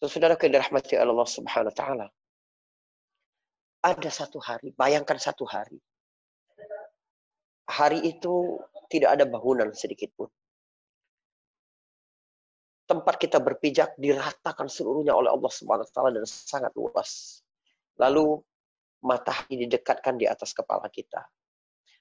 Saudara 0.00 0.32
yang 0.40 0.56
dirahmati 0.56 0.96
Allah 0.96 1.28
Subhanahu 1.28 1.68
wa 1.68 1.76
taala. 1.76 2.06
Ada 3.84 4.08
satu 4.24 4.40
hari, 4.40 4.72
bayangkan 4.72 5.20
satu 5.20 5.44
hari. 5.44 5.76
Hari 7.68 8.00
itu 8.08 8.56
tidak 8.88 9.20
ada 9.20 9.24
bangunan 9.28 9.68
sedikit 9.76 10.08
pun. 10.16 10.28
Tempat 12.88 13.20
kita 13.20 13.38
berpijak 13.44 13.94
diratakan 14.00 14.72
seluruhnya 14.72 15.12
oleh 15.12 15.28
Allah 15.28 15.52
Subhanahu 15.52 15.84
wa 15.84 15.92
taala 15.92 16.10
dan 16.16 16.24
sangat 16.24 16.72
luas. 16.72 17.44
Lalu 18.00 18.40
matahari 19.04 19.68
didekatkan 19.68 20.16
di 20.16 20.24
atas 20.24 20.56
kepala 20.56 20.88
kita. 20.88 21.28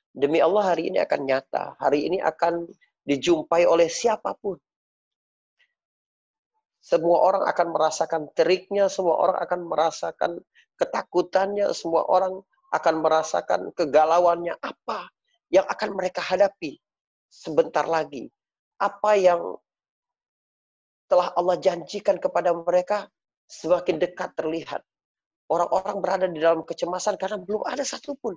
Demi 0.09 0.39
Allah 0.39 0.71
hari 0.71 0.87
ini 0.87 1.03
akan 1.03 1.19
nyata. 1.27 1.75
Hari 1.77 2.07
ini 2.07 2.17
akan 2.23 2.63
dijumpai 3.03 3.67
oleh 3.67 3.91
siapa 3.91 4.33
pun. 4.39 4.55
Semua 6.89 7.21
orang 7.21 7.45
akan 7.45 7.67
merasakan 7.69 8.21
teriknya, 8.33 8.89
semua 8.89 9.21
orang 9.21 9.37
akan 9.45 9.59
merasakan 9.69 10.31
ketakutannya, 10.73 11.69
semua 11.77 12.01
orang 12.09 12.41
akan 12.73 12.95
merasakan 13.05 13.69
kegalauannya. 13.77 14.57
Apa 14.57 15.05
yang 15.53 15.69
akan 15.69 15.93
mereka 15.93 16.25
hadapi 16.25 16.81
sebentar 17.29 17.85
lagi? 17.85 18.25
Apa 18.81 19.13
yang 19.21 19.37
telah 21.05 21.29
Allah 21.37 21.61
janjikan 21.61 22.17
kepada 22.17 22.57
mereka 22.57 23.05
semakin 23.45 24.01
dekat 24.01 24.33
terlihat. 24.33 24.81
Orang-orang 25.45 25.97
berada 26.01 26.25
di 26.25 26.41
dalam 26.41 26.65
kecemasan 26.65 27.21
karena 27.21 27.37
belum 27.37 27.69
ada 27.69 27.85
satupun 27.85 28.33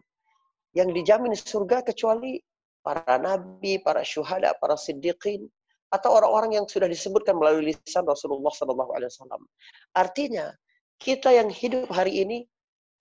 yang 0.77 0.93
dijamin 0.93 1.32
surga 1.37 1.84
kecuali 1.88 2.37
para 2.84 3.16
nabi, 3.16 3.80
para 3.80 4.05
syuhada, 4.05 4.52
para 4.60 4.77
siddiqin, 4.77 5.48
atau 5.92 6.16
orang-orang 6.16 6.56
yang 6.56 6.64
sudah 6.64 6.88
disebutkan 6.88 7.37
melalui 7.37 7.77
lisan 7.77 8.09
Rasulullah 8.09 8.48
SAW. 8.48 9.45
Artinya, 9.92 10.48
kita 10.96 11.28
yang 11.37 11.52
hidup 11.52 11.92
hari 11.92 12.24
ini 12.24 12.48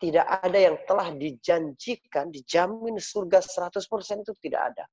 tidak 0.01 0.27
ada 0.27 0.59
yang 0.59 0.75
telah 0.83 1.13
dijanjikan, 1.15 2.27
dijamin 2.33 2.99
surga 2.99 3.39
100% 3.39 4.27
itu 4.27 4.33
tidak 4.43 4.75
ada. 4.75 4.85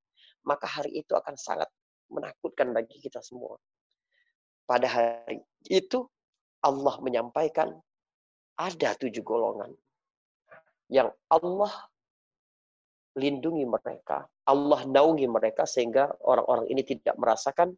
Maka 0.47 0.71
hari 0.71 1.03
itu 1.03 1.11
akan 1.17 1.35
sangat 1.35 1.67
menakutkan 2.07 2.71
bagi 2.71 3.03
kita 3.03 3.19
semua. 3.19 3.59
Pada 4.63 4.87
hari 4.87 5.43
itu, 5.67 6.07
Allah 6.63 6.95
menyampaikan 7.03 7.75
ada 8.59 8.95
tujuh 8.95 9.25
golongan 9.25 9.75
yang 10.93 11.11
Allah 11.31 11.73
lindungi 13.19 13.67
mereka. 13.67 14.27
Allah 14.47 14.85
naungi 14.87 15.27
mereka 15.29 15.65
sehingga 15.69 16.09
orang-orang 16.25 16.71
ini 16.71 16.83
tidak 16.85 17.17
merasakan 17.17 17.77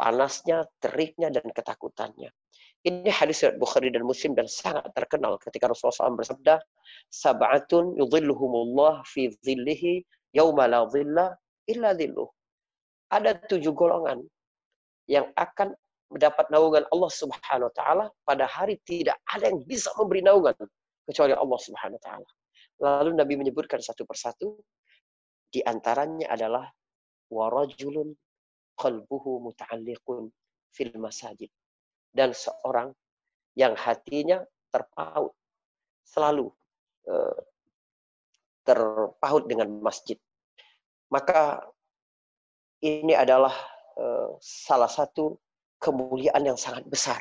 panasnya, 0.00 0.64
teriknya, 0.80 1.28
dan 1.28 1.44
ketakutannya. 1.52 2.32
Ini 2.80 3.12
hadis 3.12 3.44
Bukhari 3.60 3.92
dan 3.92 4.08
Muslim 4.08 4.32
dan 4.32 4.48
sangat 4.48 4.88
terkenal 4.96 5.36
ketika 5.36 5.68
Rasulullah 5.68 6.08
SAW 6.08 6.16
bersabda, 6.16 6.56
Sab'atun 7.12 8.00
yudhilluhumullah 8.00 9.04
fi 9.04 9.28
dhillihi 9.44 10.00
yawma 10.32 10.64
la 10.64 10.88
dhilla 10.88 11.36
illa 11.68 11.92
dhilluh. 11.92 12.32
Ada 13.12 13.36
tujuh 13.52 13.76
golongan 13.76 14.24
yang 15.04 15.28
akan 15.36 15.76
mendapat 16.08 16.48
naungan 16.48 16.88
Allah 16.88 17.12
Subhanahu 17.12 17.68
wa 17.68 17.74
taala 17.76 18.04
pada 18.24 18.48
hari 18.48 18.80
tidak 18.88 19.20
ada 19.28 19.52
yang 19.52 19.60
bisa 19.68 19.92
memberi 20.00 20.24
naungan 20.24 20.56
kecuali 21.04 21.36
Allah 21.36 21.60
Subhanahu 21.60 22.00
wa 22.00 22.04
taala. 22.08 22.28
Lalu 22.80 23.10
Nabi 23.12 23.34
menyebutkan 23.36 23.84
satu 23.84 24.08
persatu 24.08 24.56
di 25.52 25.60
antaranya 25.68 26.32
adalah 26.32 26.64
warajulun 27.28 28.16
qalbuhu 28.80 29.44
muta'alliqun 29.44 30.32
fil 30.72 30.96
masajid. 30.96 31.52
Dan 32.10 32.32
seorang 32.32 32.90
yang 33.54 33.76
hatinya 33.76 34.40
terpaut 34.72 35.36
selalu 36.08 36.48
uh, 37.06 37.40
terpaut 38.64 39.44
dengan 39.46 39.68
masjid. 39.84 40.16
Maka 41.12 41.60
ini 42.80 43.12
adalah 43.12 43.52
uh, 44.00 44.34
salah 44.40 44.88
satu 44.88 45.36
kemuliaan 45.82 46.46
yang 46.48 46.56
sangat 46.56 46.86
besar. 46.88 47.20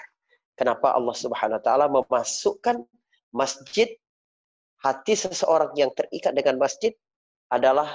Kenapa 0.55 0.91
Allah 0.95 1.15
Subhanahu 1.15 1.59
wa 1.59 1.63
taala 1.63 1.85
memasukkan 1.87 2.83
masjid 3.31 3.87
hati 4.83 5.13
seseorang 5.15 5.71
yang 5.75 5.91
terikat 5.95 6.35
dengan 6.35 6.59
masjid 6.59 6.91
adalah 7.51 7.87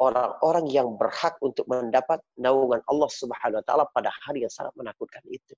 orang-orang 0.00 0.66
yang 0.72 0.96
berhak 0.96 1.36
untuk 1.44 1.68
mendapat 1.68 2.24
naungan 2.40 2.80
Allah 2.88 3.10
Subhanahu 3.12 3.60
wa 3.60 3.64
taala 3.68 3.84
pada 3.92 4.08
hari 4.24 4.48
yang 4.48 4.52
sangat 4.52 4.72
menakutkan 4.72 5.20
itu. 5.28 5.52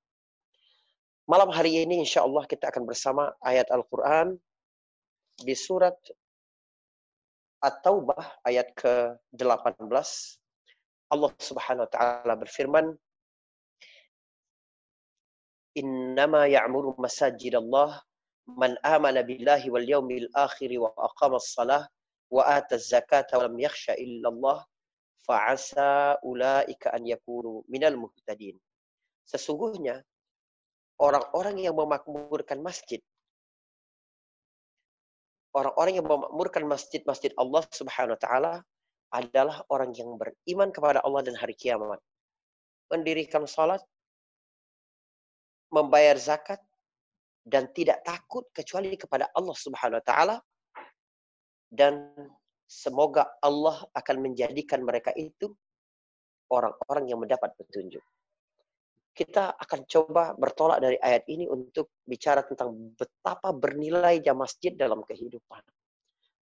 Malam 1.30 1.54
hari 1.54 1.86
ini 1.86 2.02
insya 2.02 2.26
Allah 2.26 2.42
kita 2.50 2.74
akan 2.74 2.82
bersama 2.82 3.30
ayat 3.46 3.70
Al-Quran 3.70 4.34
di 5.38 5.54
surat 5.54 5.94
At-Taubah 7.62 8.42
ayat 8.42 8.74
ke-18. 8.74 9.86
Allah 11.14 11.30
Subhanahu 11.38 11.86
wa 11.86 11.90
taala 11.94 12.34
berfirman, 12.34 12.90
"Innama 15.78 16.50
ya'muru 16.50 16.98
masajidallah 16.98 18.02
man 18.58 18.74
amana 18.82 19.22
billahi 19.22 19.70
wal 19.70 19.86
yawmil 19.86 20.26
akhir 20.34 20.74
wa 20.74 20.90
aqama 20.98 21.38
as-salah 21.38 21.86
wa. 22.32 22.64
Sesungguhnya 29.22 29.94
orang-orang 30.96 31.56
yang 31.60 31.76
memakmurkan 31.76 32.58
masjid 32.64 33.00
orang-orang 35.52 36.00
yang 36.00 36.06
memakmurkan 36.08 36.64
masjid-masjid 36.64 37.30
Allah 37.36 37.62
Subhanahu 37.70 38.16
wa 38.16 38.20
taala 38.20 38.52
adalah 39.12 39.60
orang 39.68 39.92
yang 39.92 40.16
beriman 40.16 40.72
kepada 40.72 41.04
Allah 41.04 41.20
dan 41.20 41.36
hari 41.36 41.52
kiamat. 41.52 42.00
Mendirikan 42.88 43.44
salat, 43.44 43.80
membayar 45.68 46.16
zakat 46.16 46.60
dan 47.44 47.68
tidak 47.76 48.00
takut 48.04 48.48
kecuali 48.56 48.96
kepada 48.96 49.28
Allah 49.36 49.56
Subhanahu 49.56 50.00
wa 50.00 50.06
taala 50.06 50.36
dan 51.72 52.12
semoga 52.68 53.32
Allah 53.40 53.80
akan 53.96 54.16
menjadikan 54.20 54.84
mereka 54.84 55.08
itu 55.16 55.48
orang-orang 56.52 57.08
yang 57.08 57.24
mendapat 57.24 57.56
petunjuk. 57.56 58.04
Kita 59.12 59.56
akan 59.56 59.80
coba 59.88 60.36
bertolak 60.36 60.84
dari 60.84 60.96
ayat 61.00 61.24
ini 61.32 61.48
untuk 61.48 61.96
bicara 62.04 62.44
tentang 62.44 62.72
betapa 62.96 63.52
bernilainya 63.52 64.36
masjid 64.36 64.72
dalam 64.72 65.04
kehidupan. 65.04 65.64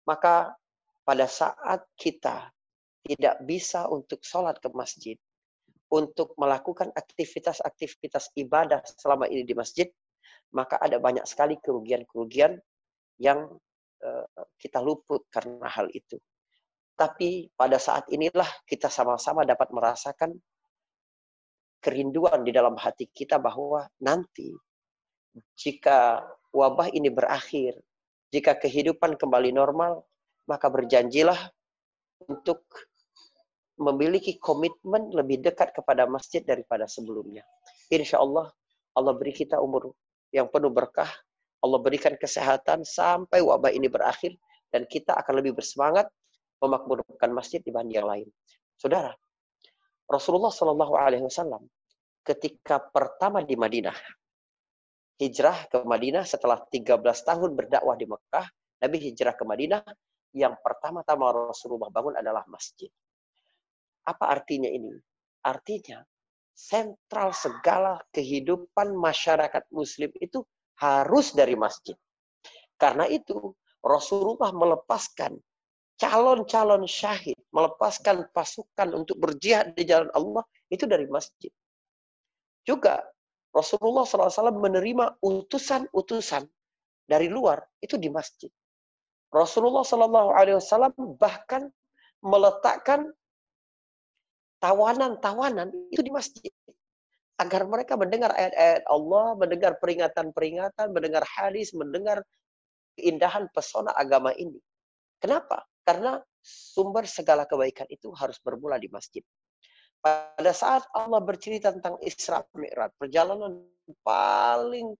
Maka 0.07 0.55
pada 1.03 1.27
saat 1.27 1.87
kita 1.99 2.51
tidak 3.07 3.39
bisa 3.47 3.87
untuk 3.87 4.23
sholat 4.27 4.59
ke 4.59 4.67
masjid, 4.75 5.15
untuk 5.95 6.35
melakukan 6.35 6.91
aktivitas-aktivitas 6.91 8.35
ibadah 8.35 8.83
selama 8.99 9.31
ini 9.31 9.47
di 9.47 9.55
masjid, 9.55 9.87
maka 10.51 10.79
ada 10.83 10.99
banyak 10.99 11.23
sekali 11.23 11.59
kerugian-kerugian 11.63 12.59
yang 13.23 13.47
kita 14.57 14.81
luput 14.81 15.27
karena 15.33 15.67
hal 15.69 15.91
itu. 15.93 16.21
Tapi 16.97 17.53
pada 17.53 17.77
saat 17.77 18.09
inilah 18.09 18.49
kita 18.65 18.89
sama-sama 18.89 19.45
dapat 19.45 19.69
merasakan 19.69 20.33
kerinduan 21.81 22.41
di 22.41 22.57
dalam 22.57 22.75
hati 22.81 23.07
kita 23.13 23.37
bahwa 23.37 23.85
nanti 24.01 24.51
jika 25.53 26.25
wabah 26.57 26.89
ini 26.97 27.13
berakhir, 27.13 27.77
jika 28.33 28.57
kehidupan 28.57 29.21
kembali 29.21 29.53
normal, 29.53 30.09
maka 30.49 30.73
berjanjilah 30.73 31.37
untuk 32.33 32.65
memiliki 33.77 34.41
komitmen 34.41 35.13
lebih 35.13 35.45
dekat 35.45 35.77
kepada 35.77 36.09
masjid 36.09 36.41
daripada 36.41 36.89
sebelumnya. 36.89 37.45
Insya 37.93 38.25
Allah, 38.25 38.49
Allah 38.97 39.13
beri 39.13 39.37
kita 39.37 39.61
umur 39.61 39.93
yang 40.33 40.49
penuh 40.49 40.73
berkah, 40.73 41.13
Allah 41.67 41.83
berikan 41.83 42.15
kesehatan 42.15 42.87
sampai 42.87 43.43
wabah 43.43 43.75
ini 43.75 43.91
berakhir 43.91 44.39
dan 44.71 44.87
kita 44.87 45.19
akan 45.19 45.43
lebih 45.43 45.59
bersemangat 45.59 46.07
memakmurkan 46.63 47.35
masjid 47.35 47.59
dibanding 47.61 47.99
yang 47.99 48.09
lain. 48.09 48.29
Saudara, 48.79 49.11
Rasulullah 50.07 50.55
Shallallahu 50.55 50.95
Alaihi 50.95 51.27
Wasallam 51.27 51.67
ketika 52.23 52.79
pertama 52.79 53.43
di 53.43 53.59
Madinah, 53.59 53.95
hijrah 55.19 55.67
ke 55.67 55.83
Madinah 55.83 56.23
setelah 56.23 56.63
13 56.63 57.03
tahun 57.03 57.51
berdakwah 57.59 57.99
di 57.99 58.07
Mekah, 58.07 58.47
Nabi 58.83 58.97
hijrah 59.11 59.35
ke 59.35 59.45
Madinah, 59.47 59.83
yang 60.37 60.55
pertama-tama 60.61 61.51
Rasulullah 61.51 61.89
bangun 61.89 62.19
adalah 62.21 62.45
masjid. 62.47 62.93
Apa 64.07 64.31
artinya 64.31 64.69
ini? 64.69 64.93
Artinya, 65.43 66.05
sentral 66.53 67.33
segala 67.37 68.01
kehidupan 68.13 68.93
masyarakat 68.97 69.65
muslim 69.73 70.09
itu 70.21 70.45
harus 70.81 71.33
dari 71.33 71.57
masjid. 71.57 71.97
Karena 72.77 73.09
itu 73.09 73.57
Rasulullah 73.81 74.53
melepaskan 74.53 75.37
calon-calon 75.97 76.85
syahid, 76.85 77.37
melepaskan 77.53 78.29
pasukan 78.37 78.93
untuk 78.93 79.17
berjihad 79.17 79.73
di 79.73 79.89
jalan 79.89 80.13
Allah 80.13 80.45
itu 80.69 80.85
dari 80.85 81.09
masjid. 81.09 81.49
Juga 82.67 83.01
Rasulullah 83.57 84.05
SAW 84.05 84.61
menerima 84.61 85.17
utusan-utusan 85.25 86.45
dari 87.09 87.33
luar 87.33 87.65
itu 87.81 87.97
di 87.97 88.13
masjid. 88.13 88.53
Rasulullah 89.33 89.87
SAW 89.87 91.17
bahkan 91.17 91.73
meletakkan 92.21 93.09
tawanan-tawanan 94.61 95.73
itu 95.89 96.03
di 96.05 96.13
masjid 96.13 96.53
agar 97.37 97.69
mereka 97.69 98.01
mendengar 98.01 98.33
ayat-ayat 98.33 98.85
Allah, 98.89 99.37
mendengar 99.37 99.73
peringatan-peringatan, 99.77 100.87
mendengar 100.93 101.25
hadis, 101.29 101.77
mendengar 101.77 102.25
keindahan 102.97 103.49
pesona 103.53 103.93
agama 103.93 104.33
ini. 104.33 104.57
Kenapa? 105.21 105.69
Karena 105.85 106.17
sumber 106.41 107.05
segala 107.05 107.45
kebaikan 107.45 107.85
itu 107.93 108.09
harus 108.17 108.41
bermula 108.41 108.81
di 108.81 108.89
masjid. 108.89 109.21
Pada 110.01 110.53
saat 110.55 110.87
Allah 110.97 111.21
bercerita 111.21 111.73
tentang 111.75 112.01
Isra 112.01 112.41
Mi'raj, 112.57 112.95
perjalanan 112.97 113.69
paling 114.01 114.97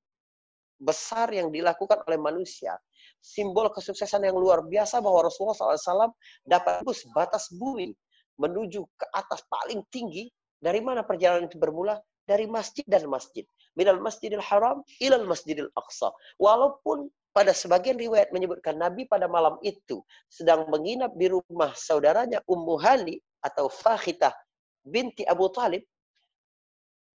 besar 0.77 1.33
yang 1.33 1.49
dilakukan 1.49 2.05
oleh 2.05 2.21
manusia, 2.21 2.77
simbol 3.23 3.73
kesuksesan 3.73 4.29
yang 4.29 4.37
luar 4.37 4.61
biasa 4.67 5.01
bahwa 5.01 5.25
Rasulullah 5.25 5.57
SAW 5.57 6.13
dapat 6.45 6.85
tembus 6.85 7.07
batas 7.17 7.49
bumi 7.49 7.97
menuju 8.37 8.85
ke 8.99 9.07
atas 9.17 9.41
paling 9.49 9.81
tinggi. 9.89 10.29
Dari 10.57 10.81
mana 10.81 11.05
perjalanan 11.05 11.49
itu 11.49 11.57
bermula? 11.61 11.97
Dari 12.27 12.51
masjid 12.51 12.83
dan 12.91 13.07
masjid. 13.07 13.47
Minal 13.79 14.03
masjidil 14.03 14.43
haram 14.43 14.83
ilal 14.99 15.25
masjidil 15.31 15.71
aqsa. 15.79 16.11
Walaupun 16.43 17.07
pada 17.31 17.53
sebagian 17.55 18.01
riwayat 18.01 18.33
menyebutkan 18.35 18.75
Nabi 18.75 19.07
pada 19.07 19.31
malam 19.31 19.61
itu 19.63 20.03
sedang 20.27 20.67
menginap 20.73 21.15
di 21.15 21.29
rumah 21.29 21.71
saudaranya 21.77 22.43
Ummu 22.49 22.81
Hani 22.81 23.21
atau 23.45 23.69
Fakhitah 23.69 24.33
binti 24.87 25.27
Abu 25.27 25.51
Talib, 25.53 25.83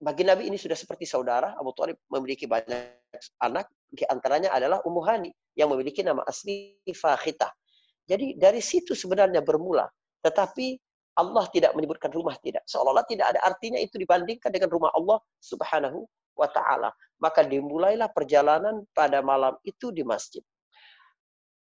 bagi 0.01 0.23
Nabi 0.25 0.49
ini 0.49 0.57
sudah 0.57 0.75
seperti 0.75 1.05
saudara. 1.05 1.53
Abu 1.59 1.69
Talib 1.77 1.99
memiliki 2.09 2.49
banyak 2.49 2.97
anak, 3.43 3.69
di 3.91 4.03
antaranya 4.09 4.49
adalah 4.51 4.81
Ummu 4.83 5.01
Hani 5.05 5.31
yang 5.53 5.69
memiliki 5.69 6.01
nama 6.01 6.25
asli 6.25 6.79
Fakhita. 6.89 7.51
Jadi 8.09 8.33
dari 8.39 8.59
situ 8.59 8.97
sebenarnya 8.97 9.45
bermula. 9.45 9.85
Tetapi 10.25 10.88
Allah 11.19 11.43
tidak 11.51 11.75
menyebutkan 11.75 12.07
rumah 12.15 12.39
tidak. 12.39 12.63
Seolah-olah 12.71 13.03
tidak 13.03 13.35
ada 13.35 13.39
artinya 13.43 13.75
itu 13.75 13.99
dibandingkan 13.99 14.47
dengan 14.47 14.71
rumah 14.71 14.95
Allah 14.95 15.19
subhanahu 15.43 16.07
wa 16.39 16.47
ta'ala. 16.47 16.95
Maka 17.19 17.43
dimulailah 17.43 18.07
perjalanan 18.15 18.87
pada 18.95 19.19
malam 19.19 19.59
itu 19.67 19.91
di 19.91 20.07
masjid. 20.07 20.39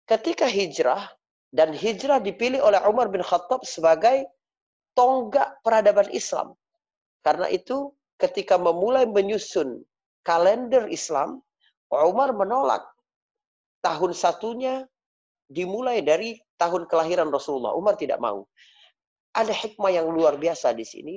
Ketika 0.05 0.45
hijrah, 0.45 1.09
dan 1.49 1.73
hijrah 1.73 2.21
dipilih 2.21 2.61
oleh 2.61 2.77
Umar 2.85 3.09
bin 3.09 3.25
Khattab 3.25 3.65
sebagai 3.65 4.29
tonggak 4.93 5.57
peradaban 5.65 6.09
Islam. 6.13 6.53
Karena 7.25 7.49
itu 7.49 7.89
ketika 8.21 8.55
memulai 8.61 9.09
menyusun 9.09 9.81
kalender 10.21 10.85
Islam, 10.93 11.41
Umar 11.89 12.37
menolak 12.37 12.85
tahun 13.81 14.13
satunya 14.13 14.85
dimulai 15.49 16.05
dari 16.05 16.37
tahun 16.61 16.85
kelahiran 16.85 17.33
Rasulullah. 17.33 17.73
Umar 17.73 17.97
tidak 17.97 18.21
mau. 18.21 18.45
Ada 19.35 19.53
hikmah 19.53 19.91
yang 19.93 20.09
luar 20.09 20.35
biasa 20.41 20.73
di 20.73 20.85
sini 20.85 21.15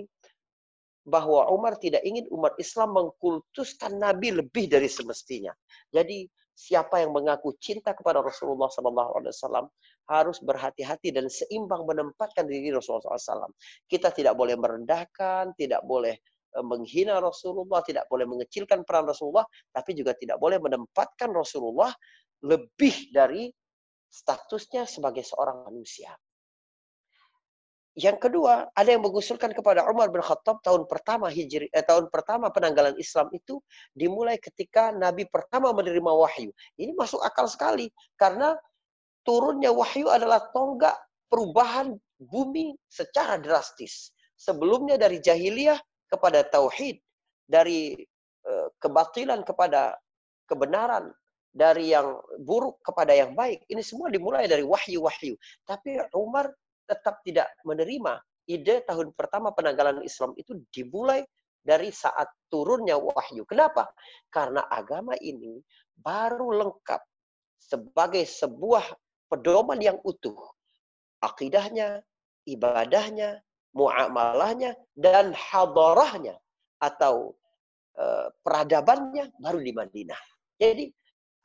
bahwa 1.02 1.50
Umar 1.50 1.80
tidak 1.82 2.06
ingin 2.06 2.30
umat 2.30 2.54
Islam 2.62 2.94
mengkultuskan 2.94 3.98
Nabi 3.98 4.30
lebih 4.38 4.70
dari 4.70 4.86
semestinya. 4.86 5.50
Jadi 5.90 6.30
siapa 6.54 7.02
yang 7.02 7.10
mengaku 7.10 7.58
cinta 7.58 7.90
kepada 7.96 8.22
Rasulullah 8.22 8.70
SAW 8.70 9.66
harus 10.06 10.38
berhati-hati 10.44 11.10
dan 11.10 11.26
seimbang 11.26 11.82
menempatkan 11.88 12.46
diri 12.46 12.70
Rasulullah 12.70 13.18
SAW. 13.18 13.50
Kita 13.90 14.14
tidak 14.14 14.38
boleh 14.38 14.54
merendahkan, 14.54 15.58
tidak 15.58 15.82
boleh 15.82 16.14
e, 16.54 16.58
menghina 16.62 17.18
Rasulullah, 17.18 17.82
tidak 17.82 18.06
boleh 18.06 18.28
mengecilkan 18.28 18.86
peran 18.86 19.10
Rasulullah, 19.10 19.46
tapi 19.74 19.98
juga 19.98 20.14
tidak 20.14 20.38
boleh 20.38 20.62
menempatkan 20.62 21.34
Rasulullah 21.34 21.90
lebih 22.46 23.10
dari 23.10 23.50
statusnya 24.06 24.86
sebagai 24.86 25.24
seorang 25.26 25.66
manusia. 25.66 26.14
Yang 27.92 28.24
kedua, 28.24 28.72
ada 28.72 28.88
yang 28.88 29.04
mengusulkan 29.04 29.52
kepada 29.52 29.84
Umar 29.84 30.08
bin 30.08 30.24
Khattab 30.24 30.64
tahun 30.64 30.88
pertama 30.88 31.28
hijri, 31.28 31.68
eh, 31.68 31.84
tahun 31.84 32.08
pertama 32.08 32.48
penanggalan 32.48 32.96
Islam 32.96 33.28
itu 33.36 33.60
dimulai 33.92 34.40
ketika 34.40 34.88
Nabi 34.96 35.28
pertama 35.28 35.76
menerima 35.76 36.08
wahyu. 36.08 36.48
Ini 36.80 36.96
masuk 36.96 37.20
akal 37.20 37.52
sekali 37.52 37.92
karena 38.16 38.56
turunnya 39.28 39.68
wahyu 39.76 40.08
adalah 40.08 40.40
tonggak 40.56 40.96
perubahan 41.28 41.92
bumi 42.16 42.72
secara 42.88 43.36
drastis. 43.36 44.08
Sebelumnya 44.40 44.96
dari 44.96 45.20
jahiliyah 45.20 45.76
kepada 46.08 46.48
tauhid, 46.48 46.96
dari 47.44 47.92
eh, 48.48 48.68
kebatilan 48.80 49.44
kepada 49.44 50.00
kebenaran, 50.48 51.12
dari 51.52 51.92
yang 51.92 52.16
buruk 52.40 52.80
kepada 52.80 53.12
yang 53.12 53.36
baik. 53.36 53.68
Ini 53.68 53.84
semua 53.84 54.08
dimulai 54.08 54.48
dari 54.48 54.64
wahyu-wahyu. 54.64 55.36
Tapi 55.68 56.00
Umar 56.16 56.48
tetap 56.86 57.22
tidak 57.24 57.48
menerima 57.62 58.20
ide 58.46 58.82
tahun 58.82 59.14
pertama 59.14 59.54
penanggalan 59.54 60.02
Islam 60.02 60.34
itu 60.34 60.58
dimulai 60.74 61.22
dari 61.62 61.94
saat 61.94 62.26
turunnya 62.50 62.98
wahyu. 62.98 63.46
Kenapa? 63.46 63.86
Karena 64.28 64.66
agama 64.66 65.14
ini 65.22 65.62
baru 65.94 66.50
lengkap 66.58 67.00
sebagai 67.62 68.26
sebuah 68.26 68.82
pedoman 69.30 69.78
yang 69.78 69.98
utuh. 70.02 70.34
Akidahnya, 71.22 72.02
ibadahnya, 72.50 73.38
muamalahnya, 73.78 74.74
dan 74.98 75.30
hadarahnya 75.30 76.34
atau 76.82 77.38
e, 77.94 78.04
peradabannya 78.42 79.30
baru 79.38 79.62
di 79.62 79.70
Madinah. 79.70 80.22
Jadi 80.58 80.90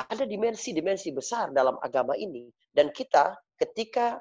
ada 0.02 0.26
dimensi-dimensi 0.26 1.14
besar 1.14 1.54
dalam 1.54 1.78
agama 1.86 2.18
ini. 2.18 2.50
Dan 2.74 2.90
kita 2.90 3.38
ketika 3.62 4.18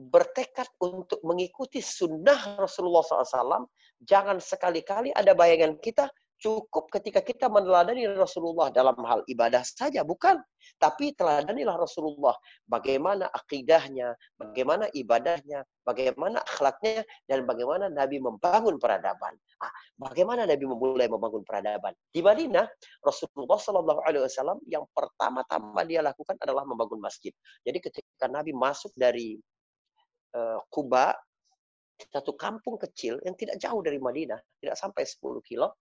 bertekad 0.00 0.64
untuk 0.80 1.20
mengikuti 1.20 1.84
sunnah 1.84 2.56
Rasulullah 2.56 3.04
SAW, 3.04 3.68
jangan 4.00 4.40
sekali-kali 4.40 5.12
ada 5.12 5.36
bayangan 5.36 5.76
kita 5.76 6.08
cukup 6.40 6.88
ketika 6.88 7.20
kita 7.20 7.46
meneladani 7.52 8.08
Rasulullah 8.08 8.72
dalam 8.72 8.96
hal 9.04 9.20
ibadah 9.28 9.60
saja, 9.60 10.00
bukan. 10.00 10.40
Tapi 10.80 11.12
teladanilah 11.12 11.76
Rasulullah. 11.76 12.32
Bagaimana 12.64 13.28
akidahnya, 13.28 14.16
bagaimana 14.40 14.88
ibadahnya, 14.96 15.60
bagaimana 15.84 16.40
akhlaknya, 16.40 17.04
dan 17.28 17.44
bagaimana 17.44 17.92
Nabi 17.92 18.16
membangun 18.24 18.80
peradaban. 18.80 19.36
Ah, 19.60 19.72
bagaimana 20.00 20.48
Nabi 20.48 20.64
memulai 20.64 21.12
membangun 21.12 21.44
peradaban? 21.44 21.92
Di 22.08 22.24
Madinah, 22.24 22.64
Rasulullah 23.04 23.60
SAW 23.60 24.64
yang 24.64 24.88
pertama-tama 24.96 25.84
dia 25.84 26.00
lakukan 26.00 26.40
adalah 26.40 26.64
membangun 26.64 27.04
masjid. 27.04 27.36
Jadi 27.60 27.78
ketika 27.84 28.24
Nabi 28.32 28.56
masuk 28.56 28.96
dari 28.96 29.36
Kuba, 30.70 31.12
satu 32.00 32.32
kampung 32.38 32.80
kecil 32.80 33.20
yang 33.26 33.36
tidak 33.36 33.60
jauh 33.60 33.84
dari 33.84 34.00
Madinah, 34.00 34.40
tidak 34.62 34.76
sampai 34.78 35.04
10 35.04 35.42
kilo. 35.44 35.76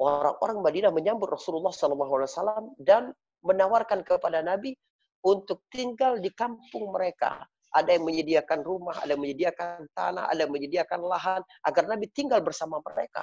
Orang-orang 0.00 0.64
Madinah 0.64 0.90
menyambut 0.90 1.28
Rasulullah 1.28 1.70
SAW 1.70 2.72
dan 2.80 3.12
menawarkan 3.44 4.00
kepada 4.00 4.40
Nabi 4.40 4.72
untuk 5.20 5.68
tinggal 5.68 6.16
di 6.18 6.32
kampung 6.32 6.88
mereka. 6.88 7.44
Ada 7.70 7.94
yang 8.00 8.08
menyediakan 8.08 8.60
rumah, 8.66 8.96
ada 8.98 9.14
yang 9.14 9.22
menyediakan 9.22 9.86
tanah, 9.94 10.26
ada 10.26 10.42
yang 10.42 10.50
menyediakan 10.50 11.00
lahan 11.04 11.44
agar 11.62 11.84
Nabi 11.86 12.10
tinggal 12.10 12.42
bersama 12.42 12.82
mereka. 12.82 13.22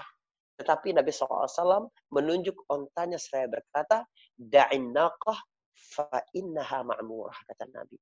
Tetapi 0.57 0.95
Nabi 0.95 1.11
SAW 1.11 1.91
menunjuk 2.13 2.55
ontanya 2.71 3.19
seraya 3.19 3.51
berkata, 3.51 4.07
Da'in 4.37 4.93
naqah 4.95 5.37
fa 5.75 6.23
innaha 6.31 6.85
ma'murah, 6.87 7.37
kata 7.51 7.67
Nabi. 7.73 7.97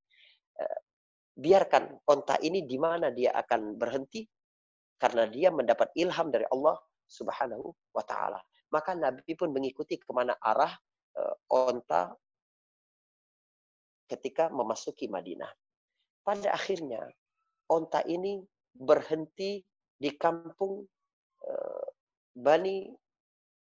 Eh, 1.36 1.42
biarkan 1.42 2.00
onta 2.08 2.40
ini 2.40 2.64
di 2.64 2.80
mana 2.80 3.12
dia 3.12 3.36
akan 3.36 3.76
berhenti 3.76 4.24
karena 4.96 5.28
dia 5.28 5.52
mendapat 5.52 5.92
ilham 6.00 6.32
dari 6.32 6.48
Allah 6.48 6.80
Subhanahu 7.06 7.76
wa 7.92 8.04
taala. 8.08 8.40
Maka 8.72 8.96
Nabi 8.96 9.36
pun 9.36 9.52
mengikuti 9.52 10.00
ke 10.00 10.10
mana 10.16 10.34
arah 10.40 10.72
uh, 11.20 11.36
onta 11.52 12.16
ketika 14.08 14.50
memasuki 14.50 15.12
Madinah. 15.12 15.52
Pada 16.26 16.56
akhirnya 16.56 17.04
onta 17.70 18.02
ini 18.08 18.42
berhenti 18.74 19.62
di 19.96 20.10
kampung 20.18 20.82
uh, 21.46 21.88
Bani 22.36 22.90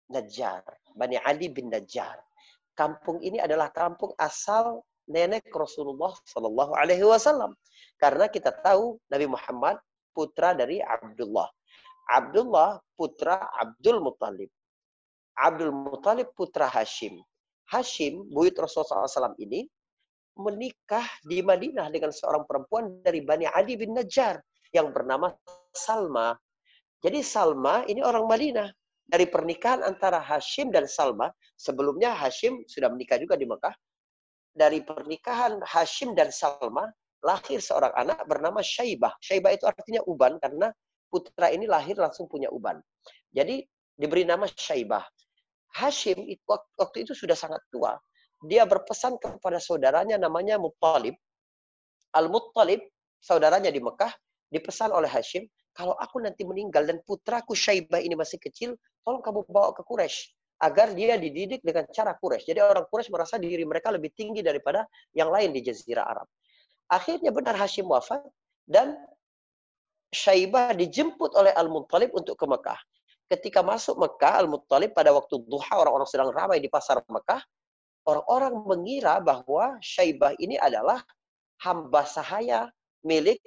Najjar, 0.08 0.64
Bani 0.96 1.20
Ali 1.20 1.52
bin 1.52 1.68
Najjar. 1.68 2.16
Kampung 2.72 3.20
ini 3.20 3.42
adalah 3.42 3.74
kampung 3.74 4.14
asal 4.16 4.87
nenek 5.08 5.48
Rasulullah 5.50 6.14
Shallallahu 6.28 6.76
Alaihi 6.76 7.02
Wasallam. 7.02 7.56
Karena 7.98 8.28
kita 8.30 8.54
tahu 8.54 9.00
Nabi 9.10 9.26
Muhammad 9.26 9.80
putra 10.14 10.54
dari 10.54 10.78
Abdullah. 10.78 11.48
Abdullah 12.08 12.78
putra 12.94 13.50
Abdul 13.58 14.00
Muttalib. 14.00 14.48
Abdul 15.34 15.72
Muttalib 15.74 16.32
putra 16.32 16.68
Hashim. 16.68 17.20
Hashim, 17.68 18.24
buyut 18.32 18.56
Rasulullah 18.56 19.04
SAW 19.04 19.36
ini, 19.36 19.68
menikah 20.38 21.04
di 21.26 21.44
Madinah 21.44 21.92
dengan 21.92 22.14
seorang 22.14 22.48
perempuan 22.48 23.04
dari 23.04 23.20
Bani 23.20 23.44
Adi 23.44 23.76
bin 23.76 23.92
Najjar 23.92 24.40
yang 24.72 24.94
bernama 24.94 25.34
Salma. 25.76 26.32
Jadi 27.04 27.20
Salma 27.20 27.84
ini 27.86 28.00
orang 28.00 28.24
Madinah. 28.24 28.70
Dari 29.08 29.24
pernikahan 29.24 29.80
antara 29.88 30.20
Hashim 30.20 30.68
dan 30.68 30.84
Salma, 30.84 31.32
sebelumnya 31.56 32.12
Hashim 32.12 32.60
sudah 32.68 32.92
menikah 32.92 33.16
juga 33.16 33.40
di 33.40 33.48
Mekah. 33.48 33.72
Dari 34.58 34.82
pernikahan 34.82 35.62
Hashim 35.62 36.18
dan 36.18 36.34
Salma, 36.34 36.90
lahir 37.22 37.62
seorang 37.62 37.94
anak 37.94 38.26
bernama 38.26 38.58
Syaibah. 38.58 39.14
Syaibah 39.22 39.54
itu 39.54 39.70
artinya 39.70 40.02
uban 40.10 40.34
karena 40.42 40.74
putra 41.06 41.54
ini 41.54 41.70
lahir 41.70 41.94
langsung 41.94 42.26
punya 42.26 42.50
uban. 42.50 42.82
Jadi 43.30 43.62
diberi 43.94 44.26
nama 44.26 44.50
Syaibah. 44.50 45.06
Hashim 45.78 46.26
waktu 46.74 47.06
itu 47.06 47.14
sudah 47.14 47.38
sangat 47.38 47.62
tua. 47.70 47.94
Dia 48.42 48.66
berpesan 48.66 49.14
kepada 49.22 49.62
saudaranya 49.62 50.18
namanya 50.18 50.58
Muttalib. 50.58 51.14
Al-Muttalib, 52.18 52.82
saudaranya 53.22 53.70
di 53.70 53.78
Mekah, 53.78 54.10
dipesan 54.50 54.90
oleh 54.90 55.06
Hashim, 55.06 55.46
kalau 55.70 55.94
aku 55.94 56.18
nanti 56.18 56.42
meninggal 56.42 56.82
dan 56.82 56.98
putraku 57.06 57.54
Syaibah 57.54 58.02
ini 58.02 58.18
masih 58.18 58.42
kecil, 58.42 58.74
tolong 59.06 59.22
kamu 59.22 59.46
bawa 59.46 59.70
ke 59.70 59.86
Quraisy 59.86 60.37
agar 60.58 60.94
dia 60.94 61.14
dididik 61.14 61.62
dengan 61.62 61.86
cara 61.90 62.14
Quraisy. 62.18 62.50
Jadi 62.50 62.60
orang 62.62 62.86
Quraisy 62.90 63.10
merasa 63.14 63.38
diri 63.38 63.62
mereka 63.62 63.94
lebih 63.94 64.10
tinggi 64.14 64.42
daripada 64.42 64.86
yang 65.14 65.30
lain 65.30 65.54
di 65.54 65.62
Jazirah 65.62 66.04
Arab. 66.04 66.26
Akhirnya 66.90 67.30
benar 67.30 67.54
Hashim 67.54 67.86
wafat 67.86 68.24
dan 68.66 68.98
Syaibah 70.08 70.72
dijemput 70.72 71.36
oleh 71.36 71.52
Al-Muttalib 71.52 72.16
untuk 72.16 72.34
ke 72.40 72.48
Mekah. 72.48 72.80
Ketika 73.28 73.60
masuk 73.60 74.00
Mekah, 74.00 74.40
Al-Muttalib 74.40 74.96
pada 74.96 75.12
waktu 75.12 75.36
duha 75.44 75.74
orang-orang 75.76 76.08
sedang 76.08 76.32
ramai 76.32 76.64
di 76.64 76.72
pasar 76.72 77.04
Mekah, 77.04 77.44
orang-orang 78.08 78.56
mengira 78.64 79.20
bahwa 79.20 79.76
Syaibah 79.84 80.32
ini 80.40 80.56
adalah 80.56 81.04
hamba 81.60 82.08
sahaya 82.08 82.72
milik 83.04 83.38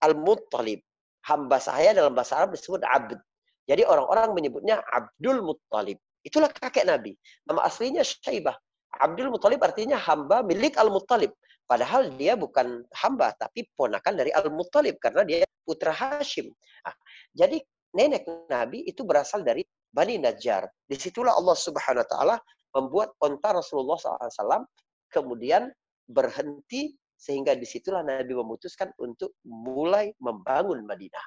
Al-Muttalib 0.00 0.80
hamba 1.28 1.60
saya 1.60 1.92
dalam 1.92 2.16
bahasa 2.16 2.40
Arab 2.40 2.56
disebut 2.56 2.80
abd. 2.80 3.20
Jadi 3.68 3.84
orang-orang 3.84 4.32
menyebutnya 4.32 4.80
Abdul 4.80 5.44
Muttalib. 5.44 6.00
Itulah 6.28 6.52
kakek 6.52 6.84
Nabi. 6.84 7.16
Nama 7.48 7.64
aslinya 7.64 8.04
Syaibah. 8.04 8.52
Abdul 9.00 9.32
Muttalib 9.32 9.64
artinya 9.64 9.96
hamba 9.96 10.44
milik 10.44 10.76
Al-Muttalib. 10.76 11.32
Padahal 11.64 12.12
dia 12.16 12.36
bukan 12.36 12.84
hamba, 13.00 13.32
tapi 13.40 13.64
ponakan 13.72 14.20
dari 14.20 14.28
Al-Muttalib. 14.36 15.00
Karena 15.00 15.24
dia 15.24 15.48
putra 15.64 15.92
Hashim. 15.92 16.52
Nah, 16.84 16.96
jadi 17.32 17.60
nenek 17.96 18.28
Nabi 18.48 18.84
itu 18.84 19.08
berasal 19.08 19.40
dari 19.40 19.64
Bani 19.88 20.20
Najjar. 20.20 20.68
Di 20.84 21.00
situlah 21.00 21.32
Allah 21.32 21.56
subhanahu 21.56 22.04
wa 22.04 22.08
ta'ala 22.08 22.36
membuat 22.76 23.16
onta 23.24 23.56
Rasulullah 23.56 23.96
SAW 23.96 24.68
kemudian 25.08 25.72
berhenti 26.04 26.92
sehingga 27.16 27.56
di 27.56 27.64
situlah 27.64 28.04
Nabi 28.04 28.36
memutuskan 28.36 28.92
untuk 29.00 29.36
mulai 29.48 30.12
membangun 30.20 30.84
Madinah. 30.84 31.24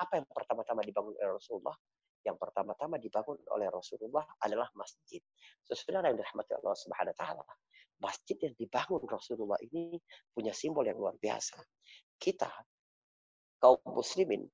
Apa 0.00 0.16
yang 0.16 0.26
pertama-tama 0.32 0.80
dibangun 0.80 1.12
oleh 1.12 1.36
Rasulullah? 1.36 1.76
Yang 2.20 2.36
pertama-tama 2.36 3.00
dibangun 3.00 3.40
oleh 3.52 3.68
Rasulullah 3.72 4.24
adalah 4.44 4.68
masjid. 4.76 5.20
Sesudah 5.64 6.04
yang 6.04 6.20
dirahmati 6.20 6.52
Allah 6.56 6.76
Subhanahu 6.76 7.14
wa 7.16 7.18
taala. 7.18 7.44
Masjid 8.00 8.36
yang 8.40 8.54
dibangun 8.56 9.02
Rasulullah 9.04 9.60
ini 9.60 10.00
punya 10.32 10.52
simbol 10.56 10.84
yang 10.84 10.96
luar 10.96 11.16
biasa. 11.20 11.60
Kita 12.16 12.48
kaum 13.60 13.80
muslimin 13.88 14.44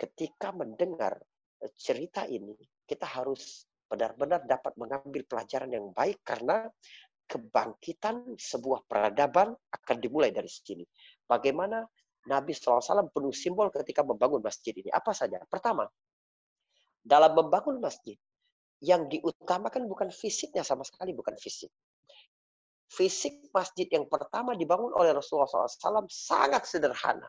ketika 0.00 0.52
mendengar 0.52 1.20
cerita 1.76 2.24
ini, 2.24 2.56
kita 2.88 3.04
harus 3.04 3.68
benar-benar 3.84 4.48
dapat 4.48 4.72
mengambil 4.80 5.28
pelajaran 5.28 5.68
yang 5.68 5.92
baik 5.92 6.24
karena 6.24 6.64
kebangkitan 7.28 8.34
sebuah 8.40 8.88
peradaban 8.88 9.52
akan 9.52 9.96
dimulai 10.00 10.32
dari 10.32 10.48
sini. 10.48 10.82
Bagaimana 11.28 11.84
Nabi 12.26 12.52
SAW 12.52 13.08
penuh 13.12 13.32
simbol 13.32 13.72
ketika 13.72 14.04
membangun 14.04 14.44
masjid 14.44 14.76
ini. 14.76 14.92
Apa 14.92 15.16
saja? 15.16 15.40
Pertama, 15.48 15.88
dalam 17.00 17.32
membangun 17.36 17.80
masjid, 17.80 18.16
yang 18.80 19.08
diutamakan 19.08 19.84
bukan 19.84 20.08
fisiknya 20.08 20.64
sama 20.64 20.84
sekali, 20.84 21.12
bukan 21.12 21.36
fisik. 21.36 21.68
Fisik 22.90 23.52
masjid 23.54 23.86
yang 23.92 24.08
pertama 24.08 24.56
dibangun 24.56 24.90
oleh 24.96 25.14
Rasulullah 25.14 25.46
SAW 25.46 26.10
sangat 26.10 26.66
sederhana. 26.66 27.28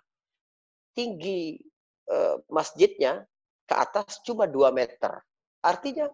Tinggi 0.96 1.60
eh, 2.08 2.36
masjidnya 2.50 3.22
ke 3.68 3.76
atas 3.76 4.24
cuma 4.26 4.50
2 4.50 4.74
meter. 4.74 5.22
Artinya 5.62 6.10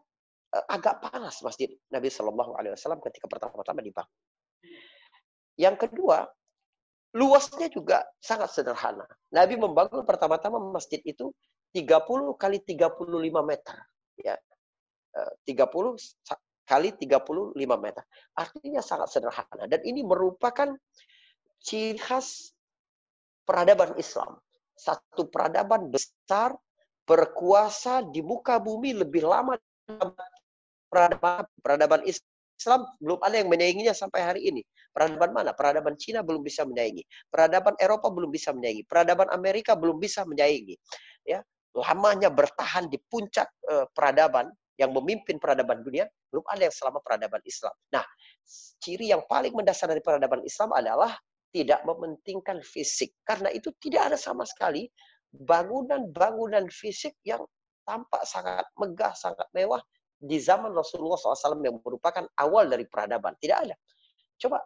Eh, 0.47 0.65
agak 0.71 1.03
panas 1.03 1.43
masjid 1.43 1.67
Nabi 1.91 2.07
Shallallahu 2.07 2.55
Alaihi 2.55 2.71
Wasallam 2.71 3.03
ketika 3.03 3.27
pertama-tama 3.27 3.83
dibangun. 3.83 4.17
Yang 5.59 5.75
kedua, 5.83 6.23
luasnya 7.17 7.67
juga 7.73 8.05
sangat 8.21 8.53
sederhana. 8.53 9.09
Nabi 9.33 9.57
membangun 9.57 10.05
pertama-tama 10.05 10.61
masjid 10.69 11.01
itu 11.01 11.33
30 11.73 12.37
kali 12.37 12.61
35 12.61 13.41
meter. 13.41 13.77
Ya. 14.21 14.37
30 15.17 15.49
eh, 15.49 16.39
kali 16.69 16.89
35 16.93 17.57
meter. 17.57 18.03
Artinya 18.37 18.81
sangat 18.85 19.09
sederhana. 19.09 19.65
Dan 19.65 19.81
ini 19.81 20.05
merupakan 20.05 20.77
ciri 21.57 21.97
khas 21.97 22.53
peradaban 23.49 23.97
Islam. 23.97 24.37
Satu 24.77 25.25
peradaban 25.25 25.89
besar, 25.89 26.53
berkuasa 27.09 28.05
di 28.05 28.21
muka 28.21 28.61
bumi 28.61 28.93
lebih 28.93 29.25
lama 29.25 29.57
peradaban 30.91 31.49
peradaban 31.65 32.01
Islam 32.05 32.36
belum 32.99 33.19
ada 33.21 33.35
yang 33.37 33.49
menyainginya 33.49 33.93
sampai 33.93 34.21
hari 34.25 34.41
ini. 34.49 34.61
Peradaban 34.89 35.29
mana? 35.31 35.53
Peradaban 35.53 35.93
Cina 35.95 36.25
belum 36.25 36.41
bisa 36.41 36.65
menyaingi. 36.65 37.05
Peradaban 37.29 37.77
Eropa 37.77 38.09
belum 38.09 38.33
bisa 38.33 38.49
menyaingi. 38.51 38.83
Peradaban 38.89 39.29
Amerika 39.29 39.77
belum 39.77 40.01
bisa 40.01 40.25
menyaingi. 40.25 40.73
Ya, 41.21 41.45
lamanya 41.77 42.33
bertahan 42.33 42.89
di 42.89 42.97
puncak 43.05 43.45
uh, 43.69 43.85
peradaban 43.93 44.49
yang 44.77 44.93
memimpin 44.93 45.41
peradaban 45.41 45.81
dunia 45.81 46.05
belum 46.29 46.45
ada 46.49 46.69
yang 46.69 46.75
selama 46.75 47.01
peradaban 47.01 47.41
Islam. 47.45 47.73
Nah, 47.93 48.05
ciri 48.81 49.09
yang 49.09 49.25
paling 49.25 49.53
mendasar 49.53 49.89
dari 49.89 50.01
peradaban 50.01 50.45
Islam 50.45 50.73
adalah 50.73 51.17
tidak 51.49 51.81
mementingkan 51.85 52.61
fisik. 52.61 53.13
Karena 53.25 53.49
itu 53.49 53.73
tidak 53.81 54.13
ada 54.13 54.17
sama 54.17 54.45
sekali 54.45 54.85
bangunan-bangunan 55.33 56.69
fisik 56.69 57.17
yang 57.25 57.41
tampak 57.87 58.21
sangat 58.27 58.67
megah, 58.77 59.13
sangat 59.17 59.47
mewah, 59.55 59.81
di 60.17 60.41
zaman 60.41 60.73
Rasulullah 60.73 61.17
SAW 61.17 61.61
yang 61.61 61.77
merupakan 61.77 62.25
awal 62.41 62.65
dari 62.67 62.89
peradaban. 62.89 63.37
Tidak 63.37 63.57
ada. 63.57 63.75
Coba 64.37 64.61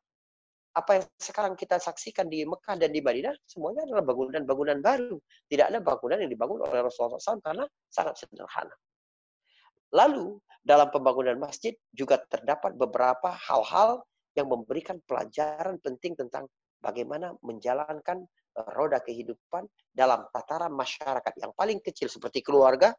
apa 0.71 0.91
yang 0.95 1.05
sekarang 1.19 1.53
kita 1.59 1.75
saksikan 1.83 2.31
di 2.31 2.47
Mekah 2.47 2.79
dan 2.79 2.95
di 2.95 3.03
Madinah, 3.03 3.35
semuanya 3.43 3.83
adalah 3.83 4.07
bangunan-bangunan 4.07 4.79
baru. 4.79 5.19
Tidak 5.51 5.67
ada 5.67 5.79
bangunan 5.83 6.23
yang 6.23 6.31
dibangun 6.31 6.63
oleh 6.63 6.79
Rasulullah 6.87 7.19
SAW 7.19 7.43
karena 7.43 7.67
sangat 7.91 8.23
sederhana. 8.23 8.75
Lalu, 9.91 10.39
dalam 10.63 10.87
pembangunan 10.87 11.35
masjid 11.35 11.75
juga 11.91 12.23
terdapat 12.31 12.79
beberapa 12.79 13.35
hal-hal 13.35 14.07
yang 14.39 14.47
memberikan 14.47 15.03
pelajaran 15.03 15.75
penting 15.83 16.15
tentang 16.15 16.47
bagaimana 16.79 17.35
menjalankan 17.43 18.23
eh, 18.55 18.69
roda 18.79 19.03
kehidupan 19.03 19.67
dalam 19.91 20.23
tataran 20.31 20.71
masyarakat 20.71 21.33
yang 21.35 21.51
paling 21.51 21.83
kecil 21.83 22.07
seperti 22.07 22.39
keluarga 22.39 22.95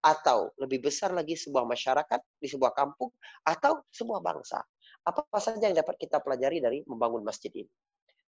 atau 0.00 0.48
lebih 0.56 0.88
besar 0.88 1.12
lagi 1.12 1.36
sebuah 1.36 1.68
masyarakat 1.68 2.20
di 2.40 2.48
sebuah 2.48 2.72
kampung 2.72 3.12
atau 3.44 3.84
sebuah 3.92 4.24
bangsa. 4.24 4.64
Apa 5.04 5.24
saja 5.40 5.68
yang 5.68 5.76
dapat 5.76 5.96
kita 6.00 6.20
pelajari 6.20 6.60
dari 6.60 6.78
membangun 6.88 7.24
masjid 7.24 7.52
ini? 7.52 7.68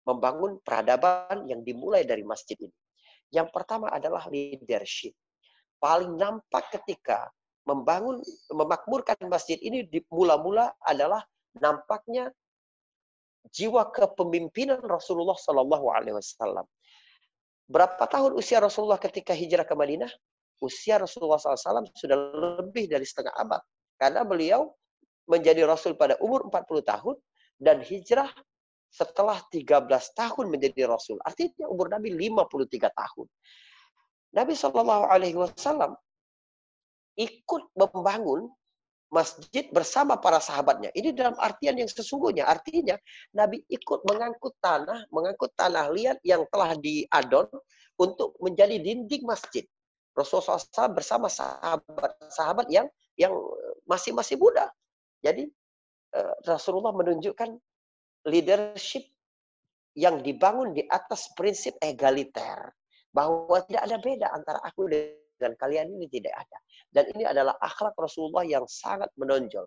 Membangun 0.06 0.58
peradaban 0.62 1.46
yang 1.46 1.62
dimulai 1.62 2.02
dari 2.02 2.26
masjid 2.26 2.58
ini. 2.58 2.74
Yang 3.30 3.54
pertama 3.54 3.90
adalah 3.90 4.26
leadership. 4.26 5.14
Paling 5.78 6.18
nampak 6.18 6.74
ketika 6.74 7.30
membangun, 7.64 8.18
memakmurkan 8.50 9.16
masjid 9.30 9.56
ini 9.62 9.86
di 9.86 10.02
mula-mula 10.10 10.74
adalah 10.82 11.22
nampaknya 11.54 12.34
jiwa 13.48 13.88
kepemimpinan 13.94 14.82
Rasulullah 14.82 15.38
Shallallahu 15.38 15.86
Alaihi 15.94 16.18
Wasallam. 16.18 16.66
Berapa 17.70 18.02
tahun 18.10 18.34
usia 18.34 18.58
Rasulullah 18.58 18.98
ketika 18.98 19.30
hijrah 19.30 19.62
ke 19.62 19.74
Madinah? 19.78 20.10
Usia 20.60 21.00
Rasulullah 21.00 21.40
SAW 21.40 21.88
sudah 21.96 22.18
lebih 22.60 22.86
dari 22.86 23.04
setengah 23.04 23.32
abad. 23.36 23.60
Karena 23.96 24.24
beliau 24.24 24.72
menjadi 25.28 25.64
Rasul 25.64 25.96
pada 25.96 26.16
umur 26.20 26.48
40 26.48 26.84
tahun 26.84 27.16
dan 27.60 27.84
hijrah 27.84 28.30
setelah 28.90 29.38
13 29.52 29.86
tahun 30.16 30.46
menjadi 30.50 30.90
Rasul. 30.90 31.20
Artinya 31.22 31.70
umur 31.70 31.92
Nabi 31.92 32.10
53 32.12 32.90
tahun. 32.90 33.26
Nabi 34.34 34.54
Shallallahu 34.54 35.04
Alaihi 35.10 35.38
Wasallam 35.38 35.94
ikut 37.18 37.62
membangun 37.74 38.50
masjid 39.10 39.66
bersama 39.74 40.16
para 40.18 40.38
sahabatnya. 40.38 40.94
Ini 40.94 41.10
dalam 41.12 41.34
artian 41.38 41.74
yang 41.76 41.90
sesungguhnya. 41.90 42.46
Artinya 42.46 42.94
Nabi 43.34 43.62
ikut 43.66 44.06
mengangkut 44.06 44.54
tanah, 44.62 45.10
mengangkut 45.10 45.50
tanah 45.58 45.90
liat 45.90 46.18
yang 46.22 46.46
telah 46.48 46.78
diadon 46.78 47.50
untuk 47.98 48.38
menjadi 48.38 48.78
dinding 48.78 49.26
masjid. 49.26 49.66
Rasulullah 50.14 50.58
SAW 50.58 50.92
bersama 50.96 51.26
sahabat-sahabat 51.30 52.66
yang 52.68 52.86
yang 53.14 53.32
masih 53.86 54.14
masih 54.14 54.36
muda. 54.36 54.70
Jadi 55.22 55.48
eh, 56.16 56.34
Rasulullah 56.44 56.94
menunjukkan 56.94 57.56
leadership 58.26 59.06
yang 59.98 60.22
dibangun 60.22 60.76
di 60.76 60.86
atas 60.86 61.30
prinsip 61.34 61.74
egaliter 61.82 62.70
bahwa 63.10 63.58
tidak 63.66 63.82
ada 63.90 63.96
beda 63.98 64.26
antara 64.30 64.58
aku 64.62 64.86
dengan 64.86 65.54
kalian 65.58 65.90
ini 65.98 66.06
tidak 66.06 66.34
ada. 66.46 66.58
Dan 66.90 67.04
ini 67.16 67.24
adalah 67.26 67.58
akhlak 67.58 67.94
Rasulullah 67.98 68.46
yang 68.46 68.66
sangat 68.70 69.10
menonjol. 69.18 69.66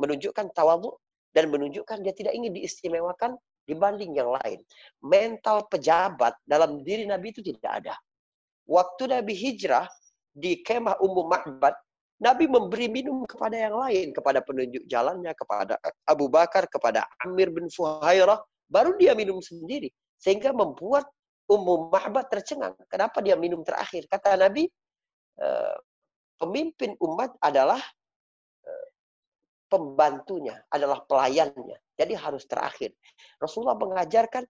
Menunjukkan 0.00 0.54
tawadhu 0.56 0.96
dan 1.36 1.52
menunjukkan 1.52 2.00
dia 2.00 2.14
tidak 2.16 2.32
ingin 2.38 2.56
diistimewakan 2.56 3.36
dibanding 3.68 4.16
yang 4.16 4.32
lain. 4.32 4.64
Mental 5.04 5.68
pejabat 5.68 6.32
dalam 6.48 6.80
diri 6.80 7.04
Nabi 7.04 7.36
itu 7.36 7.44
tidak 7.44 7.84
ada. 7.84 7.94
Waktu 8.68 9.16
Nabi 9.16 9.32
hijrah 9.32 9.88
di 10.36 10.60
kemah 10.60 11.00
umum 11.00 11.32
Ma'bad, 11.32 11.72
Nabi 12.18 12.50
memberi 12.50 12.90
minum 12.90 13.24
kepada 13.24 13.56
yang 13.56 13.78
lain, 13.78 14.10
kepada 14.10 14.42
penunjuk 14.42 14.84
jalannya, 14.90 15.32
kepada 15.32 15.80
Abu 16.04 16.26
Bakar, 16.28 16.66
kepada 16.68 17.06
Amir 17.24 17.48
bin 17.48 17.70
Fuhairah, 17.70 18.42
baru 18.68 18.98
dia 19.00 19.14
minum 19.16 19.38
sendiri. 19.40 19.88
Sehingga 20.18 20.50
membuat 20.50 21.06
Ummu 21.48 21.88
Mahbad 21.88 22.28
tercengang. 22.28 22.76
Kenapa 22.92 23.24
dia 23.24 23.32
minum 23.32 23.64
terakhir? 23.64 24.04
Kata 24.04 24.36
Nabi, 24.36 24.68
eh, 25.40 25.76
pemimpin 26.36 26.92
umat 27.00 27.32
adalah 27.40 27.80
eh, 28.66 28.88
pembantunya, 29.72 30.60
adalah 30.68 31.00
pelayannya. 31.08 31.78
Jadi 31.96 32.12
harus 32.12 32.44
terakhir. 32.44 32.92
Rasulullah 33.40 33.80
mengajarkan 33.80 34.44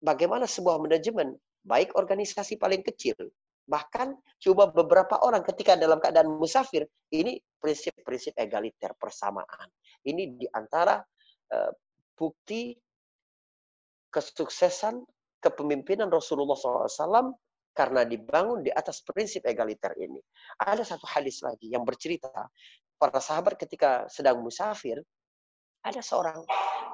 bagaimana 0.00 0.48
sebuah 0.48 0.80
manajemen, 0.80 1.36
baik 1.62 1.94
organisasi 1.94 2.58
paling 2.58 2.82
kecil, 2.82 3.16
Bahkan 3.62 4.08
cuma 4.42 4.66
beberapa 4.66 5.22
orang 5.22 5.46
ketika 5.46 5.78
dalam 5.78 6.02
keadaan 6.02 6.34
musafir, 6.34 6.82
ini 7.14 7.38
prinsip-prinsip 7.62 8.34
egaliter, 8.34 8.90
persamaan. 8.98 9.70
Ini 10.02 10.34
di 10.34 10.46
antara 10.50 10.98
uh, 11.54 11.72
bukti 12.18 12.74
kesuksesan 14.10 15.06
kepemimpinan 15.38 16.10
Rasulullah 16.10 16.58
SAW 16.58 17.32
karena 17.72 18.04
dibangun 18.04 18.66
di 18.66 18.70
atas 18.74 19.00
prinsip 19.06 19.46
egaliter 19.46 19.94
ini. 19.96 20.18
Ada 20.58 20.84
satu 20.84 21.06
hadis 21.06 21.40
lagi 21.40 21.70
yang 21.70 21.86
bercerita, 21.86 22.28
para 22.98 23.18
sahabat 23.22 23.56
ketika 23.56 24.10
sedang 24.10 24.42
musafir, 24.42 24.98
ada 25.82 26.02
seorang 26.02 26.42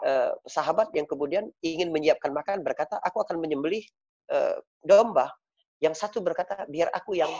uh, 0.04 0.32
sahabat 0.44 0.92
yang 0.92 1.08
kemudian 1.08 1.48
ingin 1.64 1.90
menyiapkan 1.90 2.30
makan 2.30 2.60
berkata, 2.60 3.00
aku 3.00 3.24
akan 3.24 3.40
menyembelih 3.40 3.82
uh, 4.32 4.56
domba 4.84 5.32
yang 5.78 5.94
satu 5.94 6.18
berkata, 6.18 6.66
biar 6.66 6.90
aku 6.90 7.14
yang 7.14 7.30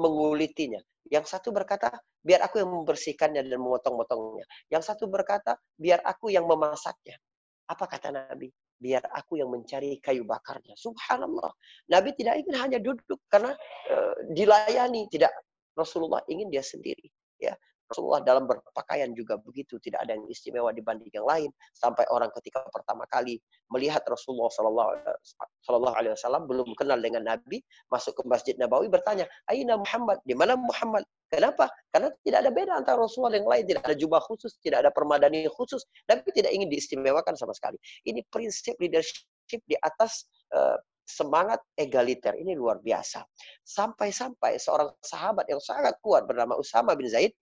mengulitinya. 0.00 0.80
Yang 1.12 1.36
satu 1.36 1.52
berkata, 1.52 1.92
biar 2.24 2.40
aku 2.40 2.64
yang 2.64 2.72
membersihkannya 2.72 3.44
dan 3.44 3.60
memotong-motongnya. 3.60 4.48
Yang 4.72 4.92
satu 4.92 5.04
berkata, 5.12 5.60
biar 5.76 6.00
aku 6.00 6.32
yang 6.32 6.48
memasaknya. 6.48 7.20
Apa 7.68 7.84
kata 7.84 8.08
Nabi? 8.08 8.48
Biar 8.80 9.04
aku 9.12 9.38
yang 9.38 9.52
mencari 9.52 10.00
kayu 10.00 10.24
bakarnya. 10.24 10.72
Subhanallah. 10.74 11.52
Nabi 11.92 12.16
tidak 12.16 12.40
ingin 12.42 12.56
hanya 12.58 12.78
duduk 12.82 13.20
karena 13.28 13.54
e, 13.86 13.96
dilayani. 14.34 15.06
Tidak. 15.06 15.30
Rasulullah 15.78 16.24
ingin 16.26 16.50
dia 16.50 16.64
sendiri. 16.64 17.06
Ya, 17.38 17.54
Rasulullah 17.92 18.24
dalam 18.24 18.48
berpakaian 18.48 19.12
juga 19.12 19.36
begitu, 19.36 19.76
tidak 19.78 20.08
ada 20.08 20.16
yang 20.16 20.24
istimewa 20.32 20.72
dibanding 20.72 21.12
yang 21.12 21.28
lain. 21.28 21.52
Sampai 21.76 22.08
orang 22.08 22.32
ketika 22.40 22.64
pertama 22.72 23.04
kali 23.12 23.36
melihat 23.68 24.00
Rasulullah 24.08 24.48
Shallallahu 24.48 25.94
Alaihi 25.94 26.16
Wasallam 26.16 26.48
belum 26.48 26.72
kenal 26.74 26.98
dengan 26.98 27.28
Nabi, 27.28 27.60
masuk 27.92 28.16
ke 28.16 28.22
Masjid 28.24 28.56
Nabawi 28.56 28.88
bertanya, 28.88 29.28
Aina 29.52 29.76
Muhammad? 29.76 30.18
Di 30.24 30.32
mana 30.32 30.56
Muhammad? 30.56 31.04
Kenapa? 31.32 31.68
Karena 31.88 32.12
tidak 32.24 32.38
ada 32.44 32.50
beda 32.52 32.72
antara 32.76 32.98
Rasulullah 33.00 33.36
yang 33.36 33.48
lain. 33.48 33.64
Tidak 33.64 33.82
ada 33.84 33.96
jubah 33.96 34.20
khusus, 34.20 34.56
tidak 34.60 34.84
ada 34.84 34.90
permadani 34.92 35.48
khusus. 35.48 35.84
Nabi 36.08 36.28
tidak 36.32 36.52
ingin 36.52 36.68
diistimewakan 36.68 37.36
sama 37.36 37.56
sekali. 37.56 37.80
Ini 38.04 38.20
prinsip 38.28 38.76
leadership 38.80 39.60
di 39.64 39.76
atas 39.80 40.28
uh, 40.52 40.76
semangat 41.08 41.60
egaliter. 41.76 42.36
Ini 42.36 42.56
luar 42.56 42.80
biasa. 42.80 43.24
Sampai-sampai 43.64 44.60
seorang 44.60 44.92
sahabat 45.02 45.48
yang 45.48 45.60
sangat 45.60 45.98
kuat 46.00 46.28
bernama 46.28 46.56
Usama 46.56 46.92
bin 46.96 47.08
Zaid 47.10 47.32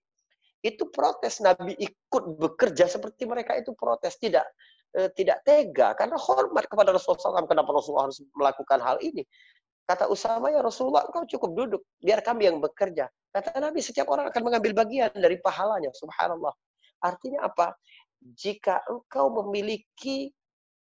itu 0.61 0.88
protes. 0.93 1.40
Nabi 1.40 1.76
ikut 1.76 2.25
bekerja 2.37 2.89
seperti 2.89 3.25
mereka 3.25 3.56
itu 3.56 3.73
protes. 3.73 4.17
Tidak 4.21 4.45
eh, 4.97 5.08
tidak 5.17 5.45
tega. 5.45 5.97
Karena 5.97 6.17
hormat 6.21 6.69
kepada 6.69 6.93
Rasulullah 6.93 7.41
SAW 7.41 7.49
kenapa 7.49 7.71
Rasulullah 7.73 8.08
harus 8.08 8.21
melakukan 8.37 8.78
hal 8.80 8.97
ini? 9.00 9.25
Kata 9.89 10.06
Usama 10.06 10.54
ya 10.54 10.63
Rasulullah 10.63 11.02
engkau 11.08 11.26
cukup 11.26 11.50
duduk. 11.56 11.82
Biar 11.99 12.23
kami 12.23 12.47
yang 12.47 12.63
bekerja. 12.63 13.11
Kata 13.30 13.58
Nabi 13.58 13.82
setiap 13.82 14.06
orang 14.11 14.30
akan 14.30 14.43
mengambil 14.47 14.87
bagian 14.87 15.11
dari 15.17 15.41
pahalanya. 15.43 15.91
Subhanallah. 15.97 16.54
Artinya 17.02 17.49
apa? 17.49 17.75
Jika 18.21 18.84
engkau 18.87 19.32
memiliki 19.43 20.30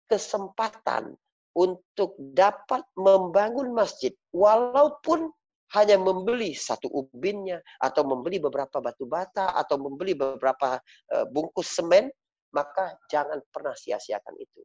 kesempatan 0.06 1.16
untuk 1.54 2.14
dapat 2.18 2.86
membangun 2.94 3.74
masjid 3.74 4.14
walaupun 4.30 5.30
hanya 5.78 5.96
membeli 5.96 6.52
satu 6.52 6.90
ubinnya 6.90 7.62
atau 7.78 8.02
membeli 8.02 8.42
beberapa 8.42 8.82
batu 8.82 9.06
bata 9.06 9.54
atau 9.54 9.78
membeli 9.78 10.18
beberapa 10.18 10.78
uh, 11.14 11.26
bungkus 11.30 11.78
semen, 11.78 12.10
maka 12.50 12.98
jangan 13.06 13.38
pernah 13.54 13.74
sia-siakan 13.74 14.34
itu. 14.38 14.60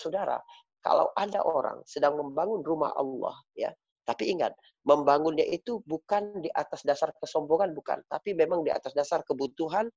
Saudara, 0.00 0.40
kalau 0.80 1.12
ada 1.12 1.44
orang 1.44 1.84
sedang 1.84 2.16
membangun 2.16 2.64
rumah 2.64 2.94
Allah, 2.96 3.36
ya, 3.52 3.68
tapi 4.06 4.32
ingat, 4.32 4.54
membangunnya 4.86 5.42
itu 5.42 5.82
bukan 5.82 6.38
di 6.38 6.48
atas 6.54 6.86
dasar 6.86 7.10
kesombongan, 7.18 7.74
bukan. 7.74 7.98
Tapi 8.06 8.38
memang 8.38 8.62
di 8.62 8.70
atas 8.70 8.94
dasar 8.94 9.26
kebutuhan, 9.26 9.90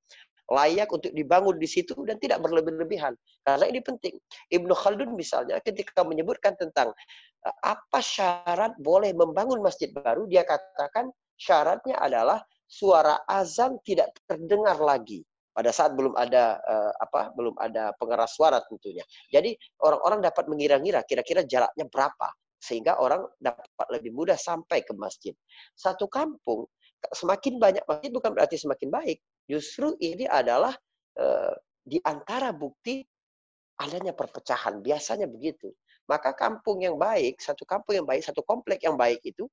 layak 0.50 0.90
untuk 0.90 1.14
dibangun 1.14 1.56
di 1.62 1.70
situ 1.70 1.94
dan 2.06 2.18
tidak 2.18 2.42
berlebih-lebihan. 2.42 3.14
Karena 3.46 3.66
ini 3.70 3.80
penting. 3.86 4.18
Ibnu 4.50 4.74
Khaldun 4.74 5.14
misalnya 5.14 5.62
ketika 5.62 6.02
menyebutkan 6.02 6.58
tentang 6.58 6.94
eh, 7.46 7.56
apa 7.64 8.00
syarat 8.02 8.74
boleh 8.82 9.14
membangun 9.14 9.62
masjid 9.62 9.94
baru, 9.94 10.26
dia 10.26 10.42
katakan 10.44 11.14
syaratnya 11.38 11.98
adalah 12.02 12.42
suara 12.70 13.26
azan 13.26 13.82
tidak 13.82 14.14
terdengar 14.30 14.78
lagi 14.78 15.26
pada 15.50 15.74
saat 15.74 15.98
belum 15.98 16.14
ada 16.14 16.62
uh, 16.62 16.94
apa 17.02 17.34
belum 17.34 17.58
ada 17.58 17.92
pengeras 17.98 18.38
suara 18.38 18.62
tentunya. 18.64 19.02
Jadi 19.34 19.58
orang-orang 19.82 20.24
dapat 20.24 20.46
mengira-ngira 20.48 21.02
kira-kira 21.04 21.44
jaraknya 21.44 21.90
berapa 21.90 22.30
sehingga 22.62 23.00
orang 23.02 23.26
dapat 23.42 23.88
lebih 23.92 24.14
mudah 24.14 24.38
sampai 24.38 24.86
ke 24.86 24.94
masjid. 24.94 25.34
Satu 25.74 26.06
kampung 26.08 26.64
semakin 27.12 27.58
banyak 27.58 27.84
masjid 27.88 28.12
bukan 28.14 28.32
berarti 28.36 28.56
semakin 28.56 28.88
baik. 28.88 29.20
Justru 29.50 29.98
ini 29.98 30.30
adalah 30.30 30.78
uh, 31.18 31.54
di 31.82 31.98
antara 32.06 32.54
bukti 32.54 33.02
adanya 33.82 34.14
perpecahan. 34.14 34.86
Biasanya 34.86 35.26
begitu. 35.26 35.74
Maka 36.06 36.38
kampung 36.38 36.86
yang 36.86 37.02
baik, 37.02 37.42
satu 37.42 37.66
kampung 37.66 37.98
yang 37.98 38.06
baik, 38.06 38.22
satu 38.22 38.46
komplek 38.46 38.86
yang 38.86 38.94
baik 38.94 39.18
itu 39.26 39.50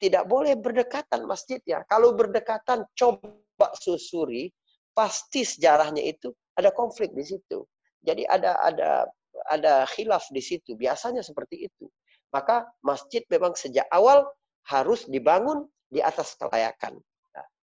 tidak 0.00 0.24
boleh 0.24 0.56
berdekatan 0.56 1.28
masjidnya. 1.28 1.84
Kalau 1.84 2.16
berdekatan 2.16 2.88
coba 2.96 3.68
susuri, 3.76 4.48
pasti 4.96 5.44
sejarahnya 5.44 6.00
itu 6.00 6.32
ada 6.56 6.72
konflik 6.72 7.12
di 7.12 7.24
situ. 7.24 7.68
Jadi 8.00 8.24
ada 8.24 8.56
ada 8.64 9.04
ada 9.52 9.84
khilaf 9.92 10.32
di 10.32 10.40
situ. 10.40 10.72
Biasanya 10.80 11.20
seperti 11.20 11.68
itu. 11.68 11.84
Maka 12.32 12.64
masjid 12.80 13.20
memang 13.28 13.52
sejak 13.52 13.84
awal 13.92 14.24
harus 14.64 15.04
dibangun 15.08 15.68
di 15.92 16.00
atas 16.00 16.38
kelayakan 16.40 16.96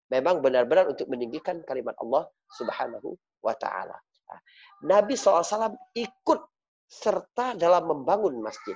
memang 0.07 0.39
benar-benar 0.39 0.87
untuk 0.91 1.07
meninggikan 1.11 1.59
kalimat 1.67 1.95
Allah 1.99 2.27
Subhanahu 2.55 3.15
wa 3.43 3.53
taala. 3.55 3.95
Nah, 4.27 4.39
Nabi 4.83 5.15
SAW 5.15 5.75
ikut 5.95 6.39
serta 6.87 7.55
dalam 7.55 7.87
membangun 7.87 8.39
masjid. 8.39 8.75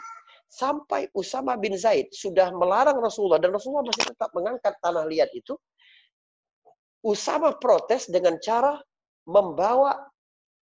Sampai 0.52 1.08
Usama 1.15 1.56
bin 1.56 1.80
Zaid 1.80 2.12
sudah 2.12 2.52
melarang 2.52 3.00
Rasulullah 3.00 3.39
dan 3.39 3.56
Rasulullah 3.56 3.88
masih 3.88 4.12
tetap 4.12 4.36
mengangkat 4.36 4.76
tanah 4.84 5.08
liat 5.08 5.32
itu. 5.32 5.56
Usama 7.02 7.56
protes 7.56 8.12
dengan 8.12 8.36
cara 8.44 8.76
membawa 9.24 9.96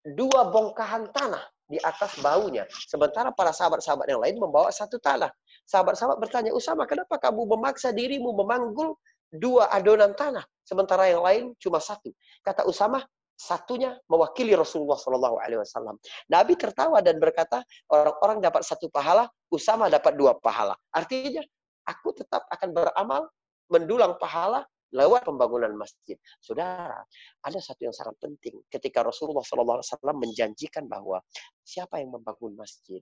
dua 0.06 0.54
bongkahan 0.54 1.10
tanah 1.10 1.42
di 1.70 1.82
atas 1.82 2.22
baunya. 2.22 2.70
Sementara 2.70 3.34
para 3.34 3.50
sahabat-sahabat 3.50 4.10
yang 4.10 4.22
lain 4.22 4.38
membawa 4.42 4.70
satu 4.70 5.02
tanah. 5.02 5.30
Sahabat-sahabat 5.70 6.18
bertanya, 6.18 6.52
Usama, 6.54 6.90
kenapa 6.90 7.22
kamu 7.22 7.46
memaksa 7.58 7.94
dirimu 7.94 8.34
memanggul 8.34 8.98
dua 9.30 9.70
adonan 9.70 10.13
tanah, 10.18 10.44
sementara 10.65 11.10
yang 11.10 11.22
lain 11.22 11.44
cuma 11.62 11.78
satu. 11.78 12.13
Kata 12.42 12.65
Usama, 12.65 13.02
satunya 13.39 13.96
mewakili 14.12 14.52
Rasulullah 14.52 15.00
Shallallahu 15.00 15.39
Alaihi 15.39 15.63
Wasallam. 15.63 15.96
Nabi 16.28 16.60
tertawa 16.60 17.00
dan 17.00 17.22
berkata, 17.24 17.63
orang-orang 17.88 18.44
dapat 18.44 18.68
satu 18.68 18.92
pahala, 18.92 19.32
Usama 19.48 19.88
dapat 19.88 20.20
dua 20.20 20.36
pahala. 20.36 20.76
Artinya, 20.92 21.39
aku 21.88 22.12
tetap 22.13 22.44
akan 22.52 22.70
beramal 22.76 23.32
mendulang 23.72 24.20
pahala 24.20 24.68
lewat 24.89 25.22
pembangunan 25.24 25.72
masjid. 25.78 26.18
Saudara, 26.42 26.98
ada 27.46 27.60
satu 27.62 27.86
yang 27.86 27.94
sangat 27.94 28.18
penting. 28.18 28.58
Ketika 28.68 29.06
Rasulullah 29.06 29.46
SAW 29.46 29.86
menjanjikan 30.18 30.89
bahwa 30.89 31.22
siapa 31.62 32.02
yang 32.02 32.10
membangun 32.18 32.58
masjid, 32.58 33.00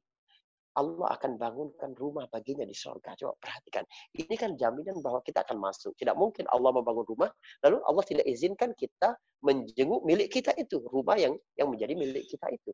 Allah 0.78 1.18
akan 1.18 1.42
bangunkan 1.42 1.98
rumah 1.98 2.30
baginya 2.30 2.62
di 2.62 2.78
surga. 2.78 3.18
Coba 3.18 3.34
perhatikan. 3.42 3.82
Ini 4.13 4.36
kan 4.38 4.54
jaminan 4.54 5.02
bahwa 5.02 5.26
kita 5.26 5.42
akan 5.42 5.58
masuk. 5.58 5.98
Tidak 5.98 6.13
mungkin 6.13 6.46
Allah 6.54 6.70
membangun 6.70 7.06
rumah, 7.10 7.30
lalu 7.66 7.82
Allah 7.82 8.04
tidak 8.06 8.26
izinkan 8.30 8.78
kita 8.78 9.18
menjenguk 9.42 10.06
milik 10.06 10.30
kita 10.30 10.54
itu. 10.54 10.78
Rumah 10.86 11.18
yang 11.18 11.34
yang 11.58 11.74
menjadi 11.74 11.98
milik 11.98 12.30
kita 12.30 12.48
itu. 12.54 12.72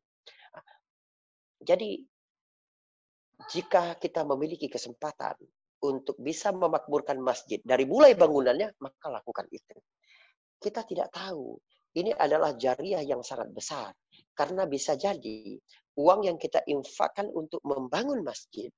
Jadi, 1.64 2.04
jika 3.56 3.96
kita 3.96 4.28
memiliki 4.28 4.68
kesempatan 4.68 5.40
untuk 5.84 6.20
bisa 6.20 6.52
memakmurkan 6.52 7.20
masjid 7.24 7.64
dari 7.64 7.88
mulai 7.88 8.20
bangunannya, 8.20 8.76
maka 8.84 9.08
lakukan 9.08 9.48
itu. 9.48 9.80
Kita 10.60 10.84
tidak 10.84 11.12
tahu. 11.12 11.56
Ini 11.94 12.18
adalah 12.18 12.58
jariah 12.58 13.06
yang 13.06 13.22
sangat 13.22 13.54
besar. 13.54 13.94
Karena 14.34 14.66
bisa 14.66 14.98
jadi 14.98 15.62
uang 15.94 16.26
yang 16.26 16.42
kita 16.42 16.66
infakkan 16.66 17.30
untuk 17.30 17.62
membangun 17.62 18.26
masjid, 18.26 18.74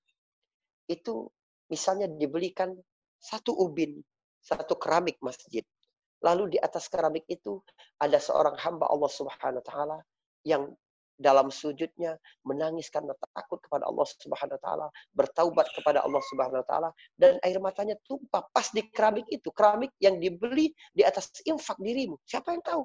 itu 0.91 1.31
misalnya 1.71 2.11
dibelikan 2.11 2.75
satu 3.15 3.55
ubin, 3.55 4.03
satu 4.43 4.75
keramik 4.75 5.15
masjid. 5.23 5.63
Lalu 6.19 6.55
di 6.55 6.59
atas 6.59 6.91
keramik 6.91 7.23
itu 7.31 7.63
ada 8.03 8.19
seorang 8.19 8.59
hamba 8.59 8.91
Allah 8.91 9.11
Subhanahu 9.11 9.63
wa 9.63 9.65
taala 9.65 9.97
yang 10.43 10.75
dalam 11.15 11.47
sujudnya 11.47 12.19
menangis 12.43 12.91
karena 12.91 13.15
takut 13.31 13.63
kepada 13.63 13.87
Allah 13.87 14.03
Subhanahu 14.03 14.59
wa 14.59 14.63
taala, 14.63 14.87
bertaubat 15.15 15.71
kepada 15.71 16.03
Allah 16.03 16.19
Subhanahu 16.27 16.59
wa 16.59 16.67
taala 16.67 16.89
dan 17.15 17.39
air 17.47 17.57
matanya 17.63 17.95
tumpah 18.03 18.43
pas 18.51 18.67
di 18.75 18.83
keramik 18.91 19.23
itu, 19.31 19.47
keramik 19.55 19.95
yang 20.03 20.19
dibeli 20.19 20.75
di 20.91 21.07
atas 21.07 21.31
infak 21.47 21.79
dirimu. 21.79 22.19
Siapa 22.27 22.51
yang 22.51 22.63
tahu? 22.63 22.83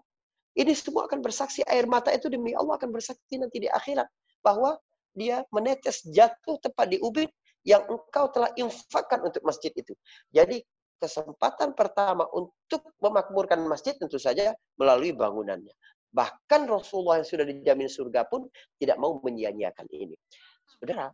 Ini 0.55 0.73
semua 0.75 1.07
akan 1.07 1.23
bersaksi 1.23 1.63
air 1.67 1.87
mata 1.87 2.11
itu 2.11 2.27
demi 2.27 2.53
Allah 2.57 2.75
akan 2.75 2.91
bersaksi 2.91 3.39
nanti 3.39 3.63
di 3.63 3.69
akhirat 3.71 4.07
bahwa 4.43 4.77
dia 5.15 5.47
menetes 5.55 6.03
jatuh 6.07 6.59
tepat 6.63 6.91
di 6.91 6.99
ubin 7.03 7.29
yang 7.67 7.85
engkau 7.87 8.31
telah 8.33 8.51
infakkan 8.57 9.21
untuk 9.27 9.43
masjid 9.45 9.71
itu. 9.75 9.93
Jadi 10.33 10.63
kesempatan 11.01 11.73
pertama 11.73 12.29
untuk 12.35 12.85
memakmurkan 13.01 13.63
masjid 13.65 13.97
tentu 13.97 14.21
saja 14.21 14.53
melalui 14.77 15.17
bangunannya. 15.17 15.73
Bahkan 16.11 16.67
Rasulullah 16.67 17.23
yang 17.23 17.29
sudah 17.29 17.47
dijamin 17.47 17.89
surga 17.89 18.27
pun 18.27 18.51
tidak 18.77 18.99
mau 18.99 19.23
menyia-nyiakan 19.23 19.87
ini. 19.95 20.19
Saudara, 20.67 21.09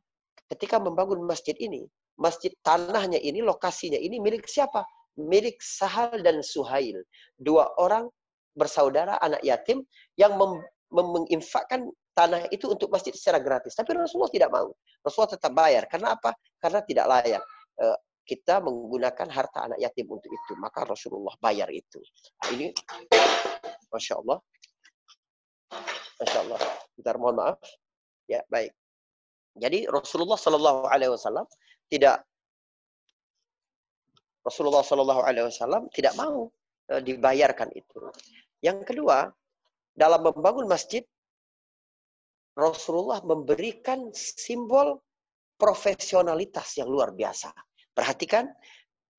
ketika 0.49 0.81
membangun 0.81 1.23
masjid 1.23 1.55
ini, 1.61 1.85
masjid 2.17 2.51
tanahnya 2.65 3.21
ini, 3.21 3.45
lokasinya 3.45 4.01
ini 4.01 4.19
milik 4.19 4.49
siapa? 4.49 4.83
Milik 5.17 5.61
Sahal 5.61 6.21
dan 6.25 6.41
Suhail. 6.41 7.05
Dua 7.37 7.69
orang 7.77 8.09
bersaudara, 8.57 9.21
anak 9.21 9.45
yatim, 9.45 9.85
yang 10.17 10.35
mem 10.41 10.65
menginfakkan 10.87 11.91
tanah 12.17 12.49
itu 12.49 12.73
untuk 12.73 12.89
masjid 12.89 13.13
secara 13.13 13.37
gratis. 13.43 13.77
Tapi 13.77 13.93
Rasulullah 13.93 14.33
tidak 14.33 14.51
mau. 14.55 14.73
Rasulullah 15.05 15.37
tetap 15.37 15.53
bayar. 15.53 15.85
Karena 15.91 16.17
apa? 16.17 16.33
Karena 16.57 16.81
tidak 16.81 17.07
layak. 17.11 17.43
Eh, 17.77 17.99
kita 18.27 18.65
menggunakan 18.65 19.29
harta 19.29 19.69
anak 19.69 19.79
yatim 19.83 20.09
untuk 20.09 20.31
itu. 20.33 20.53
Maka 20.57 20.89
Rasulullah 20.89 21.35
bayar 21.37 21.69
itu. 21.69 22.01
Nah, 22.41 22.49
ini, 22.57 22.73
Masya 23.93 24.15
Allah. 24.25 24.39
Masya 26.23 26.39
Allah. 26.49 26.61
Bentar, 26.97 27.15
mohon 27.21 27.37
maaf. 27.37 27.61
Ya, 28.31 28.41
baik. 28.49 28.73
Jadi 29.57 29.89
Rasulullah 29.89 30.37
Shallallahu 30.37 30.85
Alaihi 30.85 31.13
Wasallam 31.17 31.49
tidak 31.89 32.21
Rasulullah 34.45 34.85
Shallallahu 34.85 35.23
Alaihi 35.25 35.49
Wasallam 35.49 35.89
tidak 35.91 36.13
mau 36.21 36.53
e, 36.93 37.01
dibayarkan 37.01 37.73
itu. 37.73 37.99
Yang 38.65 38.89
kedua, 38.89 39.29
dalam 39.97 40.21
membangun 40.25 40.69
masjid, 40.69 41.05
Rasulullah 42.57 43.21
memberikan 43.21 44.13
simbol 44.17 45.01
profesionalitas 45.61 46.77
yang 46.81 46.89
luar 46.89 47.13
biasa. 47.13 47.53
Perhatikan, 47.93 48.49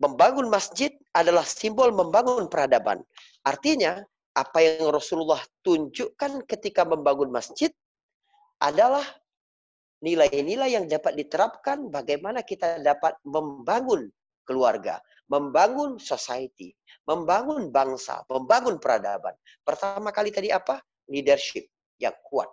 membangun 0.02 0.50
masjid 0.50 0.94
adalah 1.14 1.46
simbol 1.46 1.94
membangun 1.94 2.50
peradaban. 2.50 3.02
Artinya, 3.46 4.02
apa 4.38 4.62
yang 4.62 4.94
Rasulullah 4.94 5.42
tunjukkan 5.66 6.46
ketika 6.46 6.86
membangun 6.86 7.34
masjid 7.34 7.74
adalah 8.62 9.06
nilai-nilai 10.06 10.78
yang 10.78 10.86
dapat 10.86 11.18
diterapkan 11.18 11.90
bagaimana 11.90 12.46
kita 12.46 12.78
dapat 12.86 13.18
membangun 13.26 14.14
keluarga, 14.48 15.04
membangun 15.28 16.00
society, 16.00 16.72
membangun 17.04 17.68
bangsa, 17.70 18.24
membangun 18.32 18.80
peradaban. 18.80 19.36
Pertama 19.62 20.16
kali 20.16 20.32
tadi 20.32 20.50
apa? 20.50 20.80
Leadership 21.12 21.68
yang 22.00 22.16
kuat. 22.24 22.48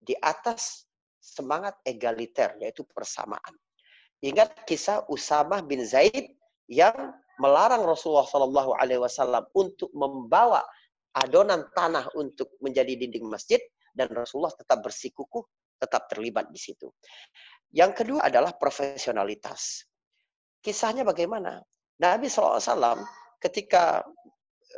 Di 0.00 0.16
atas 0.18 0.88
semangat 1.22 1.78
egaliter, 1.86 2.58
yaitu 2.58 2.82
persamaan. 2.88 3.54
Ingat 4.24 4.66
kisah 4.66 5.06
Usamah 5.06 5.62
bin 5.62 5.84
Zaid 5.86 6.34
yang 6.66 7.14
melarang 7.38 7.82
Rasulullah 7.86 8.26
Wasallam 8.26 9.44
untuk 9.54 9.90
membawa 9.94 10.62
adonan 11.12 11.68
tanah 11.76 12.08
untuk 12.16 12.56
menjadi 12.62 12.96
dinding 12.96 13.28
masjid 13.28 13.60
dan 13.92 14.08
Rasulullah 14.10 14.54
tetap 14.56 14.80
bersikukuh, 14.80 15.44
tetap 15.76 16.08
terlibat 16.08 16.48
di 16.48 16.60
situ. 16.60 16.88
Yang 17.72 18.04
kedua 18.04 18.28
adalah 18.28 18.56
profesionalitas. 18.56 19.84
Kisahnya 20.62 21.02
bagaimana? 21.02 21.60
Nabi 21.98 22.30
SAW 22.30 23.02
ketika 23.42 24.06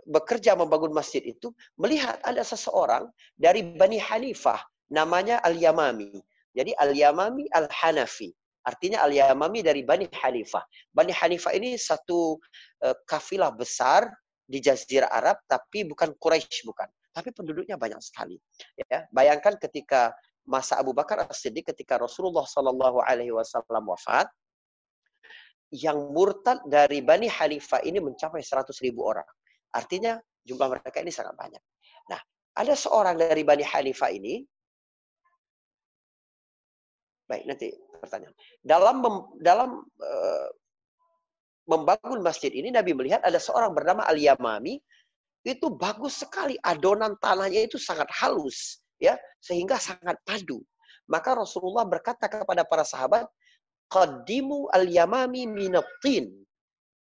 bekerja 0.09 0.57
membangun 0.59 0.91
masjid 0.91 1.23
itu 1.23 1.53
melihat 1.79 2.19
ada 2.25 2.43
seseorang 2.43 3.09
dari 3.39 3.63
Bani 3.63 4.01
Hanifah 4.01 4.61
namanya 4.91 5.41
Al-Yamami. 5.45 6.19
Jadi 6.57 6.73
Al-Yamami 6.77 7.49
Al-Hanafi. 7.53 8.33
Artinya 8.65 9.05
Al-Yamami 9.05 9.61
dari 9.61 9.85
Bani 9.85 10.09
Hanifah. 10.09 10.65
Bani 10.91 11.13
Hanifah 11.13 11.53
ini 11.53 11.77
satu 11.77 12.41
uh, 12.81 12.97
kafilah 13.05 13.53
besar 13.53 14.09
di 14.45 14.61
Jazirah 14.61 15.09
Arab, 15.09 15.41
tapi 15.49 15.89
bukan 15.89 16.13
Quraisy 16.21 16.69
bukan, 16.69 16.89
tapi 17.13 17.33
penduduknya 17.33 17.81
banyak 17.81 18.01
sekali. 18.01 18.37
Ya, 18.77 19.09
bayangkan 19.09 19.57
ketika 19.57 20.13
masa 20.45 20.77
Abu 20.77 20.93
Bakar 20.93 21.25
As-Siddiq 21.25 21.65
ketika 21.73 21.97
Rasulullah 21.97 22.45
Shallallahu 22.45 23.01
Alaihi 23.01 23.33
Wasallam 23.33 23.89
wafat, 23.89 24.29
yang 25.75 26.15
murtad 26.15 26.63
dari 26.71 27.03
Bani 27.03 27.27
Hanifah 27.27 27.83
ini 27.83 27.99
mencapai 27.99 28.39
100 28.39 28.71
ribu 28.87 29.03
orang. 29.11 29.27
Artinya 29.75 30.15
jumlah 30.47 30.71
mereka 30.71 31.03
ini 31.03 31.11
sangat 31.11 31.35
banyak. 31.35 31.59
Nah, 32.07 32.21
ada 32.55 32.75
seorang 32.79 33.19
dari 33.19 33.43
Bani 33.43 33.67
Hanifah 33.67 34.11
ini, 34.15 34.47
baik 37.27 37.45
nanti 37.51 37.75
pertanyaan. 37.99 38.35
Dalam 38.63 39.03
dalam 39.43 39.83
uh, 39.83 40.49
membangun 41.67 42.23
masjid 42.23 42.55
ini 42.55 42.71
Nabi 42.71 42.95
melihat 42.95 43.25
ada 43.27 43.41
seorang 43.43 43.75
bernama 43.75 44.07
Al-Yamami 44.07 44.79
itu 45.45 45.67
bagus 45.75 46.23
sekali 46.23 46.57
adonan 46.63 47.19
tanahnya 47.21 47.69
itu 47.69 47.77
sangat 47.77 48.09
halus 48.15 48.81
ya 49.03 49.19
sehingga 49.43 49.81
sangat 49.81 50.17
padu. 50.23 50.63
Maka 51.05 51.37
Rasulullah 51.37 51.85
berkata 51.85 52.31
kepada 52.33 52.65
para 52.65 52.81
sahabat, 52.81 53.29
"Qaddimu 53.95 54.75
al-yamami 54.75 55.47
minatin." 55.47 56.35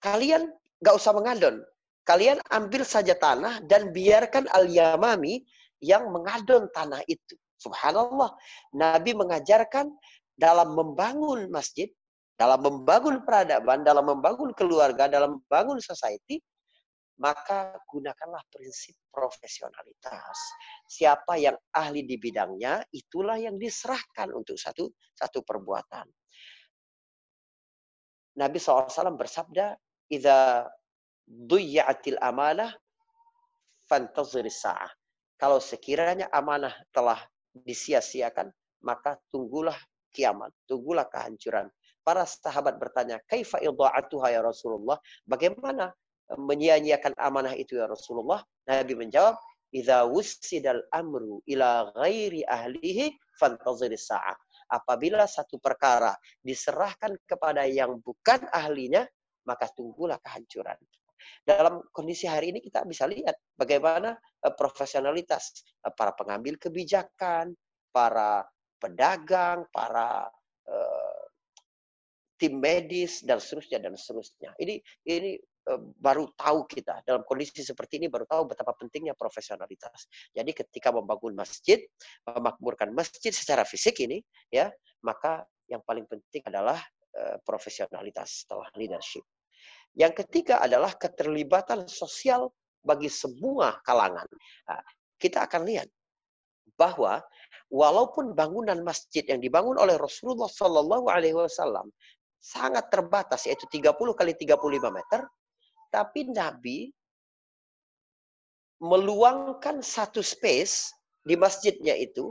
Kalian 0.01 0.49
gak 0.81 0.97
usah 0.97 1.13
mengadon. 1.13 1.61
Kalian 2.09 2.41
ambil 2.49 2.89
saja 2.89 3.13
tanah 3.13 3.61
dan 3.69 3.93
biarkan 3.93 4.49
al-yamami 4.57 5.45
yang 5.85 6.09
mengadon 6.09 6.73
tanah 6.73 7.05
itu. 7.05 7.37
Subhanallah. 7.61 8.33
Nabi 8.73 9.13
mengajarkan 9.13 9.93
dalam 10.41 10.73
membangun 10.73 11.53
masjid 11.53 11.93
dalam 12.39 12.63
membangun 12.63 13.27
peradaban, 13.27 13.83
dalam 13.83 14.07
membangun 14.07 14.55
keluarga, 14.55 15.11
dalam 15.11 15.43
membangun 15.43 15.83
society, 15.83 16.39
maka 17.19 17.75
gunakanlah 17.91 18.39
prinsip 18.47 18.95
profesionalitas. 19.11 20.39
Siapa 20.87 21.35
yang 21.35 21.59
ahli 21.75 22.07
di 22.07 22.15
bidangnya, 22.15 22.79
itulah 22.95 23.35
yang 23.43 23.59
diserahkan 23.59 24.31
untuk 24.31 24.55
satu 24.55 24.87
satu 25.19 25.43
perbuatan. 25.43 26.07
Nabi 28.39 28.63
SAW 28.63 29.19
bersabda, 29.19 29.75
"Idza 30.15 30.71
duyya'atil 31.27 32.23
amanah 32.23 32.71
fantaziris 33.91 34.63
sa'ah." 34.63 34.95
Kalau 35.35 35.59
sekiranya 35.59 36.31
amanah 36.31 36.75
telah 36.95 37.19
disia-siakan, 37.53 38.55
maka 38.87 39.19
tunggulah 39.35 39.75
kiamat, 40.15 40.55
tunggulah 40.71 41.07
kehancuran 41.11 41.67
para 42.07 42.25
sahabat 42.25 42.81
bertanya, 42.81 43.21
"Kaifa 43.29 43.61
idha'atuha 43.61 44.33
ya 44.33 44.41
Rasulullah?" 44.41 44.97
Bagaimana 45.29 45.93
e, 46.31 46.35
menyia-nyiakan 46.41 47.13
amanah 47.21 47.53
itu 47.53 47.77
ya 47.77 47.85
Rasulullah? 47.85 48.41
Nabi 48.65 48.97
menjawab, 48.97 49.37
"Idza 49.75 50.09
wussidal 50.09 50.81
amru 50.95 51.45
ila 51.45 51.93
ghairi 51.93 52.47
ahlihi 52.49 53.13
fantazir 53.37 53.93
sa'ah." 53.93 54.35
Apabila 54.69 55.25
satu 55.25 55.57
perkara 55.57 56.13
diserahkan 56.45 57.17
kepada 57.25 57.65
yang 57.65 57.99
bukan 58.05 58.45
ahlinya, 58.53 59.05
maka 59.49 59.69
tunggulah 59.73 60.21
kehancuran. 60.21 60.77
Dalam 61.43 61.83
kondisi 61.91 62.29
hari 62.29 62.53
ini 62.55 62.61
kita 62.61 62.85
bisa 62.85 63.09
lihat 63.09 63.35
bagaimana 63.57 64.15
e, 64.39 64.49
profesionalitas 64.55 65.65
e, 65.83 65.89
para 65.93 66.13
pengambil 66.15 66.61
kebijakan, 66.61 67.57
para 67.91 68.45
pedagang, 68.79 69.67
para 69.73 70.31
tim 72.39 72.63
medis 72.63 73.27
dan 73.27 73.43
seterusnya 73.43 73.83
dan 73.83 73.99
seterusnya. 73.99 74.55
Ini 74.63 74.79
ini 75.11 75.35
eh, 75.35 75.43
baru 75.77 76.33
tahu 76.33 76.65
kita 76.65 77.05
dalam 77.05 77.21
kondisi 77.29 77.61
seperti 77.61 78.01
ini 78.01 78.09
baru 78.09 78.25
tahu 78.25 78.49
betapa 78.49 78.73
pentingnya 78.73 79.13
profesionalitas. 79.13 80.09
Jadi 80.33 80.57
ketika 80.57 80.89
membangun 80.95 81.37
masjid, 81.37 81.83
memakmurkan 82.25 82.95
masjid 82.97 83.35
secara 83.35 83.69
fisik 83.69 84.01
ini 84.01 84.25
ya, 84.49 84.73
maka 85.05 85.45
yang 85.69 85.85
paling 85.85 86.09
penting 86.09 86.41
adalah 86.49 86.81
uh, 87.21 87.37
profesionalitas 87.45 88.49
atau 88.49 88.65
leadership. 88.81 89.23
Yang 89.93 90.25
ketiga 90.25 90.65
adalah 90.65 90.97
keterlibatan 90.97 91.85
sosial 91.91 92.49
bagi 92.81 93.13
semua 93.13 93.77
kalangan. 93.85 94.27
Nah, 94.71 94.81
kita 95.19 95.45
akan 95.45 95.67
lihat 95.69 95.89
bahwa 96.79 97.21
walaupun 97.69 98.33
bangunan 98.33 98.79
masjid 98.87 99.27
yang 99.27 99.43
dibangun 99.43 99.77
oleh 99.77 99.99
Rasulullah 99.99 100.47
Shallallahu 100.47 101.11
Alaihi 101.11 101.35
Wasallam 101.35 101.91
sangat 102.39 102.87
terbatas 102.89 103.51
yaitu 103.51 103.67
30 103.67 103.93
kali 104.15 104.33
35 104.39 104.95
meter, 104.95 105.27
tapi 105.89 106.29
Nabi 106.29 106.93
meluangkan 108.79 109.83
satu 109.83 110.23
space 110.23 110.95
di 111.27 111.35
masjidnya 111.35 111.99
itu 111.99 112.31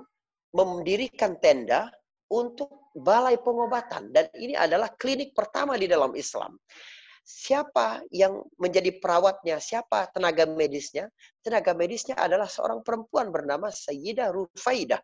mendirikan 0.55 1.35
tenda 1.43 1.91
untuk 2.31 2.91
balai 2.95 3.35
pengobatan 3.37 4.09
dan 4.15 4.31
ini 4.33 4.55
adalah 4.55 4.89
klinik 4.95 5.35
pertama 5.35 5.75
di 5.75 5.85
dalam 5.85 6.15
Islam 6.15 6.55
siapa 7.27 8.07
yang 8.07 8.39
menjadi 8.55 9.03
perawatnya, 9.03 9.59
siapa 9.59 10.07
tenaga 10.15 10.47
medisnya? 10.47 11.11
Tenaga 11.43 11.75
medisnya 11.75 12.15
adalah 12.15 12.47
seorang 12.47 12.79
perempuan 12.87 13.35
bernama 13.35 13.67
Sayyidah 13.67 14.31
Rufaidah. 14.31 15.03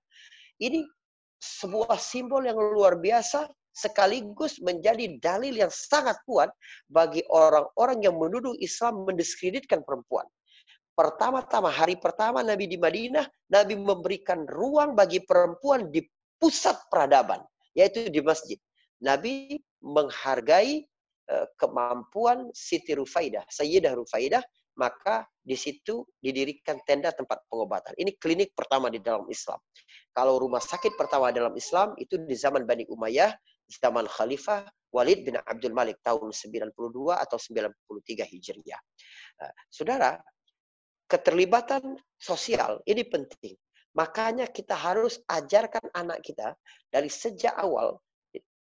Ini 0.56 0.88
sebuah 1.36 2.00
simbol 2.00 2.48
yang 2.48 2.56
luar 2.56 2.96
biasa 2.96 3.52
sekaligus 3.74 4.62
menjadi 4.62 5.18
dalil 5.18 5.58
yang 5.66 5.74
sangat 5.74 6.16
kuat 6.30 6.54
bagi 6.88 7.26
orang-orang 7.28 8.06
yang 8.06 8.16
menuduh 8.16 8.54
Islam 8.62 9.10
mendiskreditkan 9.10 9.82
perempuan. 9.82 10.30
Pertama-tama, 10.94 11.74
hari 11.74 11.98
pertama 11.98 12.46
Nabi 12.46 12.70
di 12.70 12.78
Madinah, 12.78 13.26
Nabi 13.50 13.74
memberikan 13.74 14.46
ruang 14.46 14.94
bagi 14.94 15.26
perempuan 15.26 15.90
di 15.90 16.06
pusat 16.38 16.78
peradaban, 16.94 17.42
yaitu 17.74 18.14
di 18.14 18.22
masjid. 18.22 18.62
Nabi 19.02 19.58
menghargai 19.82 20.86
Eh, 21.24 21.48
kemampuan 21.56 22.52
Siti 22.52 22.92
Rufaidah, 22.92 23.48
Sayyidah 23.48 23.96
Rufaidah, 23.96 24.44
maka 24.76 25.24
di 25.40 25.56
situ 25.56 26.04
didirikan 26.20 26.84
tenda 26.84 27.16
tempat 27.16 27.48
pengobatan. 27.48 27.96
Ini 27.96 28.20
klinik 28.20 28.52
pertama 28.52 28.92
di 28.92 29.00
dalam 29.00 29.24
Islam. 29.32 29.56
Kalau 30.12 30.36
rumah 30.36 30.60
sakit 30.60 31.00
pertama 31.00 31.32
dalam 31.32 31.56
Islam 31.56 31.96
itu 31.96 32.20
di 32.20 32.36
zaman 32.36 32.68
Bani 32.68 32.84
Umayyah, 32.92 33.32
zaman 33.70 34.06
Khalifah 34.06 34.68
Walid 34.94 35.26
bin 35.26 35.36
Abdul 35.42 35.74
Malik 35.74 35.98
tahun 36.06 36.30
92 36.30 36.74
atau 37.18 37.38
93 37.42 38.30
Hijriah. 38.30 38.82
Eh, 39.42 39.54
saudara, 39.68 40.22
keterlibatan 41.10 41.98
sosial 42.18 42.80
ini 42.86 43.02
penting. 43.06 43.58
Makanya 43.94 44.50
kita 44.50 44.74
harus 44.74 45.22
ajarkan 45.30 45.94
anak 45.94 46.26
kita 46.26 46.58
dari 46.90 47.10
sejak 47.10 47.54
awal 47.54 48.02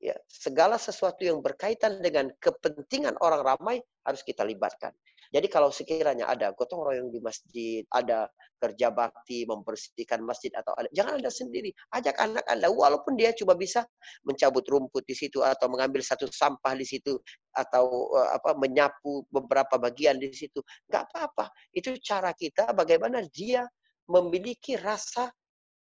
ya 0.02 0.18
segala 0.28 0.76
sesuatu 0.76 1.22
yang 1.24 1.40
berkaitan 1.40 2.02
dengan 2.02 2.28
kepentingan 2.42 3.16
orang 3.22 3.46
ramai 3.46 3.78
harus 4.04 4.26
kita 4.26 4.44
libatkan. 4.44 4.92
Jadi 5.32 5.48
kalau 5.48 5.72
sekiranya 5.72 6.28
ada 6.28 6.52
gotong 6.52 6.84
royong 6.84 7.08
di 7.08 7.24
masjid, 7.24 7.88
ada 7.88 8.28
kerja 8.60 8.92
bakti 8.92 9.48
membersihkan 9.48 10.20
masjid 10.28 10.52
atau 10.52 10.76
ada, 10.76 10.92
jangan 10.92 11.24
anda 11.24 11.32
sendiri, 11.32 11.72
ajak 11.96 12.20
anak 12.20 12.44
anda 12.52 12.68
walaupun 12.68 13.16
dia 13.16 13.32
cuma 13.32 13.56
bisa 13.56 13.88
mencabut 14.28 14.62
rumput 14.68 15.08
di 15.08 15.16
situ 15.16 15.40
atau 15.40 15.72
mengambil 15.72 16.04
satu 16.04 16.28
sampah 16.28 16.76
di 16.76 16.84
situ 16.84 17.16
atau 17.56 18.12
uh, 18.12 18.36
apa 18.36 18.60
menyapu 18.60 19.24
beberapa 19.32 19.80
bagian 19.80 20.20
di 20.20 20.36
situ, 20.36 20.60
nggak 20.92 21.04
apa-apa. 21.10 21.48
Itu 21.72 21.96
cara 22.04 22.36
kita 22.36 22.76
bagaimana 22.76 23.24
dia 23.32 23.64
memiliki 24.12 24.76
rasa 24.76 25.32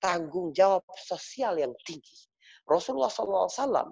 tanggung 0.03 0.51
jawab 0.51 0.83
sosial 0.99 1.55
yang 1.55 1.71
tinggi. 1.87 2.27
Rasulullah 2.67 3.07
SAW 3.07 3.87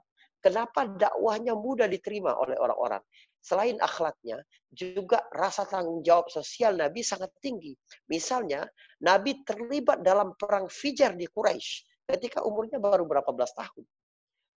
Kenapa 0.46 0.86
dakwahnya 0.86 1.58
mudah 1.58 1.90
diterima 1.90 2.38
oleh 2.38 2.54
orang-orang? 2.62 3.02
Selain 3.46 3.78
akhlaknya, 3.78 4.42
juga 4.74 5.22
rasa 5.30 5.70
tanggung 5.70 6.02
jawab 6.02 6.34
sosial 6.34 6.74
Nabi 6.74 7.06
sangat 7.06 7.30
tinggi. 7.38 7.78
Misalnya, 8.10 8.66
Nabi 9.06 9.46
terlibat 9.46 10.02
dalam 10.02 10.34
perang 10.34 10.66
Fijar 10.66 11.14
di 11.14 11.30
Quraisy 11.30 11.86
ketika 12.10 12.42
umurnya 12.42 12.82
baru 12.82 13.06
berapa 13.06 13.30
belas 13.30 13.54
tahun. 13.54 13.86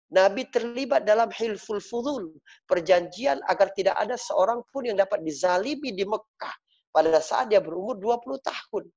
Nabi 0.09 0.49
terlibat 0.49 1.05
dalam 1.05 1.29
hilful 1.29 1.85
fudul, 1.85 2.33
perjanjian 2.65 3.45
agar 3.45 3.69
tidak 3.77 3.93
ada 4.01 4.17
seorang 4.17 4.65
pun 4.73 4.89
yang 4.89 4.97
dapat 4.97 5.21
dizalimi 5.21 5.93
di 5.93 6.09
Mekah 6.09 6.57
pada 6.89 7.21
saat 7.21 7.53
dia 7.53 7.61
berumur 7.61 8.01
20 8.01 8.41
tahun. 8.41 8.89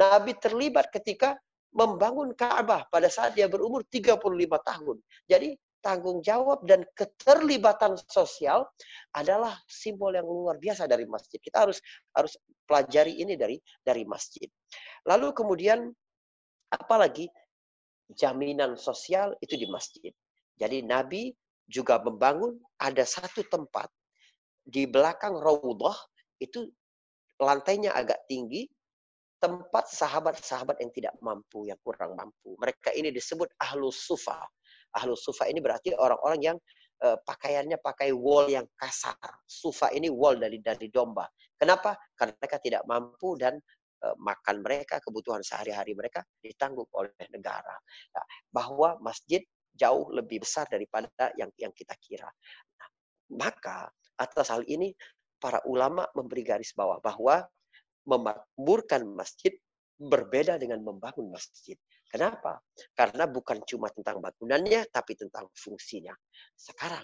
Nabi 0.00 0.32
terlibat 0.40 0.88
ketika 0.88 1.36
membangun 1.74 2.32
Ka'bah 2.32 2.88
pada 2.88 3.12
saat 3.12 3.36
dia 3.36 3.44
berumur 3.44 3.84
35 3.92 4.16
tahun. 4.64 4.96
Jadi 5.28 5.52
tanggung 5.84 6.24
jawab 6.24 6.64
dan 6.64 6.88
keterlibatan 6.96 8.00
sosial 8.08 8.64
adalah 9.12 9.52
simbol 9.68 10.16
yang 10.16 10.24
luar 10.24 10.56
biasa 10.56 10.88
dari 10.88 11.04
masjid. 11.04 11.36
Kita 11.36 11.68
harus 11.68 11.84
harus 12.16 12.40
pelajari 12.64 13.20
ini 13.20 13.36
dari 13.36 13.60
dari 13.84 14.08
masjid. 14.08 14.48
Lalu 15.04 15.36
kemudian 15.36 15.92
apalagi 16.72 17.28
jaminan 18.16 18.80
sosial 18.80 19.36
itu 19.44 19.60
di 19.60 19.68
masjid. 19.68 20.10
Jadi 20.56 20.80
Nabi 20.80 21.28
juga 21.68 22.00
membangun 22.00 22.56
ada 22.80 23.04
satu 23.04 23.44
tempat 23.44 23.92
di 24.64 24.88
belakang 24.88 25.36
Raudhah 25.36 25.96
itu 26.40 26.72
lantainya 27.36 27.92
agak 27.92 28.24
tinggi 28.28 28.64
tempat 29.44 29.84
sahabat-sahabat 29.92 30.80
yang 30.80 30.88
tidak 30.88 31.14
mampu, 31.20 31.68
yang 31.68 31.76
kurang 31.84 32.16
mampu. 32.16 32.56
Mereka 32.56 32.96
ini 32.96 33.12
disebut 33.12 33.52
ahlus 33.60 34.00
sufa. 34.00 34.40
Ahlus 34.94 35.26
sufa 35.26 35.50
ini 35.50 35.58
berarti 35.58 35.92
orang-orang 35.94 36.40
yang 36.40 36.56
uh, 37.02 37.18
pakaiannya 37.18 37.82
pakai 37.82 38.14
wool 38.14 38.46
yang 38.46 38.66
kasar. 38.78 39.18
Sufa 39.44 39.90
ini 39.90 40.06
wool 40.08 40.38
dari 40.38 40.62
dari 40.62 40.88
domba. 40.88 41.26
Kenapa? 41.58 41.98
Karena 42.14 42.34
mereka 42.38 42.56
tidak 42.62 42.82
mampu 42.86 43.34
dan 43.34 43.58
uh, 44.06 44.16
makan 44.18 44.62
mereka, 44.62 45.02
kebutuhan 45.02 45.42
sehari-hari 45.42 45.92
mereka 45.98 46.22
ditanggung 46.38 46.88
oleh 46.94 47.12
negara. 47.34 47.74
Nah, 48.14 48.24
bahwa 48.50 48.98
masjid 49.02 49.42
jauh 49.74 50.06
lebih 50.14 50.46
besar 50.46 50.70
daripada 50.70 51.34
yang 51.34 51.50
yang 51.58 51.74
kita 51.74 51.98
kira. 51.98 52.30
Nah, 52.78 52.88
maka 53.34 53.90
atas 54.14 54.54
hal 54.54 54.62
ini 54.70 54.94
para 55.42 55.58
ulama 55.66 56.06
memberi 56.14 56.46
garis 56.46 56.70
bawah 56.72 57.02
bahwa 57.02 57.42
memakmurkan 58.06 59.02
masjid 59.10 59.50
berbeda 59.98 60.60
dengan 60.60 60.82
membangun 60.82 61.32
masjid. 61.32 61.78
Kenapa? 62.14 62.62
Karena 62.94 63.26
bukan 63.26 63.66
cuma 63.66 63.90
tentang 63.90 64.22
bangunannya, 64.22 64.86
tapi 64.86 65.18
tentang 65.18 65.50
fungsinya. 65.50 66.14
Sekarang, 66.54 67.02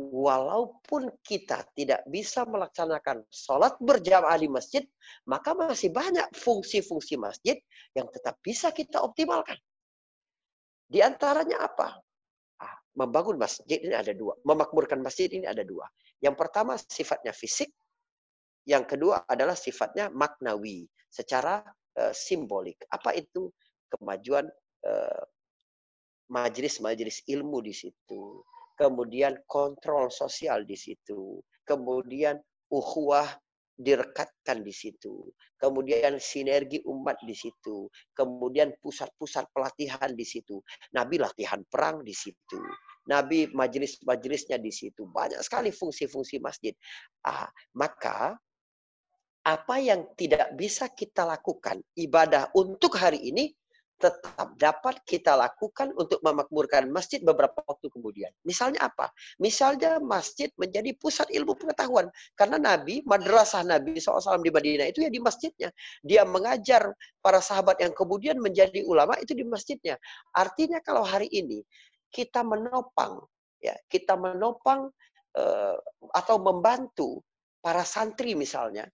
walaupun 0.00 1.20
kita 1.20 1.68
tidak 1.76 2.00
bisa 2.08 2.48
melaksanakan 2.48 3.28
sholat 3.28 3.76
berjamaah 3.76 4.40
di 4.40 4.48
masjid, 4.48 4.88
maka 5.28 5.52
masih 5.52 5.92
banyak 5.92 6.32
fungsi-fungsi 6.32 7.20
masjid 7.20 7.60
yang 7.92 8.08
tetap 8.08 8.40
bisa 8.40 8.72
kita 8.72 9.04
optimalkan. 9.04 9.60
Di 10.88 11.04
antaranya 11.04 11.68
apa? 11.68 12.00
Ah, 12.56 12.76
membangun 12.96 13.36
masjid 13.36 13.84
ini 13.84 13.92
ada 13.92 14.16
dua. 14.16 14.32
Memakmurkan 14.48 15.04
masjid 15.04 15.28
ini 15.28 15.44
ada 15.44 15.60
dua. 15.60 15.84
Yang 16.24 16.40
pertama 16.40 16.80
sifatnya 16.80 17.36
fisik. 17.36 17.68
Yang 18.64 18.96
kedua 18.96 19.28
adalah 19.28 19.60
sifatnya 19.60 20.08
maknawi. 20.08 20.88
Secara 21.12 21.60
uh, 22.00 22.12
simbolik. 22.16 22.80
Apa 22.88 23.12
itu? 23.12 23.52
Kemajuan 23.92 24.48
eh, 24.88 25.22
majelis-majelis 26.32 27.28
ilmu 27.28 27.60
di 27.60 27.76
situ, 27.76 28.40
kemudian 28.80 29.36
kontrol 29.44 30.08
sosial 30.08 30.64
di 30.64 30.74
situ, 30.74 31.44
kemudian 31.68 32.40
ukhuwah 32.72 33.28
direkatkan 33.76 34.64
di 34.64 34.72
situ, 34.72 35.28
kemudian 35.60 36.16
sinergi 36.16 36.80
umat 36.88 37.20
di 37.24 37.36
situ, 37.36 37.88
kemudian 38.16 38.72
pusat-pusat 38.80 39.48
pelatihan 39.52 40.12
di 40.12 40.24
situ, 40.24 40.60
Nabi 40.96 41.20
latihan 41.20 41.60
perang 41.68 42.00
di 42.04 42.12
situ, 42.16 42.60
Nabi 43.08 43.50
majelis-majelisnya 43.50 44.60
di 44.62 44.70
situ, 44.70 45.08
banyak 45.08 45.40
sekali 45.42 45.74
fungsi-fungsi 45.74 46.38
masjid. 46.38 46.72
Ah, 47.26 47.50
maka 47.74 48.38
apa 49.42 49.74
yang 49.82 50.06
tidak 50.14 50.54
bisa 50.54 50.86
kita 50.94 51.26
lakukan 51.26 51.82
ibadah 51.98 52.54
untuk 52.54 52.94
hari 52.94 53.18
ini 53.26 53.50
tetap 54.02 54.58
dapat 54.58 54.98
kita 55.06 55.38
lakukan 55.38 55.94
untuk 55.94 56.18
memakmurkan 56.26 56.90
masjid 56.90 57.22
beberapa 57.22 57.62
waktu 57.62 57.86
kemudian. 57.86 58.34
Misalnya 58.42 58.90
apa? 58.90 59.14
Misalnya 59.38 60.02
masjid 60.02 60.50
menjadi 60.58 60.90
pusat 60.98 61.30
ilmu 61.30 61.54
pengetahuan. 61.54 62.10
Karena 62.34 62.58
Nabi, 62.58 63.06
madrasah 63.06 63.62
Nabi 63.62 64.02
SAW 64.02 64.42
di 64.42 64.50
Madinah 64.50 64.90
itu 64.90 65.06
ya 65.06 65.10
di 65.14 65.22
masjidnya. 65.22 65.70
Dia 66.02 66.26
mengajar 66.26 66.90
para 67.22 67.38
sahabat 67.38 67.78
yang 67.78 67.94
kemudian 67.94 68.42
menjadi 68.42 68.82
ulama 68.82 69.14
itu 69.22 69.38
di 69.38 69.46
masjidnya. 69.46 69.94
Artinya 70.34 70.82
kalau 70.82 71.06
hari 71.06 71.30
ini 71.30 71.62
kita 72.10 72.42
menopang, 72.42 73.22
ya 73.62 73.78
kita 73.86 74.18
menopang 74.18 74.90
uh, 75.38 75.76
atau 76.10 76.36
membantu 76.42 77.22
para 77.62 77.86
santri 77.86 78.34
misalnya, 78.34 78.90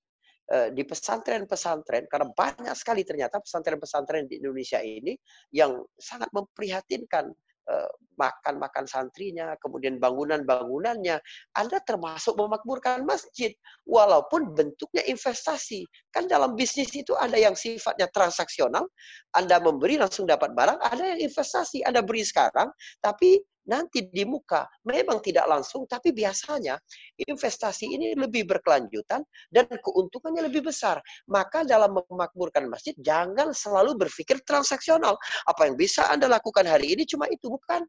di 0.49 0.83
pesantren-pesantren 0.85 2.09
karena 2.09 2.33
banyak 2.33 2.73
sekali 2.73 3.05
ternyata 3.05 3.37
pesantren-pesantren 3.37 4.25
di 4.25 4.41
Indonesia 4.41 4.81
ini 4.81 5.13
yang 5.53 5.77
sangat 6.01 6.33
memprihatinkan 6.33 7.29
eh, 7.69 7.93
makan-makan 8.19 8.89
santrinya, 8.91 9.55
kemudian 9.63 10.03
bangunan-bangunannya, 10.03 11.23
Anda 11.55 11.79
termasuk 11.87 12.35
memakmurkan 12.35 13.07
masjid. 13.07 13.55
Walaupun 13.87 14.59
bentuknya 14.59 15.07
investasi. 15.07 15.87
Kan 16.11 16.27
dalam 16.27 16.59
bisnis 16.59 16.91
itu 16.99 17.15
ada 17.15 17.39
yang 17.39 17.55
sifatnya 17.55 18.11
transaksional, 18.11 18.91
Anda 19.39 19.63
memberi 19.63 20.03
langsung 20.03 20.27
dapat 20.27 20.51
barang, 20.57 20.83
ada 20.83 21.15
yang 21.15 21.21
investasi, 21.31 21.87
Anda 21.87 22.03
beri 22.03 22.27
sekarang, 22.27 22.75
tapi 22.99 23.39
nanti 23.69 24.09
di 24.09 24.25
muka 24.25 24.65
memang 24.89 25.21
tidak 25.21 25.45
langsung 25.45 25.85
tapi 25.85 26.11
biasanya 26.17 26.81
investasi 27.21 27.85
ini 27.85 28.17
lebih 28.17 28.49
berkelanjutan 28.49 29.23
dan 29.53 29.69
keuntungannya 29.69 30.49
lebih 30.49 30.67
besar. 30.73 30.99
Maka 31.29 31.63
dalam 31.69 31.95
memakmurkan 31.95 32.67
masjid 32.67 32.97
jangan 32.99 33.53
selalu 33.53 33.95
berpikir 33.95 34.41
transaksional. 34.43 35.15
Apa 35.45 35.69
yang 35.69 35.77
bisa 35.77 36.09
Anda 36.09 36.27
lakukan 36.27 36.65
hari 36.65 36.97
ini 36.97 37.05
cuma 37.05 37.29
itu 37.29 37.53
bukan. 37.53 37.85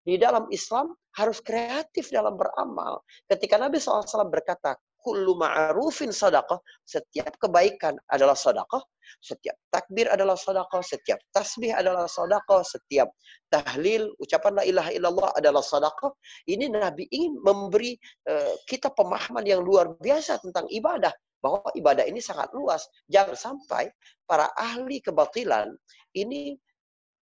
Di 0.00 0.16
dalam 0.16 0.48
Islam 0.48 0.96
harus 1.12 1.44
kreatif 1.44 2.08
dalam 2.08 2.32
beramal. 2.32 3.04
Ketika 3.28 3.60
Nabi 3.60 3.76
SAW 3.76 4.32
berkata, 4.32 4.72
kullu 5.02 5.36
ma'arufin 5.36 6.12
sadaqah. 6.14 6.60
Setiap 6.84 7.36
kebaikan 7.40 7.96
adalah 8.12 8.36
sadaqah. 8.36 8.80
Setiap 9.20 9.56
takbir 9.74 10.06
adalah 10.06 10.38
sadaqah. 10.38 10.80
Setiap 10.84 11.18
tasbih 11.34 11.74
adalah 11.74 12.06
sadaqah. 12.06 12.62
Setiap 12.62 13.10
tahlil, 13.50 14.12
ucapan 14.22 14.62
la 14.62 14.64
ilaha 14.64 14.90
illallah 14.94 15.30
adalah 15.36 15.64
sadaqah. 15.64 16.12
Ini 16.46 16.70
Nabi 16.70 17.08
ingin 17.10 17.40
memberi 17.42 17.98
uh, 18.30 18.54
kita 18.70 18.92
pemahaman 18.94 19.44
yang 19.44 19.64
luar 19.64 19.96
biasa 19.98 20.38
tentang 20.40 20.68
ibadah. 20.70 21.12
Bahwa 21.40 21.64
ibadah 21.72 22.04
ini 22.04 22.20
sangat 22.20 22.52
luas. 22.52 22.84
Jangan 23.08 23.32
sampai 23.32 23.88
para 24.28 24.52
ahli 24.60 25.00
kebatilan 25.00 25.72
ini 26.12 26.60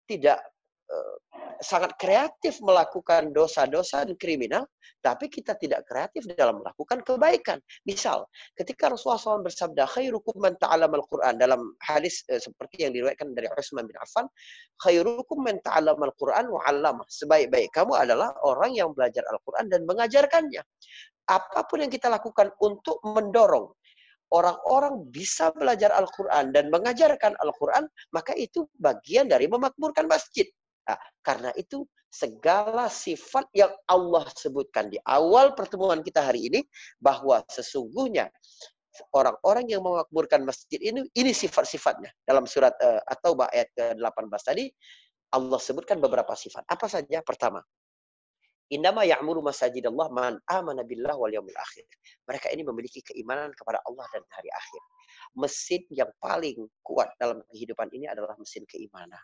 tidak 0.09 0.41
sangat 1.59 1.97
kreatif 1.97 2.61
melakukan 2.61 3.33
dosa-dosa 3.33 4.05
dan 4.05 4.15
kriminal, 4.15 4.63
tapi 5.01 5.29
kita 5.29 5.57
tidak 5.57 5.85
kreatif 5.89 6.25
dalam 6.37 6.61
melakukan 6.61 7.01
kebaikan. 7.01 7.57
Misal, 7.85 8.25
ketika 8.53 8.93
Rasulullah 8.93 9.39
SAW 9.39 9.45
bersabda, 9.45 9.89
khairukum 9.89 10.37
man 10.37 10.53
ta'alam 10.61 10.91
al-Quran, 10.93 11.37
dalam 11.41 11.73
hadis 11.81 12.21
eh, 12.29 12.41
seperti 12.41 12.85
yang 12.85 12.93
diriwayatkan 12.93 13.33
dari 13.33 13.49
Utsman 13.53 13.89
bin 13.89 13.97
Affan, 13.97 14.29
khairukum 14.81 15.43
man 15.43 15.57
ta'alam 15.65 15.97
al-Quran 15.97 16.45
wa 16.49 16.61
Sebaik-baik 17.09 17.73
kamu 17.73 17.93
adalah 17.97 18.33
orang 18.45 18.73
yang 18.73 18.93
belajar 18.93 19.25
Al-Quran 19.27 19.69
dan 19.71 19.81
mengajarkannya. 19.85 20.61
Apa 21.27 21.67
pun 21.67 21.83
yang 21.83 21.91
kita 21.91 22.07
lakukan 22.07 22.53
untuk 22.63 23.03
mendorong 23.03 23.67
orang-orang 24.31 25.07
bisa 25.07 25.51
belajar 25.55 25.91
Al-Quran 25.95 26.51
dan 26.51 26.67
mengajarkan 26.67 27.35
Al-Quran, 27.39 27.87
maka 28.11 28.35
itu 28.35 28.67
bagian 28.79 29.31
dari 29.31 29.47
memakmurkan 29.47 30.07
masjid. 30.07 30.47
Nah, 30.87 30.99
karena 31.19 31.51
itu 31.59 31.83
segala 32.07 32.87
sifat 32.87 33.51
yang 33.51 33.69
Allah 33.91 34.23
sebutkan 34.31 34.87
di 34.87 34.95
awal 35.03 35.51
pertemuan 35.51 35.99
kita 35.99 36.23
hari 36.23 36.47
ini 36.47 36.63
bahwa 37.03 37.43
sesungguhnya 37.51 38.31
orang-orang 39.11 39.67
yang 39.67 39.83
memakmurkan 39.83 40.47
masjid 40.47 40.79
ini 40.79 41.05
ini 41.13 41.31
sifat-sifatnya 41.35 42.09
dalam 42.23 42.47
surat 42.47 42.73
uh, 42.79 43.03
atau 43.05 43.35
ayat 43.51 43.69
ke-18 43.75 44.41
tadi 44.41 44.65
Allah 45.35 45.59
sebutkan 45.59 45.99
beberapa 45.99 46.31
sifat. 46.33 46.63
Apa 46.71 46.87
saja? 46.87 47.19
Pertama, 47.19 47.59
Innama 48.67 49.07
ya'muru 49.07 49.39
masajidallah 49.43 50.11
man 50.11 50.39
amana 50.47 50.83
billah 50.83 51.15
wal 51.15 51.31
yaumil 51.31 51.55
akhir. 51.55 51.87
Mereka 52.27 52.51
ini 52.51 52.67
memiliki 52.67 52.99
keimanan 52.99 53.51
kepada 53.55 53.79
Allah 53.83 54.07
dan 54.11 54.23
hari 54.31 54.51
akhir. 54.51 54.81
Mesin 55.39 55.83
yang 55.91 56.11
paling 56.19 56.67
kuat 56.83 57.11
dalam 57.19 57.43
kehidupan 57.51 57.91
ini 57.95 58.11
adalah 58.11 58.35
mesin 58.39 58.67
keimanan 58.67 59.19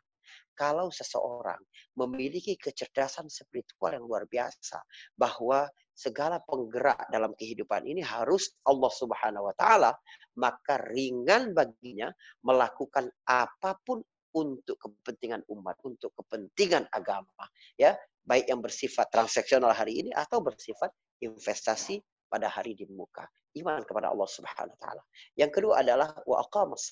kalau 0.54 0.90
seseorang 0.90 1.60
memiliki 1.98 2.58
kecerdasan 2.58 3.30
spiritual 3.30 3.94
yang 3.94 4.06
luar 4.06 4.26
biasa 4.30 4.82
bahwa 5.18 5.68
segala 5.94 6.42
penggerak 6.46 7.06
dalam 7.14 7.38
kehidupan 7.38 7.86
ini 7.86 8.02
harus 8.02 8.58
Allah 8.66 8.90
Subhanahu 8.90 9.50
wa 9.50 9.56
taala, 9.58 9.92
maka 10.38 10.82
ringan 10.90 11.54
baginya 11.54 12.10
melakukan 12.42 13.10
apa 13.30 13.78
pun 13.86 14.02
untuk 14.34 14.82
kepentingan 14.82 15.46
umat, 15.54 15.78
untuk 15.86 16.10
kepentingan 16.18 16.90
agama, 16.90 17.46
ya, 17.78 17.94
baik 18.26 18.50
yang 18.50 18.66
bersifat 18.66 19.06
transaksional 19.14 19.70
hari 19.70 20.02
ini 20.02 20.10
atau 20.10 20.42
bersifat 20.42 20.90
investasi 21.22 22.02
pada 22.26 22.50
hari 22.50 22.74
di 22.74 22.90
muka. 22.90 23.30
Iman 23.54 23.86
kepada 23.86 24.10
Allah 24.10 24.26
Subhanahu 24.26 24.74
wa 24.74 24.80
taala. 24.82 25.04
Yang 25.38 25.52
kedua 25.62 25.86
adalah 25.86 26.18
wa 26.26 26.42
aqamas 26.42 26.90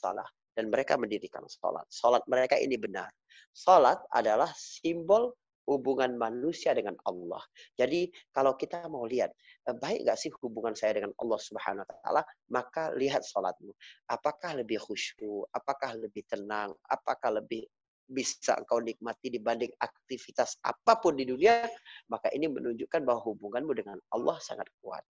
dan 0.61 0.69
mereka 0.69 0.93
mendirikan 0.93 1.41
sholat. 1.49 1.89
Sholat 1.89 2.21
mereka 2.29 2.53
ini 2.61 2.77
benar. 2.77 3.09
Sholat 3.49 3.97
adalah 4.13 4.53
simbol 4.53 5.33
hubungan 5.65 6.13
manusia 6.21 6.77
dengan 6.77 6.93
Allah. 7.09 7.41
Jadi 7.73 8.13
kalau 8.29 8.53
kita 8.53 8.85
mau 8.85 9.09
lihat, 9.09 9.33
eh, 9.65 9.73
baik 9.73 10.05
gak 10.05 10.21
sih 10.21 10.29
hubungan 10.45 10.77
saya 10.77 11.01
dengan 11.01 11.17
Allah 11.17 11.41
Subhanahu 11.41 11.81
Wa 11.81 11.89
Taala, 12.05 12.21
maka 12.53 12.93
lihat 12.93 13.25
sholatmu. 13.25 13.73
Apakah 14.05 14.61
lebih 14.61 14.77
khusyuk? 14.77 15.49
Apakah 15.49 15.97
lebih 15.97 16.21
tenang? 16.29 16.77
Apakah 16.85 17.41
lebih 17.41 17.65
bisa 18.11 18.53
engkau 18.61 18.83
nikmati 18.83 19.33
dibanding 19.33 19.71
aktivitas 19.81 20.61
apa 20.61 21.01
pun 21.01 21.17
di 21.17 21.25
dunia, 21.25 21.65
maka 22.11 22.29
ini 22.35 22.45
menunjukkan 22.45 23.01
bahwa 23.01 23.23
hubunganmu 23.33 23.73
dengan 23.73 23.97
Allah 24.13 24.37
sangat 24.43 24.69
kuat. 24.83 25.01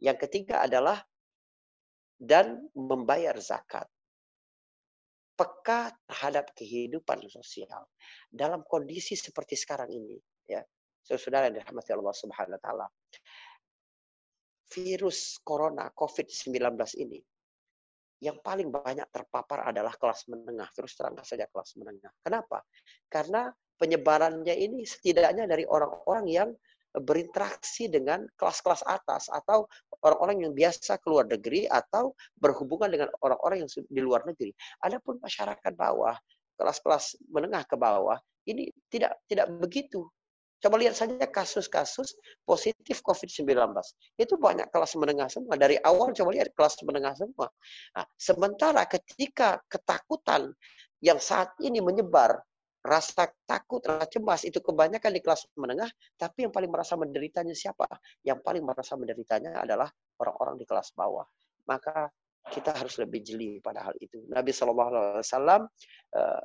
Yang 0.00 0.28
ketiga 0.28 0.64
adalah 0.64 1.02
dan 2.22 2.70
membayar 2.78 3.34
zakat 3.42 3.90
peka 5.32 5.92
terhadap 6.06 6.52
kehidupan 6.52 7.24
sosial 7.28 7.88
dalam 8.28 8.62
kondisi 8.68 9.16
seperti 9.16 9.56
sekarang 9.56 9.90
ini 9.90 10.16
ya. 10.46 10.62
Saudara 11.02 11.50
yang 11.50 11.58
dirahmati 11.58 11.90
Allah 11.90 12.14
Subhanahu 12.14 12.54
wa 12.56 12.62
taala. 12.62 12.86
Virus 14.72 15.42
corona 15.42 15.90
COVID-19 15.92 16.54
ini 17.02 17.20
yang 18.22 18.38
paling 18.38 18.70
banyak 18.70 19.10
terpapar 19.10 19.66
adalah 19.74 19.98
kelas 19.98 20.30
menengah 20.30 20.70
terus 20.70 20.94
terang 20.94 21.18
saja 21.26 21.50
kelas 21.50 21.74
menengah. 21.74 22.14
Kenapa? 22.22 22.62
Karena 23.10 23.50
penyebarannya 23.74 24.54
ini 24.54 24.86
setidaknya 24.86 25.50
dari 25.50 25.66
orang-orang 25.66 26.24
yang 26.30 26.48
berinteraksi 26.92 27.88
dengan 27.88 28.28
kelas-kelas 28.36 28.84
atas 28.84 29.32
atau 29.32 29.64
orang-orang 30.04 30.44
yang 30.48 30.52
biasa 30.52 31.00
keluar 31.00 31.24
negeri 31.24 31.64
atau 31.64 32.12
berhubungan 32.36 32.92
dengan 32.92 33.08
orang-orang 33.24 33.64
yang 33.64 33.70
di 33.88 34.00
luar 34.04 34.26
negeri. 34.28 34.52
Adapun 34.84 35.16
masyarakat 35.22 35.72
bawah, 35.72 36.16
kelas-kelas 36.60 37.16
menengah 37.32 37.64
ke 37.64 37.76
bawah, 37.80 38.20
ini 38.44 38.68
tidak 38.92 39.16
tidak 39.24 39.48
begitu. 39.56 40.04
Coba 40.62 40.78
lihat 40.78 40.94
saja 40.94 41.26
kasus-kasus 41.26 42.14
positif 42.46 43.02
COVID-19. 43.02 43.50
Itu 44.14 44.38
banyak 44.38 44.70
kelas 44.70 44.94
menengah 44.94 45.26
semua. 45.26 45.58
Dari 45.58 45.74
awal 45.82 46.14
coba 46.14 46.30
lihat 46.30 46.54
kelas 46.54 46.78
menengah 46.86 47.18
semua. 47.18 47.50
Nah, 47.98 48.06
sementara 48.14 48.86
ketika 48.86 49.58
ketakutan 49.66 50.54
yang 51.02 51.18
saat 51.18 51.50
ini 51.58 51.82
menyebar 51.82 52.38
rasa 52.82 53.30
takut, 53.46 53.78
rasa 53.86 54.10
cemas 54.10 54.42
itu 54.42 54.58
kebanyakan 54.58 55.14
di 55.14 55.22
kelas 55.22 55.46
menengah, 55.54 55.88
tapi 56.18 56.46
yang 56.46 56.52
paling 56.52 56.70
merasa 56.70 56.98
menderitanya 56.98 57.54
siapa? 57.54 57.86
Yang 58.26 58.42
paling 58.42 58.62
merasa 58.66 58.98
menderitanya 58.98 59.62
adalah 59.62 59.86
orang-orang 60.18 60.58
di 60.58 60.66
kelas 60.66 60.90
bawah. 60.98 61.24
Maka 61.70 62.10
kita 62.50 62.74
harus 62.74 62.98
lebih 62.98 63.22
jeli 63.22 63.62
pada 63.62 63.86
hal 63.86 63.94
itu. 64.02 64.26
Nabi 64.26 64.50
Shallallahu 64.50 64.90
Alaihi 64.90 65.22
Wasallam 65.22 65.62
eh, 66.18 66.42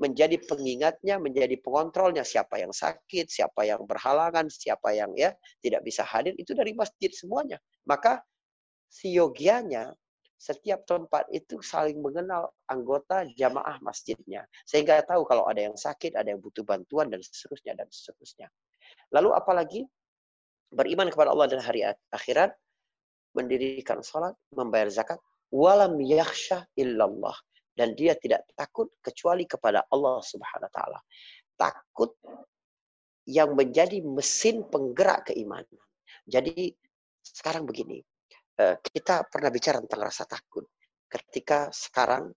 menjadi 0.00 0.36
pengingatnya, 0.46 1.20
menjadi 1.20 1.58
pengontrolnya 1.60 2.24
siapa 2.24 2.56
yang 2.56 2.72
sakit, 2.72 3.28
siapa 3.28 3.68
yang 3.68 3.84
berhalangan, 3.84 4.48
siapa 4.48 4.96
yang 4.96 5.12
ya 5.12 5.34
tidak 5.60 5.84
bisa 5.84 6.06
hadir 6.06 6.32
itu 6.40 6.56
dari 6.56 6.72
masjid 6.72 7.12
semuanya. 7.12 7.60
Maka 7.84 8.24
siogianya 8.88 9.92
setiap 10.40 10.88
tempat 10.88 11.28
itu 11.28 11.60
saling 11.60 12.00
mengenal 12.00 12.48
anggota 12.64 13.28
jamaah 13.36 13.76
masjidnya. 13.84 14.48
Sehingga 14.64 15.04
tahu 15.04 15.28
kalau 15.28 15.44
ada 15.44 15.68
yang 15.68 15.76
sakit, 15.76 16.16
ada 16.16 16.32
yang 16.32 16.40
butuh 16.40 16.64
bantuan, 16.64 17.12
dan 17.12 17.20
seterusnya, 17.20 17.76
dan 17.76 17.84
seterusnya. 17.92 18.48
Lalu 19.12 19.36
apalagi 19.36 19.80
beriman 20.72 21.12
kepada 21.12 21.36
Allah 21.36 21.44
dan 21.44 21.60
hari 21.60 21.84
akhirat, 22.08 22.56
mendirikan 23.36 24.00
sholat, 24.00 24.32
membayar 24.56 24.88
zakat, 24.88 25.20
walam 25.52 26.00
yakhsha 26.00 26.64
illallah. 26.72 27.36
Dan 27.76 27.92
dia 27.92 28.16
tidak 28.16 28.48
takut 28.56 28.88
kecuali 29.04 29.44
kepada 29.44 29.84
Allah 29.92 30.24
subhanahu 30.24 30.68
wa 30.68 30.74
ta'ala. 30.74 31.00
Takut 31.60 32.16
yang 33.28 33.52
menjadi 33.52 34.00
mesin 34.00 34.64
penggerak 34.72 35.28
keimanan. 35.28 35.68
Jadi 36.24 36.72
sekarang 37.20 37.68
begini, 37.68 38.00
kita 38.80 39.26
pernah 39.28 39.50
bicara 39.52 39.78
tentang 39.82 40.00
rasa 40.06 40.24
takut. 40.26 40.64
Ketika 41.10 41.68
sekarang 41.74 42.30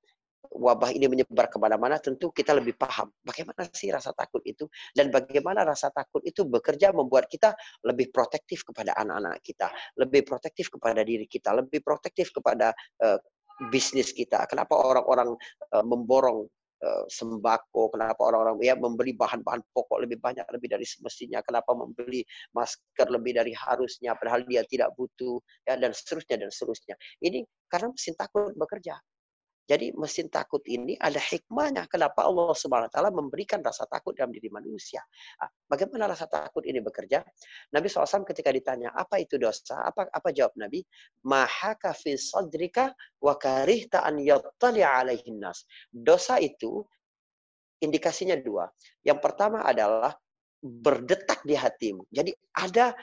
wabah 0.54 0.94
ini 0.94 1.10
menyebar 1.10 1.50
ke 1.50 1.58
mana-mana, 1.58 1.98
tentu 1.98 2.30
kita 2.30 2.54
lebih 2.54 2.78
paham 2.78 3.10
bagaimana 3.26 3.66
sih 3.74 3.90
rasa 3.90 4.14
takut 4.14 4.42
itu 4.46 4.70
dan 4.94 5.10
bagaimana 5.10 5.66
rasa 5.66 5.90
takut 5.90 6.22
itu 6.22 6.46
bekerja 6.46 6.94
membuat 6.94 7.26
kita 7.26 7.58
lebih 7.90 8.14
protektif 8.14 8.62
kepada 8.62 8.94
anak-anak 8.94 9.42
kita, 9.42 9.68
lebih 9.98 10.22
protektif 10.22 10.70
kepada 10.70 11.02
diri 11.02 11.26
kita, 11.26 11.58
lebih 11.58 11.82
protektif 11.82 12.30
kepada 12.30 12.74
uh, 13.02 13.18
bisnis 13.74 14.14
kita. 14.14 14.46
Kenapa 14.46 14.78
orang-orang 14.78 15.34
uh, 15.74 15.86
memborong 15.86 16.46
sembako, 17.08 17.96
kenapa 17.96 18.22
orang-orang 18.28 18.60
ya 18.64 18.76
membeli 18.76 19.16
bahan-bahan 19.16 19.64
pokok 19.72 20.04
lebih 20.04 20.20
banyak 20.20 20.44
lebih 20.52 20.68
dari 20.72 20.84
semestinya, 20.84 21.40
kenapa 21.46 21.72
membeli 21.76 22.24
masker 22.56 23.08
lebih 23.08 23.40
dari 23.40 23.54
harusnya 23.56 24.16
padahal 24.20 24.44
dia 24.48 24.62
tidak 24.68 24.92
butuh 24.98 25.40
ya 25.68 25.80
dan 25.80 25.96
seterusnya 25.96 26.36
dan 26.44 26.50
seterusnya. 26.52 26.96
Ini 27.24 27.44
karena 27.72 27.92
mesin 27.92 28.16
takut 28.20 28.54
bekerja. 28.54 29.00
Jadi 29.64 29.96
mesin 29.96 30.28
takut 30.28 30.60
ini 30.68 31.00
ada 31.00 31.16
hikmahnya. 31.16 31.88
Kenapa 31.88 32.28
Allah 32.28 32.52
Subhanahu 32.52 32.92
Wa 32.92 32.94
Taala 33.00 33.12
memberikan 33.16 33.64
rasa 33.64 33.88
takut 33.88 34.12
dalam 34.12 34.36
diri 34.36 34.52
manusia? 34.52 35.00
Ah, 35.40 35.48
bagaimana 35.72 36.12
rasa 36.12 36.28
takut 36.28 36.68
ini 36.68 36.84
bekerja? 36.84 37.24
Nabi 37.72 37.88
SAW 37.88 38.28
ketika 38.28 38.52
ditanya 38.52 38.92
apa 38.92 39.24
itu 39.24 39.40
dosa, 39.40 39.88
apa 39.88 40.12
apa 40.12 40.30
jawab 40.36 40.52
Nabi? 40.60 40.84
Mahaka 41.24 41.96
fi 41.96 42.20
sadrika 42.20 42.92
wa 43.24 43.40
karihta 43.40 44.04
an 44.04 44.20
yattali 44.20 44.84
alaihin 44.84 45.40
nas. 45.40 45.64
Dosa 45.88 46.44
itu 46.44 46.84
indikasinya 47.80 48.36
dua. 48.36 48.68
Yang 49.00 49.20
pertama 49.24 49.64
adalah 49.64 50.12
berdetak 50.64 51.44
di 51.44 51.56
hatimu. 51.56 52.08
Jadi 52.08 52.32
ada 52.56 52.96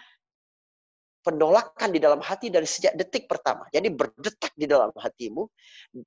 penolakan 1.20 1.92
di 1.92 2.00
dalam 2.00 2.20
hati 2.24 2.48
dari 2.48 2.64
sejak 2.64 2.96
detik 2.96 3.28
pertama. 3.28 3.68
Jadi 3.68 3.92
berdetak 3.92 4.52
di 4.56 4.64
dalam 4.64 4.88
hatimu. 4.92 5.44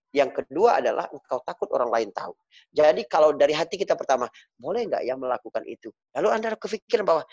Yang 0.09 0.43
kedua 0.43 0.81
adalah 0.81 1.05
engkau 1.13 1.39
takut 1.45 1.69
orang 1.73 1.89
lain 1.93 2.09
tahu. 2.09 2.33
Jadi 2.73 3.05
kalau 3.05 3.33
dari 3.33 3.53
hati 3.53 3.77
kita 3.77 3.93
pertama, 3.93 4.25
boleh 4.57 4.89
nggak 4.89 5.03
ya 5.05 5.13
melakukan 5.13 5.63
itu? 5.69 5.93
Lalu 6.17 6.27
Anda 6.33 6.57
kepikiran 6.57 7.05
bahwa 7.05 7.23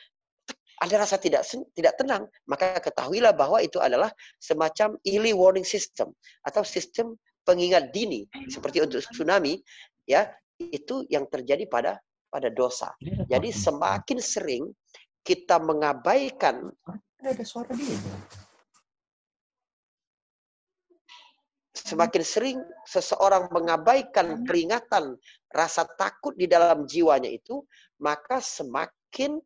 ada 0.81 0.95
rasa 0.97 1.21
tidak 1.21 1.45
tidak 1.77 1.93
tenang, 2.01 2.25
maka 2.49 2.81
ketahuilah 2.81 3.37
bahwa 3.37 3.61
itu 3.61 3.77
adalah 3.77 4.09
semacam 4.41 4.97
early 5.05 5.37
warning 5.37 5.65
system 5.65 6.13
atau 6.41 6.65
sistem 6.65 7.17
pengingat 7.45 7.93
dini 7.93 8.25
seperti 8.49 8.81
untuk 8.85 9.05
tsunami 9.05 9.61
ya 10.09 10.29
itu 10.57 11.05
yang 11.13 11.29
terjadi 11.29 11.69
pada 11.69 12.01
pada 12.33 12.49
dosa. 12.49 12.97
Jadi 13.29 13.53
semakin 13.53 14.19
sering 14.25 14.65
kita 15.21 15.61
mengabaikan 15.61 16.73
ada 17.25 17.45
suara 17.45 17.73
dia. 17.77 17.97
Semakin 21.75 22.23
sering 22.23 22.59
seseorang 22.87 23.51
mengabaikan 23.51 24.47
peringatan 24.47 25.19
rasa 25.51 25.85
takut 25.99 26.39
di 26.39 26.47
dalam 26.47 26.87
jiwanya 26.87 27.27
itu, 27.27 27.67
maka 27.99 28.39
semakin 28.39 29.43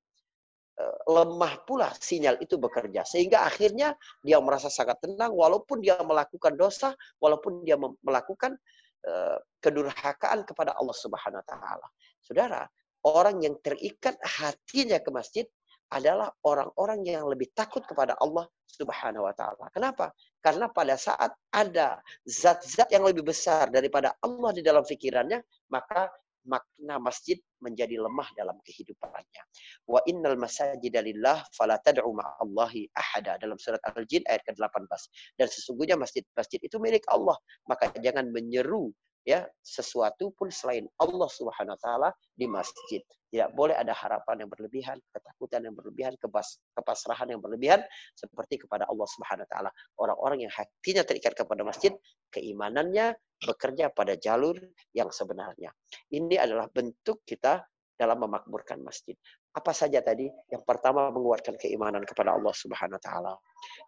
eh, 0.77 0.97
lemah 1.09 1.65
pula 1.65 1.89
sinyal 1.97 2.37
itu 2.45 2.61
bekerja. 2.61 3.03
Sehingga 3.09 3.49
akhirnya 3.49 3.97
dia 4.21 4.39
merasa 4.45 4.69
sangat 4.69 5.01
tenang 5.01 5.33
walaupun 5.33 5.81
dia 5.81 5.97
melakukan 6.05 6.53
dosa, 6.55 6.93
walaupun 7.17 7.65
dia 7.65 7.81
melakukan 7.81 8.61
uh, 9.09 9.39
kedurhakaan 9.61 10.45
kepada 10.45 10.77
Allah 10.77 10.97
Subhanahu 10.97 11.41
wa 11.41 11.49
taala. 11.49 11.87
Saudara, 12.25 12.63
orang 13.05 13.45
yang 13.45 13.57
terikat 13.61 14.17
hatinya 14.25 15.01
ke 15.01 15.11
masjid 15.13 15.47
adalah 15.93 16.33
orang-orang 16.47 17.05
yang 17.05 17.29
lebih 17.29 17.53
takut 17.53 17.85
kepada 17.85 18.17
Allah 18.23 18.49
Subhanahu 18.67 19.27
wa 19.29 19.35
taala. 19.37 19.71
Kenapa? 19.71 20.11
Karena 20.43 20.67
pada 20.73 20.99
saat 20.99 21.31
ada 21.55 22.03
zat-zat 22.27 22.91
yang 22.91 23.07
lebih 23.07 23.23
besar 23.23 23.71
daripada 23.71 24.17
Allah 24.25 24.51
di 24.51 24.63
dalam 24.65 24.83
pikirannya, 24.83 25.45
maka 25.71 26.11
makna 26.45 27.01
masjid 27.01 27.41
menjadi 27.65 27.97
lemah 27.97 28.29
dalam 28.37 28.61
kehidupannya. 28.61 29.43
Wa 29.89 30.05
innal 30.05 30.37
masajida 30.37 31.01
lillah 31.01 31.41
fala 31.57 31.81
tad'u 31.81 32.13
ma'allahi 32.13 32.93
ahada 32.93 33.41
dalam 33.41 33.57
surat 33.57 33.81
Al-Jin 33.97 34.23
ayat 34.29 34.45
ke-18. 34.45 35.01
Dan 35.41 35.47
sesungguhnya 35.49 35.97
masjid-masjid 35.97 36.61
itu 36.61 36.77
milik 36.77 37.05
Allah, 37.09 37.37
maka 37.65 37.89
jangan 37.97 38.29
menyeru 38.29 38.93
ya 39.25 39.49
sesuatu 39.65 40.31
pun 40.37 40.53
selain 40.53 40.85
Allah 41.01 41.29
Subhanahu 41.33 41.75
wa 41.75 41.81
taala 41.81 42.09
di 42.37 42.45
masjid. 42.45 43.01
Tidak 43.33 43.51
boleh 43.57 43.75
ada 43.75 43.91
harapan 43.91 44.47
yang 44.47 44.51
berlebihan, 44.53 45.01
ketakutan 45.11 45.67
yang 45.67 45.75
berlebihan, 45.75 46.15
kebas, 46.23 46.63
kepasrahan 46.77 47.35
yang 47.35 47.43
berlebihan 47.43 47.83
seperti 48.15 48.63
kepada 48.63 48.87
Allah 48.87 49.09
Subhanahu 49.11 49.43
wa 49.43 49.51
taala. 49.51 49.71
Orang-orang 49.99 50.47
yang 50.47 50.53
hatinya 50.55 51.03
terikat 51.03 51.35
kepada 51.35 51.67
masjid, 51.67 51.91
keimanannya 52.31 53.19
bekerja 53.43 53.91
pada 53.91 54.15
jalur 54.15 54.55
yang 54.95 55.11
sebenarnya. 55.11 55.75
Ini 56.15 56.39
adalah 56.39 56.71
bentuk 56.71 57.27
kita 57.27 57.65
dalam 57.99 58.23
memakmurkan 58.23 58.83
masjid. 58.87 59.19
Apa 59.55 59.71
saja 59.71 60.03
tadi? 60.03 60.27
Yang 60.51 60.63
pertama 60.67 61.11
menguatkan 61.11 61.59
keimanan 61.59 62.03
kepada 62.07 62.35
Allah 62.35 62.55
Subhanahu 62.55 62.99
wa 62.99 63.03
taala. 63.03 63.35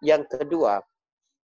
Yang 0.02 0.22
kedua, 0.30 0.78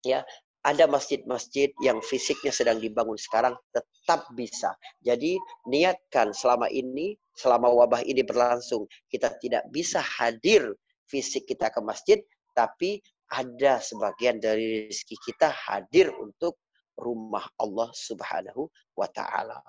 ya 0.05 0.25
ada 0.61 0.85
masjid-masjid 0.85 1.73
yang 1.81 2.05
fisiknya 2.05 2.53
sedang 2.53 2.77
dibangun 2.77 3.17
sekarang 3.17 3.57
tetap 3.73 4.29
bisa. 4.37 4.77
Jadi 5.01 5.41
niatkan 5.65 6.37
selama 6.37 6.69
ini, 6.69 7.17
selama 7.33 7.73
wabah 7.73 8.05
ini 8.05 8.21
berlangsung, 8.21 8.85
kita 9.09 9.33
tidak 9.41 9.65
bisa 9.73 10.05
hadir 10.05 10.77
fisik 11.09 11.49
kita 11.49 11.73
ke 11.73 11.81
masjid, 11.81 12.19
tapi 12.53 13.01
ada 13.33 13.81
sebagian 13.81 14.37
dari 14.43 14.91
rezeki 14.91 15.17
kita 15.33 15.49
hadir 15.49 16.13
untuk 16.19 16.61
rumah 17.01 17.47
Allah 17.57 17.89
Subhanahu 17.97 18.69
wa 18.99 19.09
taala. 19.09 19.65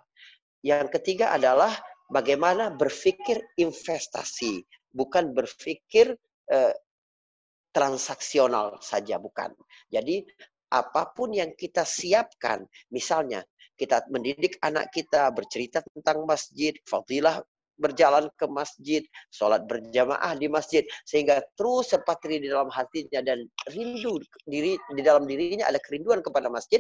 Yang 0.60 1.00
ketiga 1.00 1.32
adalah 1.32 1.72
bagaimana 2.12 2.76
berpikir 2.76 3.40
investasi, 3.56 4.68
bukan 4.92 5.32
berpikir 5.32 6.20
eh, 6.52 6.76
transaksional 7.72 8.84
saja 8.84 9.16
bukan. 9.16 9.56
Jadi 9.88 10.28
apa 10.72 11.12
pun 11.12 11.36
yang 11.36 11.52
kita 11.54 11.84
siapkan, 11.84 12.64
misalnya 12.90 13.44
kita 13.76 14.08
mendidik 14.08 14.56
anak 14.64 14.88
kita 14.96 15.28
bercerita 15.36 15.84
tentang 15.92 16.24
masjid, 16.24 16.72
fadilah 16.88 17.44
berjalan 17.82 18.30
ke 18.38 18.46
masjid, 18.46 19.02
sholat 19.34 19.66
berjamaah 19.66 20.38
di 20.38 20.46
masjid, 20.46 20.86
sehingga 21.02 21.42
terus 21.58 21.90
terpatri 21.90 22.38
di 22.38 22.48
dalam 22.48 22.70
hatinya 22.70 23.26
dan 23.26 23.42
rindu 23.74 24.22
diri 24.46 24.78
di 24.78 25.02
dalam 25.02 25.26
dirinya 25.26 25.66
ada 25.66 25.82
kerinduan 25.82 26.22
kepada 26.22 26.46
masjid 26.54 26.78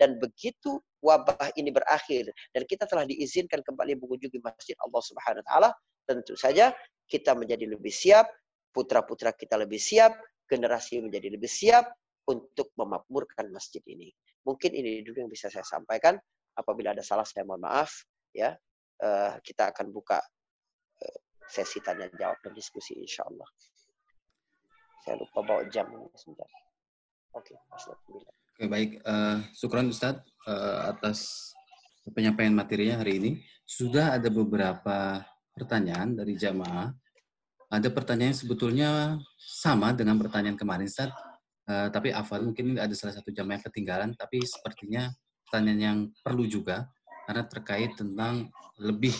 dan 0.00 0.16
begitu 0.16 0.80
wabah 1.04 1.52
ini 1.60 1.68
berakhir 1.68 2.32
dan 2.56 2.64
kita 2.64 2.88
telah 2.88 3.04
diizinkan 3.04 3.60
kembali 3.60 4.00
mengunjungi 4.00 4.40
masjid 4.40 4.74
Allah 4.80 5.02
Subhanahu 5.04 5.44
wa 5.44 5.46
taala, 5.46 5.70
tentu 6.08 6.32
saja 6.32 6.72
kita 7.04 7.36
menjadi 7.36 7.68
lebih 7.68 7.92
siap, 7.92 8.32
putra-putra 8.72 9.36
kita 9.36 9.60
lebih 9.60 9.78
siap, 9.78 10.16
generasi 10.48 11.04
menjadi 11.04 11.28
lebih 11.28 11.48
siap, 11.48 11.92
untuk 12.28 12.76
memakmurkan 12.76 13.48
masjid 13.48 13.80
ini. 13.88 14.12
Mungkin 14.44 14.76
ini 14.76 15.00
dulu 15.00 15.24
yang 15.24 15.32
bisa 15.32 15.48
saya 15.48 15.64
sampaikan. 15.64 16.20
Apabila 16.52 16.92
ada 16.92 17.00
salah 17.00 17.24
saya 17.24 17.48
mohon 17.48 17.64
maaf. 17.64 18.04
Ya, 18.36 18.52
uh, 19.00 19.32
kita 19.40 19.72
akan 19.72 19.88
buka 19.88 20.20
uh, 21.00 21.20
sesi 21.48 21.80
tanya 21.80 22.12
jawab 22.12 22.36
dan 22.44 22.52
diskusi 22.52 22.92
insya 23.00 23.24
Allah. 23.24 23.48
Saya 25.00 25.16
lupa 25.16 25.40
bawa 25.40 25.64
jam 25.72 25.88
sebentar. 26.12 26.46
Oke, 27.32 27.56
okay, 28.56 28.68
baik, 28.68 28.90
uh, 29.04 29.40
syukran 29.56 29.88
Ustadz 29.88 30.24
uh, 30.48 30.92
atas 30.92 31.52
penyampaian 32.12 32.52
materinya 32.52 33.00
hari 33.00 33.20
ini. 33.20 33.30
Sudah 33.64 34.16
ada 34.16 34.28
beberapa 34.28 35.24
pertanyaan 35.56 36.16
dari 36.16 36.36
jamaah. 36.36 36.92
Ada 37.68 37.92
pertanyaan 37.92 38.32
yang 38.32 38.40
sebetulnya 38.40 38.90
sama 39.36 39.92
dengan 39.92 40.16
pertanyaan 40.16 40.56
kemarin, 40.56 40.88
Ustadz 40.88 41.27
Uh, 41.68 41.92
tapi 41.92 42.08
Afal 42.16 42.40
mungkin 42.48 42.80
ada 42.80 42.96
salah 42.96 43.12
satu 43.12 43.28
jamaah 43.28 43.60
yang 43.60 43.64
ketinggalan, 43.68 44.10
tapi 44.16 44.40
sepertinya 44.40 45.12
pertanyaan 45.44 45.80
yang 45.80 45.98
perlu 46.24 46.48
juga 46.48 46.88
karena 47.28 47.44
terkait 47.44 47.92
tentang 47.92 48.48
lebih 48.80 49.12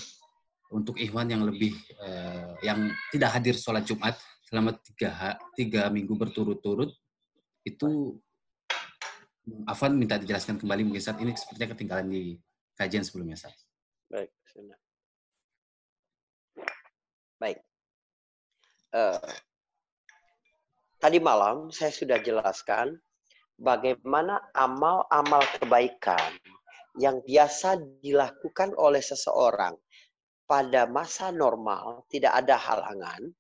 untuk 0.72 0.96
ikhwan 0.96 1.28
yang 1.28 1.44
lebih 1.44 1.76
uh, 2.00 2.56
yang 2.64 2.88
tidak 3.12 3.36
hadir 3.36 3.52
sholat 3.52 3.84
Jumat 3.84 4.16
selama 4.48 4.76
tiga, 4.80 5.36
tiga 5.52 5.92
minggu 5.92 6.16
berturut-turut 6.16 6.88
itu 7.68 8.16
Afan 9.68 9.96
minta 9.96 10.16
dijelaskan 10.20 10.60
kembali 10.60 10.88
mungkin 10.88 11.04
saat 11.04 11.20
ini 11.20 11.32
sepertinya 11.36 11.72
ketinggalan 11.76 12.08
di 12.08 12.36
kajian 12.76 13.04
sebelumnya 13.04 13.36
saat. 13.36 13.56
Baik, 14.08 14.32
baik. 17.40 17.58
Uh, 18.92 19.20
Tadi 20.98 21.22
malam 21.22 21.70
saya 21.70 21.94
sudah 21.94 22.18
jelaskan 22.18 22.98
bagaimana 23.54 24.42
amal-amal 24.50 25.46
kebaikan 25.54 26.34
yang 26.98 27.22
biasa 27.22 27.78
dilakukan 28.02 28.74
oleh 28.74 28.98
seseorang 28.98 29.78
pada 30.50 30.90
masa 30.90 31.30
normal 31.30 32.02
tidak 32.10 32.34
ada 32.42 32.58
halangan. 32.58 33.30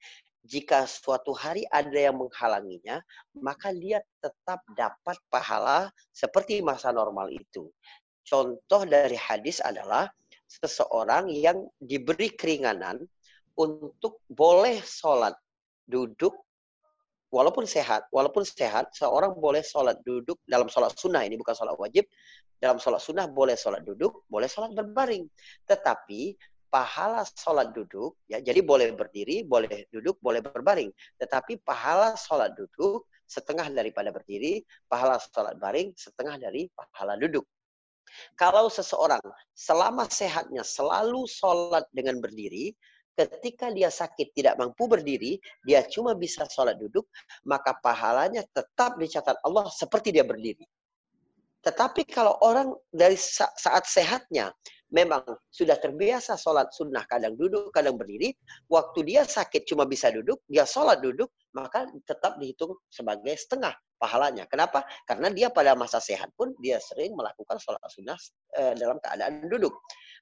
Jika 0.46 0.86
suatu 0.86 1.34
hari 1.34 1.66
ada 1.74 1.98
yang 1.98 2.22
menghalanginya, 2.22 3.02
maka 3.42 3.74
dia 3.74 4.06
tetap 4.22 4.62
dapat 4.78 5.18
pahala 5.26 5.90
seperti 6.14 6.62
masa 6.62 6.94
normal 6.94 7.26
itu. 7.34 7.74
Contoh 8.22 8.86
dari 8.86 9.18
hadis 9.18 9.58
adalah 9.58 10.06
seseorang 10.46 11.26
yang 11.34 11.66
diberi 11.82 12.30
keringanan 12.38 13.02
untuk 13.58 14.22
boleh 14.30 14.78
sholat 14.78 15.34
duduk 15.90 16.47
walaupun 17.28 17.64
sehat, 17.68 18.08
walaupun 18.12 18.44
sehat, 18.44 18.92
seorang 18.96 19.36
boleh 19.36 19.60
sholat 19.64 20.00
duduk 20.04 20.40
dalam 20.48 20.68
sholat 20.68 20.92
sunnah 20.96 21.24
ini 21.24 21.36
bukan 21.36 21.54
sholat 21.54 21.76
wajib. 21.76 22.04
Dalam 22.58 22.82
sholat 22.82 22.98
sunnah 22.98 23.30
boleh 23.30 23.54
sholat 23.54 23.86
duduk, 23.86 24.26
boleh 24.26 24.50
sholat 24.50 24.74
berbaring. 24.74 25.30
Tetapi 25.68 26.34
pahala 26.68 27.22
sholat 27.24 27.72
duduk, 27.72 28.18
ya 28.28 28.42
jadi 28.42 28.60
boleh 28.60 28.92
berdiri, 28.92 29.46
boleh 29.46 29.88
duduk, 29.94 30.18
boleh 30.20 30.42
berbaring. 30.42 30.90
Tetapi 31.16 31.62
pahala 31.64 32.18
sholat 32.18 32.52
duduk 32.58 33.08
setengah 33.28 33.68
daripada 33.72 34.10
berdiri, 34.10 34.64
pahala 34.88 35.20
sholat 35.20 35.54
baring 35.60 35.92
setengah 35.94 36.40
dari 36.40 36.66
pahala 36.72 37.14
duduk. 37.20 37.44
Kalau 38.40 38.72
seseorang 38.72 39.20
selama 39.52 40.08
sehatnya 40.08 40.64
selalu 40.64 41.28
sholat 41.28 41.84
dengan 41.92 42.24
berdiri, 42.24 42.72
ketika 43.18 43.74
dia 43.74 43.90
sakit 43.90 44.30
tidak 44.30 44.54
mampu 44.54 44.86
berdiri, 44.86 45.42
dia 45.66 45.82
cuma 45.90 46.14
bisa 46.14 46.46
sholat 46.46 46.78
duduk, 46.78 47.10
maka 47.42 47.74
pahalanya 47.82 48.46
tetap 48.54 48.94
dicatat 48.94 49.34
Allah 49.42 49.66
seperti 49.74 50.14
dia 50.14 50.22
berdiri. 50.22 50.62
Tetapi 51.58 52.06
kalau 52.06 52.38
orang 52.46 52.70
dari 52.94 53.18
saat 53.18 53.82
sehatnya 53.90 54.54
memang 54.94 55.26
sudah 55.50 55.74
terbiasa 55.74 56.38
sholat 56.38 56.70
sunnah, 56.70 57.02
kadang 57.10 57.34
duduk, 57.34 57.74
kadang 57.74 57.98
berdiri, 57.98 58.30
waktu 58.70 59.02
dia 59.02 59.26
sakit 59.26 59.66
cuma 59.66 59.82
bisa 59.82 60.14
duduk, 60.14 60.38
dia 60.46 60.62
sholat 60.62 61.02
duduk, 61.02 61.28
maka 61.50 61.90
tetap 62.06 62.38
dihitung 62.38 62.78
sebagai 62.86 63.34
setengah 63.34 63.74
pahalanya. 63.98 64.46
Kenapa? 64.46 64.86
Karena 65.04 65.28
dia 65.28 65.50
pada 65.50 65.74
masa 65.74 65.98
sehat 65.98 66.30
pun 66.38 66.54
dia 66.62 66.78
sering 66.78 67.18
melakukan 67.18 67.58
sholat 67.58 67.82
sunnah 67.90 68.18
e, 68.54 68.78
dalam 68.78 68.96
keadaan 69.02 69.50
duduk. 69.50 69.74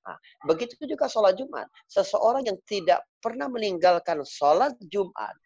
Nah, 0.09 0.17
begitu 0.49 0.75
juga 0.89 1.07
sholat 1.07 1.37
Jumat. 1.37 1.69
Seseorang 1.87 2.49
yang 2.49 2.59
tidak 2.65 3.05
pernah 3.21 3.47
meninggalkan 3.53 4.25
sholat 4.25 4.73
Jumat, 4.89 5.37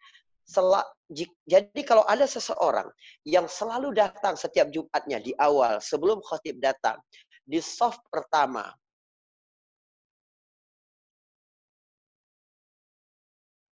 jadi 1.47 1.81
kalau 1.87 2.03
ada 2.03 2.27
seseorang 2.27 2.91
yang 3.23 3.47
selalu 3.47 3.95
datang 3.95 4.35
setiap 4.35 4.67
Jumatnya 4.67 5.23
di 5.23 5.31
awal 5.39 5.79
sebelum 5.79 6.19
khotib 6.19 6.59
datang 6.59 6.99
di 7.47 7.63
soft 7.63 8.03
pertama 8.11 8.67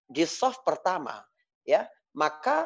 di 0.09 0.25
soft 0.25 0.65
pertama 0.65 1.21
ya 1.67 1.85
maka 2.17 2.65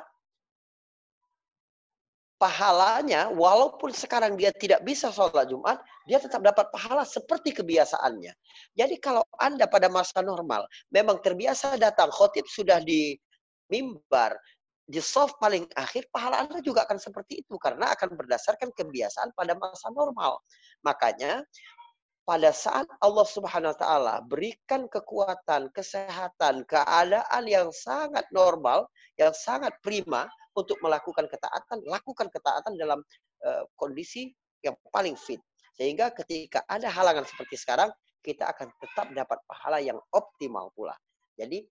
pahalanya 2.43 3.31
walaupun 3.31 3.95
sekarang 3.95 4.35
dia 4.35 4.51
tidak 4.51 4.83
bisa 4.83 5.07
sholat 5.15 5.47
Jumat, 5.47 5.79
dia 6.03 6.19
tetap 6.19 6.43
dapat 6.43 6.67
pahala 6.75 7.07
seperti 7.07 7.55
kebiasaannya. 7.55 8.35
Jadi 8.75 8.99
kalau 8.99 9.23
Anda 9.39 9.63
pada 9.63 9.87
masa 9.87 10.19
normal 10.19 10.67
memang 10.91 11.23
terbiasa 11.23 11.79
datang 11.79 12.11
khotib 12.11 12.43
sudah 12.51 12.83
di 12.83 13.15
mimbar 13.71 14.35
di 14.83 14.99
soft 14.99 15.39
paling 15.39 15.63
akhir, 15.79 16.11
pahala 16.11 16.43
Anda 16.43 16.59
juga 16.59 16.83
akan 16.83 16.99
seperti 16.99 17.47
itu. 17.47 17.55
Karena 17.55 17.95
akan 17.95 18.19
berdasarkan 18.19 18.75
kebiasaan 18.75 19.31
pada 19.31 19.55
masa 19.55 19.87
normal. 19.95 20.43
Makanya, 20.83 21.39
pada 22.27 22.51
saat 22.51 22.87
Allah 22.99 23.27
subhanahu 23.27 23.71
wa 23.71 23.79
ta'ala 23.79 24.15
berikan 24.27 24.91
kekuatan, 24.91 25.71
kesehatan, 25.71 26.67
keadaan 26.67 27.43
yang 27.47 27.71
sangat 27.71 28.27
normal, 28.35 28.91
yang 29.15 29.31
sangat 29.31 29.71
prima 29.79 30.27
untuk 30.53 30.77
melakukan 30.81 31.25
ketaatan, 31.29 31.81
lakukan 31.85 32.29
ketaatan 32.29 32.73
dalam 32.77 32.99
uh, 33.45 33.63
kondisi 33.77 34.33
yang 34.61 34.77
paling 34.93 35.17
fit. 35.17 35.41
Sehingga 35.73 36.13
ketika 36.13 36.61
ada 36.69 36.87
halangan 36.87 37.25
seperti 37.25 37.57
sekarang, 37.57 37.89
kita 38.23 38.47
akan 38.47 38.71
tetap 38.79 39.07
dapat 39.11 39.39
pahala 39.49 39.81
yang 39.83 39.99
optimal 40.13 40.71
pula. 40.77 40.95
Jadi 41.35 41.65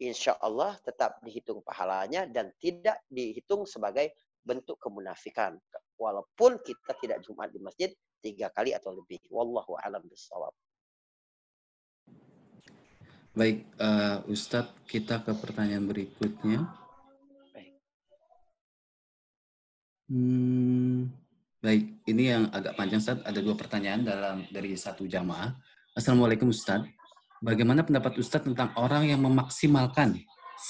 insya 0.00 0.36
Allah 0.40 0.76
tetap 0.82 1.20
dihitung 1.22 1.60
pahalanya 1.62 2.24
dan 2.26 2.52
tidak 2.58 3.00
dihitung 3.08 3.68
sebagai 3.68 4.12
bentuk 4.42 4.80
kemunafikan. 4.80 5.56
Walaupun 5.96 6.60
kita 6.60 6.92
tidak 7.00 7.18
Jumat 7.24 7.52
di 7.52 7.60
masjid 7.60 7.90
tiga 8.20 8.50
kali 8.50 8.72
atau 8.74 8.92
lebih. 8.92 9.20
Wallahu 9.30 9.78
a'lam 9.78 10.02
bishawab. 10.08 10.52
Baik, 13.36 13.68
uh, 13.76 14.24
Ustadz, 14.32 14.72
kita 14.88 15.20
ke 15.20 15.36
pertanyaan 15.36 15.84
berikutnya. 15.84 16.72
Baik. 17.52 17.76
Hmm, 20.06 21.10
baik, 21.58 22.06
ini 22.06 22.30
yang 22.30 22.46
agak 22.54 22.78
panjang, 22.78 23.02
Ustadz. 23.02 23.26
Ada 23.26 23.42
dua 23.42 23.58
pertanyaan 23.58 24.06
dalam 24.06 24.46
dari 24.54 24.78
satu 24.78 25.02
jamaah. 25.02 25.50
Assalamualaikum, 25.98 26.46
Ustadz. 26.46 26.86
Bagaimana 27.42 27.82
pendapat 27.82 28.14
Ustadz 28.14 28.46
tentang 28.46 28.70
orang 28.78 29.10
yang 29.10 29.18
memaksimalkan 29.26 30.14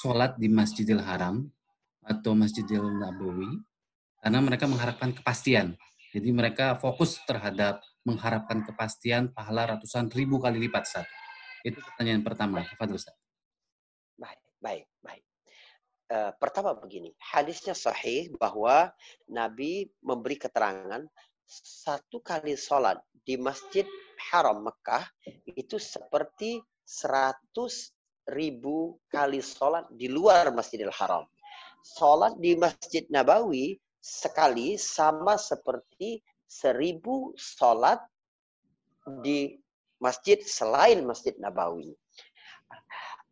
sholat 0.01 0.41
di 0.41 0.49
Masjidil 0.49 1.05
Haram 1.05 1.45
atau 2.01 2.33
Masjidil 2.33 2.81
Nabawi 2.81 3.61
karena 4.25 4.41
mereka 4.41 4.65
mengharapkan 4.65 5.13
kepastian. 5.13 5.77
Jadi 6.17 6.33
mereka 6.33 6.81
fokus 6.81 7.21
terhadap 7.29 7.85
mengharapkan 8.09 8.65
kepastian 8.65 9.37
pahala 9.37 9.77
ratusan 9.77 10.09
ribu 10.17 10.41
kali 10.41 10.65
lipat 10.65 10.89
Ustaz. 10.89 11.07
Itu 11.61 11.85
pertanyaan 11.85 12.25
pertama. 12.25 12.65
Fadil 12.81 12.97
Ustaz. 12.97 13.13
Baik, 14.17 14.41
baik. 14.65 14.89
Uh, 16.07 16.31
pertama 16.39 16.71
begini, 16.71 17.11
hadisnya 17.19 17.75
sahih 17.75 18.31
bahwa 18.39 18.95
Nabi 19.27 19.91
memberi 19.99 20.39
keterangan 20.39 21.03
satu 21.47 22.23
kali 22.23 22.55
sholat 22.55 23.03
di 23.27 23.35
Masjid 23.35 23.83
Haram 24.31 24.63
Mekah 24.63 25.03
itu 25.51 25.83
seperti 25.83 26.63
100 26.87 27.43
ribu 28.31 29.03
kali 29.11 29.43
sholat 29.43 29.91
di 29.91 30.07
luar 30.07 30.55
Masjidil 30.55 30.95
Haram. 30.95 31.27
Sholat 31.83 32.39
di 32.39 32.55
Masjid 32.55 33.03
Nabawi 33.11 33.75
sekali 33.99 34.79
sama 34.79 35.35
seperti 35.35 36.23
seribu 36.47 37.35
sholat 37.35 37.99
di 39.23 39.59
masjid 39.99 40.39
selain 40.43 41.03
Masjid 41.03 41.35
Nabawi. 41.39 41.95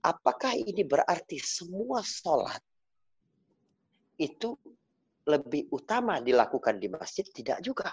Apakah 0.05 0.53
ini 0.53 0.85
berarti 0.85 1.41
semua 1.41 2.05
sholat 2.05 2.61
itu 4.21 4.53
lebih 5.25 5.73
utama 5.73 6.21
dilakukan 6.21 6.77
di 6.77 6.93
masjid? 6.93 7.25
Tidak 7.25 7.65
juga. 7.65 7.89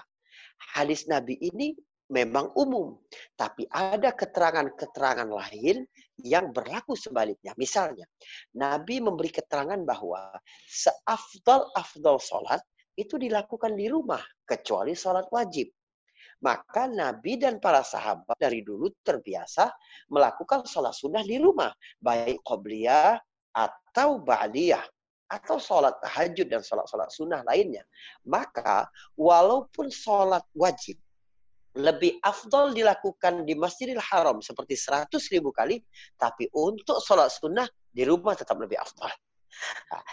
Hadis 0.76 1.08
Nabi 1.08 1.40
ini 1.40 1.72
memang 2.12 2.52
umum. 2.60 3.00
Tapi 3.32 3.64
ada 3.72 4.12
keterangan-keterangan 4.12 5.26
lain 5.32 5.88
yang 6.20 6.52
berlaku 6.52 6.92
sebaliknya. 6.92 7.56
Misalnya, 7.56 8.04
Nabi 8.60 9.00
memberi 9.00 9.32
keterangan 9.32 9.80
bahwa 9.80 10.36
seafdal-afdal 10.68 12.20
sholat 12.20 12.60
itu 12.92 13.16
dilakukan 13.16 13.72
di 13.72 13.88
rumah, 13.88 14.20
kecuali 14.44 14.92
sholat 14.92 15.32
wajib. 15.32 15.72
Maka 16.42 16.90
Nabi 16.90 17.38
dan 17.38 17.62
para 17.62 17.86
sahabat 17.86 18.34
dari 18.34 18.66
dulu 18.66 18.90
terbiasa 19.06 19.70
melakukan 20.10 20.66
sholat 20.66 20.90
sunnah 20.90 21.22
di 21.22 21.38
rumah. 21.38 21.70
Baik 22.02 22.42
qobliyah 22.42 23.16
atau 23.54 24.18
ba'liyah 24.18 24.82
atau 25.32 25.56
sholat 25.56 25.96
tahajud 26.04 26.44
dan 26.44 26.60
sholat-sholat 26.60 27.08
sunnah 27.08 27.40
lainnya. 27.48 27.80
Maka 28.28 28.84
walaupun 29.16 29.88
sholat 29.88 30.44
wajib 30.52 31.00
lebih 31.72 32.20
afdol 32.20 32.76
dilakukan 32.76 33.48
di 33.48 33.56
Masjidil 33.56 33.96
Haram 33.96 34.44
seperti 34.44 34.76
100 34.76 35.08
ribu 35.32 35.48
kali, 35.56 35.80
tapi 36.20 36.44
untuk 36.52 37.00
sholat 37.00 37.32
sunnah 37.32 37.64
di 37.88 38.04
rumah 38.04 38.36
tetap 38.36 38.60
lebih 38.60 38.76
afdol. 38.76 39.08
Nah, 39.88 40.04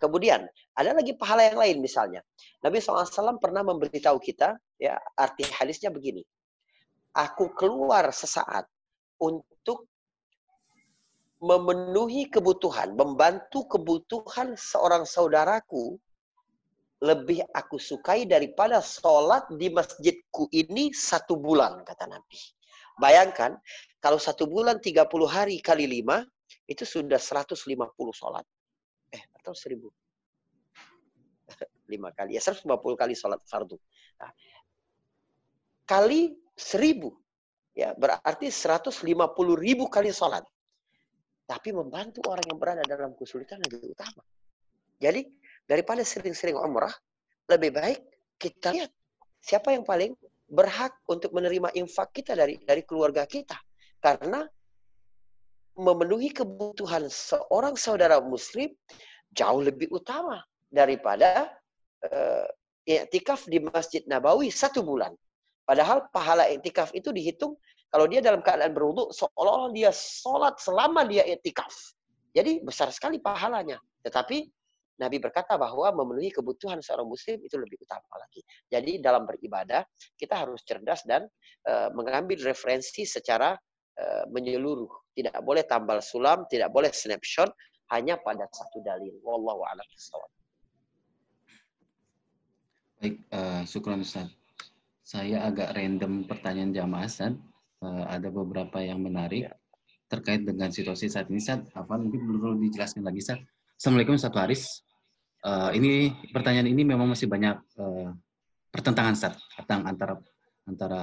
kemudian 0.00 0.48
ada 0.72 0.96
lagi 0.96 1.12
pahala 1.12 1.44
yang 1.44 1.60
lain 1.60 1.76
misalnya. 1.84 2.24
Nabi 2.64 2.80
SAW 2.80 3.36
pernah 3.36 3.60
memberitahu 3.60 4.16
kita, 4.16 4.56
ya 4.78 4.98
arti 5.18 5.44
hadisnya 5.48 5.90
begini. 5.90 6.22
Aku 7.14 7.54
keluar 7.54 8.10
sesaat 8.10 8.66
untuk 9.22 9.86
memenuhi 11.44 12.26
kebutuhan, 12.32 12.96
membantu 12.96 13.68
kebutuhan 13.68 14.56
seorang 14.56 15.04
saudaraku 15.04 16.00
lebih 17.04 17.44
aku 17.52 17.76
sukai 17.76 18.24
daripada 18.24 18.80
sholat 18.80 19.44
di 19.60 19.68
masjidku 19.68 20.48
ini 20.56 20.88
satu 20.96 21.36
bulan, 21.36 21.84
kata 21.84 22.08
Nabi. 22.08 22.40
Bayangkan, 22.96 23.60
kalau 24.00 24.16
satu 24.16 24.48
bulan 24.48 24.80
30 24.80 25.04
hari 25.28 25.60
kali 25.60 25.84
lima, 25.84 26.24
itu 26.64 26.88
sudah 26.88 27.20
150 27.20 27.60
sholat. 28.16 28.46
Eh, 29.12 29.20
atau 29.36 29.52
1000. 29.52 29.84
lima 31.92 32.08
kali, 32.16 32.40
ya 32.40 32.40
150 32.40 32.72
kali 32.96 33.12
sholat 33.12 33.44
fardu. 33.44 33.76
Nah, 34.16 34.32
kali 35.84 36.36
1000, 36.56 37.12
ya 37.76 37.92
berarti 37.96 38.48
150 38.48 39.04
ribu 39.56 39.88
kali 39.88 40.10
sholat. 40.10 40.44
Tapi 41.44 41.76
membantu 41.76 42.24
orang 42.28 42.44
yang 42.48 42.56
berada 42.56 42.82
dalam 42.88 43.12
kesulitan 43.12 43.60
lebih 43.60 43.92
utama. 43.92 44.24
Jadi 44.96 45.28
daripada 45.68 46.00
sering-sering 46.00 46.56
umrah, 46.56 46.92
lebih 47.52 47.76
baik 47.76 48.00
kita 48.40 48.72
lihat 48.72 48.90
siapa 49.44 49.76
yang 49.76 49.84
paling 49.84 50.16
berhak 50.48 50.96
untuk 51.04 51.36
menerima 51.36 51.72
infak 51.76 52.16
kita 52.16 52.32
dari 52.32 52.56
dari 52.64 52.80
keluarga 52.88 53.28
kita. 53.28 53.60
Karena 54.00 54.44
memenuhi 55.74 56.30
kebutuhan 56.30 57.10
seorang 57.10 57.74
saudara 57.74 58.22
muslim 58.22 58.70
jauh 59.34 59.60
lebih 59.60 59.90
utama 59.90 60.38
daripada 60.70 61.50
uh, 62.06 62.46
iktikaf 62.86 63.50
di 63.50 63.58
Masjid 63.58 64.02
Nabawi 64.06 64.54
satu 64.54 64.86
bulan. 64.86 65.10
Padahal 65.64 66.08
pahala 66.12 66.48
iktikaf 66.52 66.92
itu 66.92 67.08
dihitung 67.08 67.56
kalau 67.88 68.04
dia 68.10 68.20
dalam 68.20 68.44
keadaan 68.44 68.74
berwudu 68.74 69.08
seolah-olah 69.14 69.70
dia 69.72 69.94
sholat 69.94 70.58
selama 70.60 71.08
dia 71.08 71.24
iktikaf. 71.24 71.72
Jadi 72.34 72.60
besar 72.60 72.90
sekali 72.90 73.22
pahalanya. 73.22 73.78
Tetapi 74.02 74.44
Nabi 74.98 75.18
berkata 75.18 75.58
bahwa 75.58 75.90
memenuhi 75.90 76.30
kebutuhan 76.30 76.78
seorang 76.78 77.06
muslim 77.06 77.42
itu 77.42 77.58
lebih 77.58 77.78
utama 77.82 78.06
lagi. 78.18 78.42
Jadi 78.70 79.02
dalam 79.02 79.26
beribadah 79.26 79.82
kita 80.14 80.46
harus 80.46 80.62
cerdas 80.62 81.02
dan 81.02 81.26
uh, 81.66 81.90
mengambil 81.90 82.38
referensi 82.46 83.02
secara 83.02 83.58
uh, 83.98 84.24
menyeluruh. 84.30 84.90
Tidak 85.14 85.38
boleh 85.42 85.66
tambal 85.66 85.98
sulam, 85.98 86.46
tidak 86.46 86.70
boleh 86.70 86.90
snapshot 86.90 87.50
hanya 87.94 88.18
pada 88.22 88.46
satu 88.50 88.82
dalil. 88.82 89.14
Wallahu 89.22 89.62
a'lam 89.66 89.86
Baik, 93.02 93.14
uh, 93.34 93.62
syukur 93.66 93.98
Ustaz. 93.98 94.30
Saya 95.14 95.46
agak 95.46 95.78
random 95.78 96.26
pertanyaan 96.26 96.74
jamaah 96.74 97.06
Ustaz. 97.06 97.38
Uh, 97.78 98.02
ada 98.10 98.34
beberapa 98.34 98.82
yang 98.82 98.98
menarik 98.98 99.46
ya. 99.46 99.54
terkait 100.10 100.42
dengan 100.42 100.74
situasi 100.74 101.06
saat 101.06 101.30
ini 101.30 101.38
Ustaz. 101.38 101.62
Apa 101.70 101.94
mungkin 101.94 102.26
perlu 102.26 102.58
dijelaskan 102.58 103.06
lagi 103.06 103.22
Ustaz? 103.22 103.38
Assalamualaikum 103.78 104.18
Ustaz 104.18 104.34
Haris. 104.34 104.82
Uh, 105.46 105.70
ini 105.70 106.10
pertanyaan 106.34 106.66
ini 106.66 106.82
memang 106.82 107.06
masih 107.06 107.30
banyak 107.30 107.54
uh, 107.78 108.10
pertentangan 108.74 109.14
Ustaz 109.14 109.38
tentang 109.54 109.86
antara 109.86 110.18
antara 110.66 111.02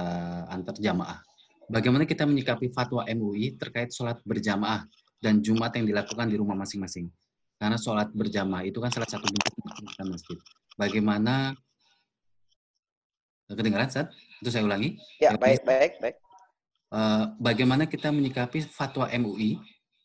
antar 0.52 0.76
jamaah. 0.76 1.24
Bagaimana 1.72 2.04
kita 2.04 2.28
menyikapi 2.28 2.68
fatwa 2.68 3.08
MUI 3.08 3.56
terkait 3.56 3.96
sholat 3.96 4.20
berjamaah 4.28 4.84
dan 5.24 5.40
Jumat 5.40 5.72
yang 5.72 5.88
dilakukan 5.88 6.28
di 6.28 6.36
rumah 6.36 6.60
masing-masing? 6.60 7.08
Karena 7.56 7.80
sholat 7.80 8.12
berjamaah 8.12 8.68
itu 8.68 8.76
kan 8.76 8.92
salah 8.92 9.08
satu 9.08 9.24
bentuk 9.24 9.56
masjid. 10.04 10.36
Bagaimana 10.76 11.56
kedengaran 13.56 13.88
Ustaz? 13.88 14.10
Itu 14.40 14.50
saya 14.50 14.66
ulangi. 14.66 14.98
Ya, 15.22 15.34
baik, 15.36 15.62
baik, 15.66 15.92
baik. 16.02 16.16
Uh, 16.92 17.32
bagaimana 17.40 17.88
kita 17.88 18.12
menyikapi 18.12 18.68
fatwa 18.68 19.08
MUI 19.08 19.56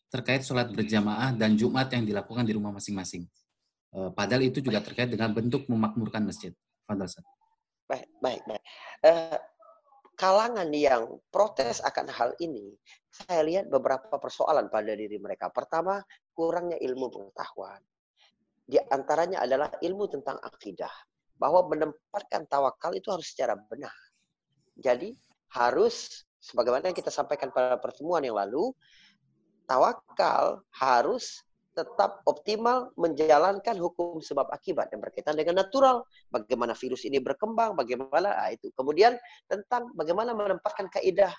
terkait 0.08 0.40
sholat 0.40 0.72
berjamaah 0.72 1.36
dan 1.36 1.52
Jumat 1.52 1.92
yang 1.92 2.08
dilakukan 2.08 2.48
di 2.48 2.56
rumah 2.56 2.72
masing-masing? 2.72 3.28
Uh, 3.92 4.08
padahal 4.12 4.44
itu 4.44 4.64
juga 4.64 4.80
terkait 4.80 5.08
dengan 5.08 5.32
bentuk 5.32 5.68
memakmurkan 5.68 6.24
masjid. 6.24 6.52
Fadal, 6.88 7.08
Baik, 7.88 8.08
baik, 8.20 8.42
baik. 8.48 8.64
Uh, 9.04 9.36
kalangan 10.16 10.68
yang 10.72 11.20
protes 11.32 11.80
akan 11.80 12.08
hal 12.10 12.30
ini, 12.40 12.76
saya 13.08 13.40
lihat 13.46 13.70
beberapa 13.70 14.18
persoalan 14.20 14.68
pada 14.68 14.92
diri 14.92 15.16
mereka. 15.16 15.48
Pertama, 15.48 16.02
kurangnya 16.36 16.76
ilmu 16.80 17.08
pengetahuan. 17.08 17.80
Di 18.68 18.76
antaranya 18.92 19.40
adalah 19.40 19.72
ilmu 19.80 20.04
tentang 20.12 20.36
akidah. 20.44 20.92
Bahwa 21.38 21.64
menempatkan 21.70 22.44
tawakal 22.50 22.92
itu 22.98 23.08
harus 23.14 23.30
secara 23.30 23.54
benar. 23.56 23.94
Jadi, 24.78 25.14
harus, 25.54 26.26
sebagaimana 26.42 26.90
yang 26.90 26.98
kita 26.98 27.10
sampaikan 27.14 27.54
pada 27.54 27.78
pertemuan 27.78 28.22
yang 28.22 28.36
lalu, 28.36 28.74
tawakal 29.64 30.62
harus 30.74 31.42
tetap 31.78 32.26
optimal 32.26 32.90
menjalankan 32.98 33.78
hukum 33.78 34.18
sebab 34.18 34.50
akibat 34.50 34.90
yang 34.90 34.98
berkaitan 34.98 35.38
dengan 35.38 35.62
natural. 35.62 36.02
Bagaimana 36.34 36.74
virus 36.74 37.06
ini 37.06 37.22
berkembang, 37.22 37.78
bagaimana 37.78 38.34
nah 38.34 38.50
itu. 38.50 38.74
Kemudian 38.74 39.14
tentang 39.46 39.94
bagaimana 39.94 40.34
menempatkan 40.34 40.90
kaidah 40.90 41.30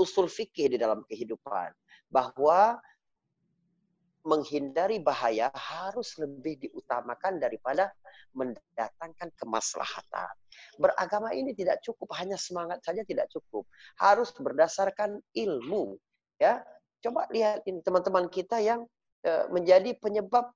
usul 0.00 0.24
fikih 0.24 0.72
di 0.72 0.80
dalam 0.80 1.04
kehidupan. 1.04 1.76
Bahwa 2.08 2.80
menghindari 4.28 5.00
bahaya 5.00 5.48
harus 5.56 6.12
lebih 6.20 6.60
diutamakan 6.68 7.40
daripada 7.40 7.88
mendatangkan 8.36 9.32
kemaslahatan. 9.40 10.34
Beragama 10.76 11.32
ini 11.32 11.56
tidak 11.56 11.80
cukup 11.80 12.12
hanya 12.20 12.36
semangat 12.36 12.84
saja 12.84 13.00
tidak 13.08 13.32
cukup. 13.32 13.64
Harus 13.96 14.36
berdasarkan 14.36 15.16
ilmu. 15.32 15.96
Ya, 16.36 16.60
coba 17.00 17.24
lihat 17.32 17.64
ini 17.64 17.80
teman-teman 17.80 18.28
kita 18.28 18.60
yang 18.60 18.84
Eh, 19.18 19.44
menjadi 19.50 19.98
penyebab 19.98 20.46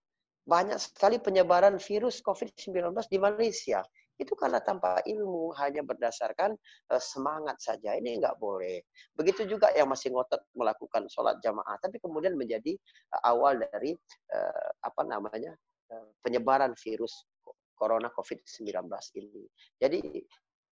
banyak 0.46 0.78
sekali 0.78 1.18
penyebaran 1.18 1.82
virus 1.82 2.22
COVID-19 2.22 2.94
di 3.10 3.18
Malaysia. 3.18 3.82
Itu 4.22 4.38
karena 4.38 4.62
tanpa 4.62 5.02
ilmu, 5.02 5.50
hanya 5.58 5.82
berdasarkan 5.82 6.54
uh, 6.94 7.02
semangat 7.02 7.58
saja. 7.58 7.98
Ini 7.98 8.22
nggak 8.22 8.38
boleh. 8.38 8.80
Begitu 9.18 9.50
juga 9.50 9.74
yang 9.74 9.90
masih 9.90 10.14
ngotot 10.14 10.40
melakukan 10.54 11.10
sholat 11.10 11.42
jamaah, 11.42 11.76
tapi 11.82 11.98
kemudian 11.98 12.38
menjadi 12.38 12.78
uh, 13.18 13.34
awal 13.34 13.58
dari 13.58 13.98
uh, 14.32 14.68
apa 14.86 15.02
namanya 15.02 15.52
penyebaran 16.24 16.72
virus 16.80 17.28
corona 17.76 18.08
COVID-19 18.16 18.88
ini. 19.20 19.44
Jadi 19.76 20.00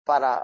para 0.04 0.43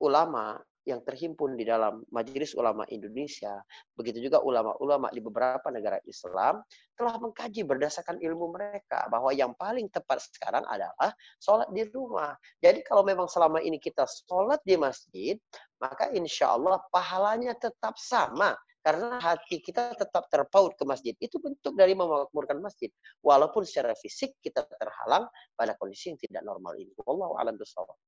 ulama 0.00 0.56
yang 0.86 1.02
terhimpun 1.02 1.58
di 1.58 1.66
dalam 1.66 2.06
Majelis 2.14 2.54
Ulama 2.54 2.86
Indonesia, 2.88 3.58
begitu 3.98 4.22
juga 4.22 4.38
ulama-ulama 4.38 5.10
di 5.10 5.18
beberapa 5.18 5.66
negara 5.74 5.98
Islam, 6.06 6.62
telah 6.94 7.18
mengkaji 7.18 7.66
berdasarkan 7.66 8.22
ilmu 8.22 8.54
mereka 8.54 9.10
bahwa 9.10 9.34
yang 9.34 9.52
paling 9.58 9.90
tepat 9.90 10.22
sekarang 10.22 10.62
adalah 10.70 11.10
sholat 11.42 11.66
di 11.74 11.82
rumah. 11.90 12.38
Jadi 12.62 12.86
kalau 12.86 13.02
memang 13.02 13.26
selama 13.26 13.58
ini 13.58 13.82
kita 13.82 14.06
sholat 14.06 14.62
di 14.62 14.78
masjid, 14.78 15.34
maka 15.82 16.08
insya 16.14 16.54
Allah 16.54 16.78
pahalanya 16.94 17.52
tetap 17.58 17.98
sama. 17.98 18.54
Karena 18.86 19.18
hati 19.18 19.58
kita 19.58 19.98
tetap 19.98 20.30
terpaut 20.30 20.78
ke 20.78 20.86
masjid. 20.86 21.10
Itu 21.18 21.42
bentuk 21.42 21.74
dari 21.74 21.98
memakmurkan 21.98 22.62
masjid. 22.62 22.86
Walaupun 23.18 23.66
secara 23.66 23.98
fisik 23.98 24.38
kita 24.38 24.62
terhalang 24.78 25.26
pada 25.58 25.74
kondisi 25.74 26.14
yang 26.14 26.18
tidak 26.22 26.46
normal 26.46 26.78
ini. 26.78 26.94
Wallahu 27.02 27.34
a'lam 27.34 27.58
bishawab. 27.58 27.98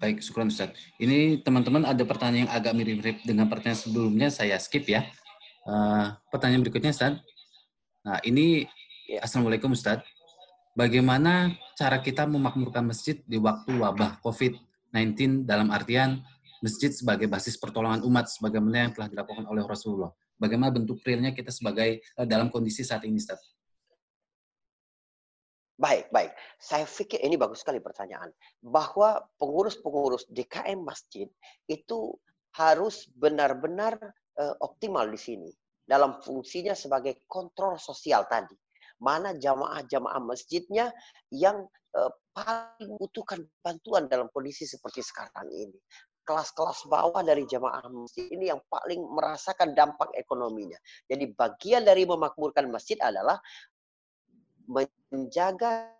Baik, 0.00 0.24
syukur 0.24 0.48
Ustaz. 0.48 0.72
Ini 0.96 1.44
teman-teman 1.44 1.84
ada 1.84 2.00
pertanyaan 2.08 2.48
yang 2.48 2.52
agak 2.56 2.72
mirip-mirip 2.72 3.20
dengan 3.20 3.44
pertanyaan 3.52 3.84
sebelumnya, 3.84 4.32
saya 4.32 4.56
skip 4.56 4.88
ya. 4.88 5.04
Uh, 5.68 6.16
pertanyaan 6.32 6.64
berikutnya 6.64 6.88
Ustaz. 6.88 7.20
Nah, 8.00 8.16
ini 8.24 8.64
ya. 9.04 9.20
Assalamualaikum 9.20 9.76
Ustaz. 9.76 10.00
Bagaimana 10.72 11.52
cara 11.76 12.00
kita 12.00 12.24
memakmurkan 12.24 12.88
masjid 12.88 13.20
di 13.28 13.36
waktu 13.36 13.76
wabah 13.76 14.24
COVID-19 14.24 15.44
dalam 15.44 15.68
artian 15.68 16.24
masjid 16.64 16.88
sebagai 16.88 17.28
basis 17.28 17.60
pertolongan 17.60 18.00
umat 18.00 18.32
sebagaimana 18.32 18.88
yang 18.88 18.92
telah 18.96 19.12
dilakukan 19.12 19.44
oleh 19.52 19.68
Rasulullah? 19.68 20.16
Bagaimana 20.40 20.72
bentuk 20.72 21.04
realnya 21.04 21.36
kita 21.36 21.52
sebagai 21.52 22.00
uh, 22.16 22.24
dalam 22.24 22.48
kondisi 22.48 22.88
saat 22.88 23.04
ini 23.04 23.20
Ustaz? 23.20 23.36
Baik, 25.80 26.12
baik. 26.12 26.36
Saya 26.60 26.84
pikir 26.84 27.24
ini 27.24 27.40
bagus 27.40 27.64
sekali 27.64 27.80
pertanyaan. 27.80 28.28
Bahwa 28.60 29.16
pengurus-pengurus 29.40 30.28
DKM 30.28 30.76
masjid 30.84 31.24
itu 31.72 32.12
harus 32.52 33.08
benar-benar 33.16 33.96
uh, 34.36 34.54
optimal 34.60 35.08
di 35.08 35.16
sini. 35.16 35.48
Dalam 35.80 36.20
fungsinya 36.20 36.76
sebagai 36.76 37.24
kontrol 37.24 37.80
sosial 37.80 38.28
tadi. 38.28 38.52
Mana 39.00 39.32
jamaah-jamaah 39.32 40.20
masjidnya 40.20 40.92
yang 41.32 41.64
uh, 41.96 42.12
paling 42.36 43.00
butuhkan 43.00 43.40
bantuan 43.64 44.04
dalam 44.04 44.28
kondisi 44.36 44.68
seperti 44.68 45.00
sekarang 45.00 45.48
ini. 45.48 45.80
Kelas-kelas 46.28 46.92
bawah 46.92 47.24
dari 47.24 47.48
jamaah 47.48 47.88
masjid 47.88 48.28
ini 48.28 48.52
yang 48.52 48.60
paling 48.68 49.00
merasakan 49.00 49.72
dampak 49.72 50.12
ekonominya. 50.12 50.76
Jadi 51.08 51.32
bagian 51.32 51.88
dari 51.88 52.04
memakmurkan 52.04 52.68
masjid 52.68 53.00
adalah 53.00 53.40
menjaga 55.10 55.90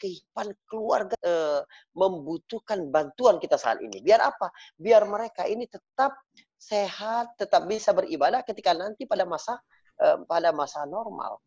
kehidupan 0.00 0.54
keluarga 0.64 1.16
e, 1.20 1.60
membutuhkan 1.92 2.88
bantuan 2.88 3.36
kita 3.36 3.60
saat 3.60 3.82
ini. 3.84 4.00
Biar 4.00 4.22
apa? 4.24 4.48
Biar 4.78 5.04
mereka 5.04 5.44
ini 5.44 5.68
tetap 5.68 6.16
sehat, 6.56 7.36
tetap 7.36 7.68
bisa 7.68 7.92
beribadah 7.92 8.40
ketika 8.46 8.72
nanti 8.72 9.04
pada 9.04 9.28
masa 9.28 9.60
e, 9.98 10.24
pada 10.24 10.54
masa 10.56 10.88
normal. 10.88 11.42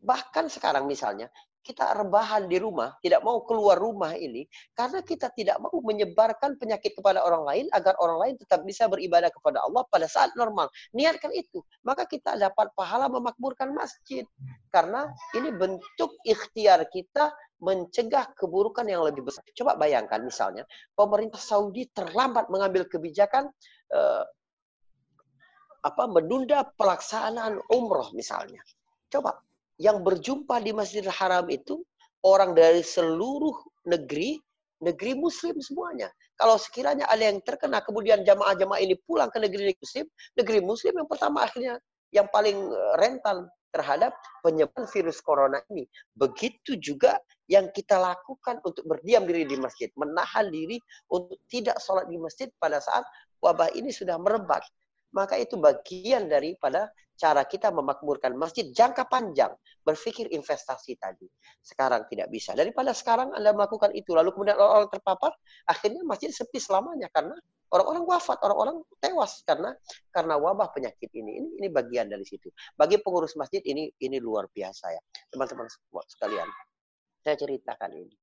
Bahkan 0.00 0.48
sekarang 0.48 0.86
misalnya 0.86 1.28
kita 1.60 1.92
rebahan 1.92 2.48
di 2.48 2.56
rumah, 2.56 2.96
tidak 3.04 3.20
mau 3.20 3.44
keluar 3.44 3.76
rumah 3.76 4.16
ini 4.16 4.48
karena 4.72 5.04
kita 5.04 5.28
tidak 5.36 5.60
mau 5.60 5.76
menyebarkan 5.84 6.56
penyakit 6.56 6.96
kepada 6.96 7.20
orang 7.20 7.44
lain 7.44 7.66
agar 7.76 7.94
orang 8.00 8.18
lain 8.20 8.34
tetap 8.40 8.64
bisa 8.64 8.88
beribadah 8.88 9.28
kepada 9.28 9.60
Allah 9.64 9.84
pada 9.92 10.08
saat 10.08 10.32
normal. 10.34 10.72
Niatkan 10.96 11.30
itu, 11.36 11.60
maka 11.84 12.08
kita 12.08 12.36
dapat 12.40 12.72
pahala 12.72 13.12
memakmurkan 13.12 13.76
masjid. 13.76 14.24
Karena 14.72 15.12
ini 15.36 15.52
bentuk 15.52 16.16
ikhtiar 16.24 16.88
kita 16.88 17.32
mencegah 17.60 18.32
keburukan 18.32 18.88
yang 18.88 19.04
lebih 19.04 19.28
besar. 19.28 19.44
Coba 19.52 19.76
bayangkan 19.76 20.24
misalnya 20.24 20.64
pemerintah 20.96 21.38
Saudi 21.38 21.84
terlambat 21.92 22.48
mengambil 22.48 22.88
kebijakan 22.88 23.52
eh, 23.92 24.24
apa 25.80 26.04
menunda 26.08 26.64
pelaksanaan 26.76 27.60
umroh 27.72 28.12
misalnya. 28.16 28.60
Coba 29.12 29.40
yang 29.80 30.04
berjumpa 30.04 30.60
di 30.60 30.76
Masjidil 30.76 31.08
Haram 31.08 31.48
itu 31.48 31.80
orang 32.20 32.52
dari 32.52 32.84
seluruh 32.84 33.56
negeri, 33.88 34.36
negeri 34.84 35.16
muslim 35.16 35.56
semuanya. 35.64 36.12
Kalau 36.36 36.60
sekiranya 36.60 37.08
ada 37.08 37.24
yang 37.24 37.40
terkena, 37.40 37.80
kemudian 37.80 38.20
jamaah-jamaah 38.24 38.80
ini 38.80 38.96
pulang 39.08 39.32
ke 39.32 39.40
negeri 39.40 39.72
muslim, 39.76 40.06
negeri 40.36 40.60
muslim 40.60 40.92
yang 41.00 41.08
pertama 41.08 41.48
akhirnya 41.48 41.80
yang 42.12 42.28
paling 42.28 42.56
eh, 42.60 42.94
rentan 43.00 43.48
terhadap 43.70 44.12
penyebaran 44.44 44.84
virus 44.90 45.22
corona 45.22 45.62
ini. 45.72 45.86
Begitu 46.12 46.76
juga 46.76 47.16
yang 47.46 47.70
kita 47.70 47.96
lakukan 47.96 48.58
untuk 48.66 48.82
berdiam 48.86 49.24
diri 49.24 49.46
di 49.46 49.56
masjid, 49.56 49.88
menahan 49.94 50.50
diri 50.50 50.76
untuk 51.08 51.38
tidak 51.46 51.78
sholat 51.78 52.06
di 52.10 52.18
masjid 52.18 52.50
pada 52.58 52.82
saat 52.82 53.06
wabah 53.40 53.70
ini 53.78 53.94
sudah 53.94 54.18
merebak. 54.18 54.62
Maka 55.10 55.38
itu 55.38 55.58
bagian 55.58 56.30
daripada 56.30 56.90
cara 57.20 57.44
kita 57.44 57.68
memakmurkan 57.68 58.32
masjid 58.38 58.64
jangka 58.72 59.10
panjang. 59.10 59.52
Berpikir 59.84 60.30
investasi 60.32 60.96
tadi. 60.96 61.28
Sekarang 61.60 62.08
tidak 62.08 62.32
bisa. 62.32 62.56
Daripada 62.56 62.96
sekarang 62.96 63.34
Anda 63.36 63.52
melakukan 63.52 63.92
itu, 63.92 64.16
lalu 64.16 64.32
kemudian 64.32 64.56
orang-orang 64.56 64.88
terpapar, 64.88 65.32
akhirnya 65.68 66.00
masjid 66.06 66.32
sepi 66.32 66.56
selamanya. 66.56 67.12
Karena 67.12 67.36
orang-orang 67.70 68.04
wafat, 68.06 68.38
orang-orang 68.42 68.76
tewas 68.98 69.42
karena 69.46 69.70
karena 70.10 70.34
wabah 70.36 70.68
penyakit 70.74 71.10
ini. 71.14 71.38
Ini 71.42 71.48
ini 71.62 71.68
bagian 71.70 72.10
dari 72.10 72.26
situ. 72.26 72.50
Bagi 72.74 72.98
pengurus 72.98 73.38
masjid 73.38 73.62
ini 73.62 73.90
ini 74.02 74.16
luar 74.18 74.50
biasa 74.50 74.94
ya, 74.94 75.02
teman-teman 75.30 75.68
sekalian. 76.06 76.48
Saya 77.20 77.36
ceritakan 77.36 77.90
ini. 77.94 78.14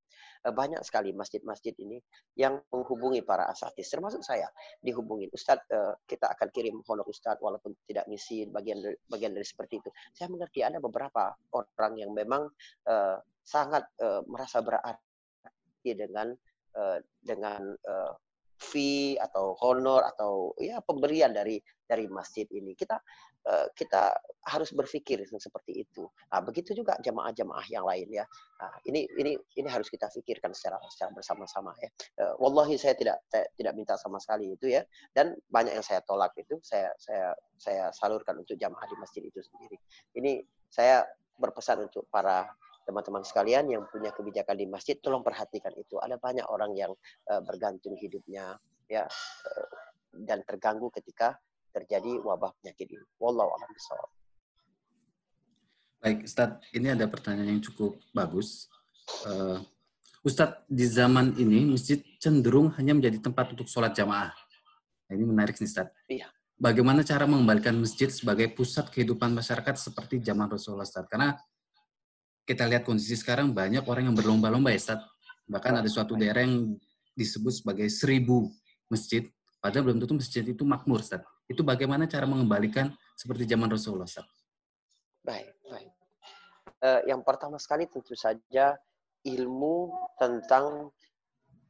Eh, 0.48 0.56
banyak 0.56 0.80
sekali 0.80 1.12
masjid-masjid 1.12 1.76
ini 1.84 2.00
yang 2.40 2.64
menghubungi 2.72 3.20
para 3.20 3.52
asatis, 3.52 3.92
termasuk 3.92 4.24
saya 4.24 4.48
dihubungin. 4.80 5.28
Ustadz, 5.36 5.68
eh, 5.68 5.94
kita 6.08 6.32
akan 6.32 6.48
kirim 6.56 6.80
honor 6.88 7.04
Ustadz 7.04 7.44
walaupun 7.44 7.76
tidak 7.84 8.08
misi 8.08 8.48
bagian 8.48 8.80
dari, 8.80 8.96
bagian 9.12 9.36
dari 9.36 9.44
seperti 9.44 9.84
itu. 9.84 9.90
Saya 10.16 10.32
mengerti 10.32 10.64
ada 10.64 10.80
beberapa 10.80 11.36
orang 11.52 11.94
yang 12.00 12.16
memang 12.16 12.48
uh, 12.88 13.18
sangat 13.44 13.84
uh, 14.00 14.24
merasa 14.24 14.64
berarti 14.64 15.92
dengan 15.92 16.32
uh, 16.80 16.98
dengan 17.20 17.76
uh, 17.84 18.14
fee 18.56 19.20
atau 19.20 19.54
honor 19.68 20.08
atau 20.08 20.56
ya 20.64 20.80
pemberian 20.80 21.36
dari 21.36 21.60
dari 21.84 22.08
masjid 22.08 22.48
ini. 22.56 22.72
Kita 22.72 22.96
uh, 22.96 23.27
kita 23.76 24.12
harus 24.48 24.72
berpikir 24.72 25.24
seperti 25.28 25.84
itu. 25.84 26.08
Nah, 26.32 26.40
begitu 26.40 26.72
juga 26.72 26.96
jamaah-jamaah 27.04 27.68
yang 27.68 27.84
lain 27.84 28.08
ya. 28.12 28.26
Nah, 28.60 28.74
ini 28.88 29.08
ini 29.20 29.36
ini 29.60 29.68
harus 29.68 29.92
kita 29.92 30.08
pikirkan 30.12 30.56
secara 30.56 30.80
secara 30.88 31.12
bersama-sama 31.12 31.76
ya. 31.80 31.90
Uh, 32.20 32.34
wallahi 32.40 32.80
saya 32.80 32.96
tidak 32.96 33.20
saya 33.28 33.48
tidak 33.60 33.76
minta 33.76 34.00
sama 34.00 34.20
sekali 34.24 34.56
itu 34.56 34.72
ya. 34.72 34.84
Dan 35.12 35.36
banyak 35.52 35.76
yang 35.76 35.86
saya 35.86 36.00
tolak 36.04 36.32
itu 36.40 36.60
saya 36.64 36.92
saya 37.00 37.36
saya 37.60 37.92
salurkan 37.92 38.40
untuk 38.40 38.56
jamaah 38.56 38.88
di 38.88 38.96
masjid 39.00 39.24
itu 39.24 39.40
sendiri. 39.44 39.78
Ini 40.16 40.44
saya 40.72 41.04
berpesan 41.40 41.88
untuk 41.88 42.08
para 42.08 42.48
teman-teman 42.88 43.24
sekalian 43.28 43.68
yang 43.68 43.84
punya 43.92 44.16
kebijakan 44.16 44.56
di 44.56 44.68
masjid 44.68 44.96
tolong 45.04 45.20
perhatikan 45.20 45.76
itu 45.76 46.00
ada 46.00 46.16
banyak 46.16 46.48
orang 46.48 46.72
yang 46.72 46.96
uh, 47.28 47.44
bergantung 47.44 48.00
hidupnya 48.00 48.56
ya 48.88 49.04
dan 50.24 50.40
terganggu 50.48 50.88
ketika 50.90 51.36
terjadi 51.78 52.18
wabah 52.26 52.52
penyakit 52.62 52.90
ini 52.90 53.06
wallahu 53.22 53.54
a'lam 53.54 53.70
bishawab 53.70 54.10
baik 56.02 56.26
Ustaz 56.26 56.58
ini 56.74 56.90
ada 56.90 57.06
pertanyaan 57.06 57.58
yang 57.58 57.64
cukup 57.64 58.02
bagus 58.14 58.66
uh, 59.30 59.62
Ustadz, 60.28 60.68
di 60.68 60.84
zaman 60.84 61.40
ini 61.40 61.64
masjid 61.72 62.04
cenderung 62.20 62.76
hanya 62.76 62.92
menjadi 62.92 63.24
tempat 63.24 63.56
untuk 63.56 63.72
sholat 63.72 63.96
jamaah. 63.96 64.36
Nah, 65.08 65.14
ini 65.16 65.24
menarik 65.24 65.56
nih, 65.56 65.72
Ustaz. 65.72 65.88
Iya. 66.12 66.28
Bagaimana 66.60 67.00
cara 67.08 67.24
mengembalikan 67.24 67.72
masjid 67.80 68.12
sebagai 68.12 68.52
pusat 68.52 68.92
kehidupan 68.92 69.32
masyarakat 69.32 69.80
seperti 69.80 70.20
zaman 70.20 70.52
Rasulullah, 70.52 70.84
Ustaz? 70.84 71.08
Karena 71.08 71.32
kita 72.44 72.68
lihat 72.68 72.84
kondisi 72.84 73.16
sekarang 73.16 73.56
banyak 73.56 73.88
orang 73.88 74.12
yang 74.12 74.16
berlomba-lomba 74.20 74.76
ya, 74.76 74.80
Ustaz. 74.84 75.00
Bahkan 75.48 75.80
ada 75.80 75.88
suatu 75.88 76.20
daerah 76.20 76.44
yang 76.44 76.76
disebut 77.16 77.64
sebagai 77.64 77.88
seribu 77.88 78.52
masjid, 78.92 79.32
padahal 79.64 79.96
belum 79.96 79.98
tentu 80.04 80.20
masjid 80.20 80.44
itu 80.44 80.64
makmur, 80.68 81.00
Ustaz. 81.00 81.24
Itu 81.48 81.64
bagaimana 81.64 82.06
cara 82.06 82.28
mengembalikan 82.28 82.92
seperti 83.16 83.48
zaman 83.48 83.72
Rasulullah, 83.72 84.08
Ustaz? 84.08 84.28
Baik, 85.24 85.56
baik. 85.68 85.92
Uh, 86.78 87.02
yang 87.10 87.24
pertama 87.24 87.58
sekali 87.58 87.88
tentu 87.88 88.14
saja 88.14 88.76
ilmu 89.24 89.92
tentang 90.20 90.92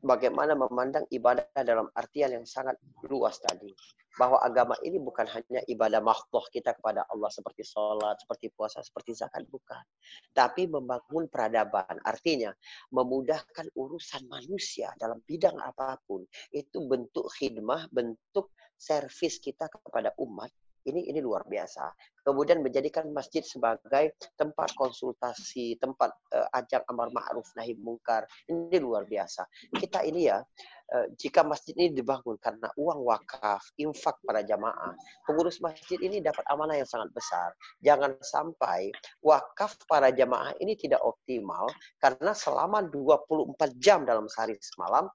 bagaimana 0.02 0.54
memandang 0.54 1.06
ibadah 1.10 1.48
dalam 1.66 1.90
artian 1.98 2.38
yang 2.38 2.46
sangat 2.46 2.78
luas 3.08 3.42
tadi 3.42 3.74
bahwa 4.18 4.42
agama 4.42 4.74
ini 4.82 4.98
bukan 4.98 5.30
hanya 5.30 5.62
ibadah 5.70 6.02
mahdoh 6.02 6.42
kita 6.50 6.74
kepada 6.74 7.06
Allah 7.14 7.30
seperti 7.30 7.62
sholat, 7.62 8.18
seperti 8.18 8.50
puasa, 8.50 8.82
seperti 8.82 9.14
zakat, 9.14 9.46
bukan. 9.46 9.86
Tapi 10.34 10.66
membangun 10.66 11.30
peradaban. 11.30 12.02
Artinya, 12.02 12.50
memudahkan 12.90 13.70
urusan 13.78 14.26
manusia 14.26 14.90
dalam 14.98 15.22
bidang 15.22 15.62
apa 15.62 16.02
pun. 16.10 16.26
Itu 16.50 16.90
bentuk 16.90 17.30
khidmah, 17.38 17.94
bentuk 17.94 18.50
servis 18.74 19.38
kita 19.38 19.70
kepada 19.70 20.18
umat 20.18 20.50
ini 20.88 21.12
ini 21.12 21.20
luar 21.20 21.44
biasa. 21.44 21.92
Kemudian 22.24 22.64
menjadikan 22.64 23.08
masjid 23.12 23.44
sebagai 23.44 24.16
tempat 24.40 24.72
konsultasi, 24.76 25.76
tempat 25.80 26.12
uh, 26.32 26.48
ajang 26.56 26.84
amar 26.88 27.12
ma'ruf 27.12 27.48
nahi 27.60 27.76
mungkar. 27.76 28.24
Ini 28.48 28.80
luar 28.80 29.04
biasa. 29.04 29.48
Kita 29.76 30.04
ini 30.08 30.32
ya 30.32 30.40
uh, 30.40 31.08
jika 31.20 31.44
masjid 31.44 31.76
ini 31.76 31.92
dibangun 31.92 32.40
karena 32.40 32.72
uang 32.80 33.04
wakaf, 33.04 33.64
infak 33.80 34.16
para 34.24 34.44
jamaah, 34.44 34.96
pengurus 35.28 35.60
masjid 35.60 36.00
ini 36.00 36.24
dapat 36.24 36.44
amanah 36.48 36.80
yang 36.80 36.88
sangat 36.88 37.12
besar. 37.12 37.52
Jangan 37.84 38.16
sampai 38.24 38.92
wakaf 39.24 39.76
para 39.88 40.12
jamaah 40.12 40.56
ini 40.64 40.80
tidak 40.80 41.04
optimal 41.04 41.68
karena 42.00 42.32
selama 42.32 42.88
24 42.88 43.56
jam 43.80 44.08
dalam 44.08 44.32
sehari 44.32 44.56
semalam 44.64 45.08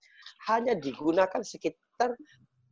hanya 0.49 0.77
digunakan 0.77 1.43
sekitar 1.43 2.15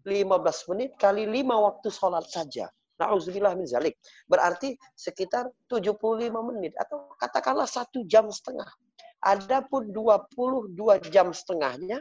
15 0.04 0.70
menit 0.72 0.90
kali 0.96 1.28
5 1.28 1.44
waktu 1.44 1.88
sholat 1.92 2.24
saja. 2.24 2.72
Nauzubillah 3.00 3.56
min 3.56 3.64
zalik. 3.64 3.96
Berarti 4.28 4.76
sekitar 4.92 5.48
75 5.72 5.96
menit 6.52 6.76
atau 6.76 7.08
katakanlah 7.16 7.66
satu 7.66 8.04
jam 8.04 8.28
setengah. 8.28 8.68
Adapun 9.24 9.92
22 9.92 10.76
jam 11.12 11.32
setengahnya 11.32 12.00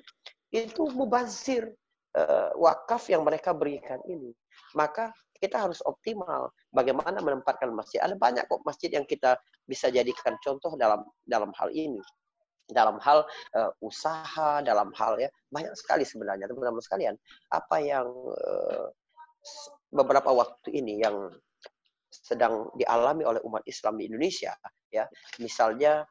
itu 0.51 0.87
mubazir 0.91 1.71
uh, 2.15 2.51
wakaf 2.59 3.07
yang 3.11 3.23
mereka 3.23 3.55
berikan 3.55 3.99
ini. 4.07 4.31
Maka 4.75 5.11
kita 5.39 5.55
harus 5.55 5.79
optimal 5.87 6.51
bagaimana 6.75 7.23
menempatkan 7.23 7.71
masjid. 7.71 8.03
Ada 8.03 8.19
banyak 8.19 8.43
kok 8.47 8.61
masjid 8.67 8.91
yang 8.91 9.07
kita 9.07 9.39
bisa 9.63 9.87
jadikan 9.87 10.35
contoh 10.43 10.75
dalam 10.75 11.07
dalam 11.23 11.51
hal 11.55 11.71
ini. 11.71 12.03
Dalam 12.69 13.01
hal 13.01 13.25
uh, 13.57 13.71
usaha, 13.81 14.61
dalam 14.61 14.93
hal 14.93 15.17
ya 15.17 15.29
banyak 15.49 15.73
sekali 15.73 16.05
sebenarnya 16.05 16.45
teman-teman 16.45 16.83
sekalian. 16.83 17.15
Apa 17.49 17.81
yang 17.81 18.05
uh, 18.29 18.93
beberapa 19.89 20.29
waktu 20.33 20.69
ini 20.73 21.01
yang 21.01 21.33
sedang 22.09 22.73
dialami 22.73 23.25
oleh 23.25 23.41
umat 23.45 23.61
Islam 23.69 24.01
di 24.01 24.09
Indonesia 24.09 24.53
ya. 24.89 25.05
Misalnya 25.37 26.05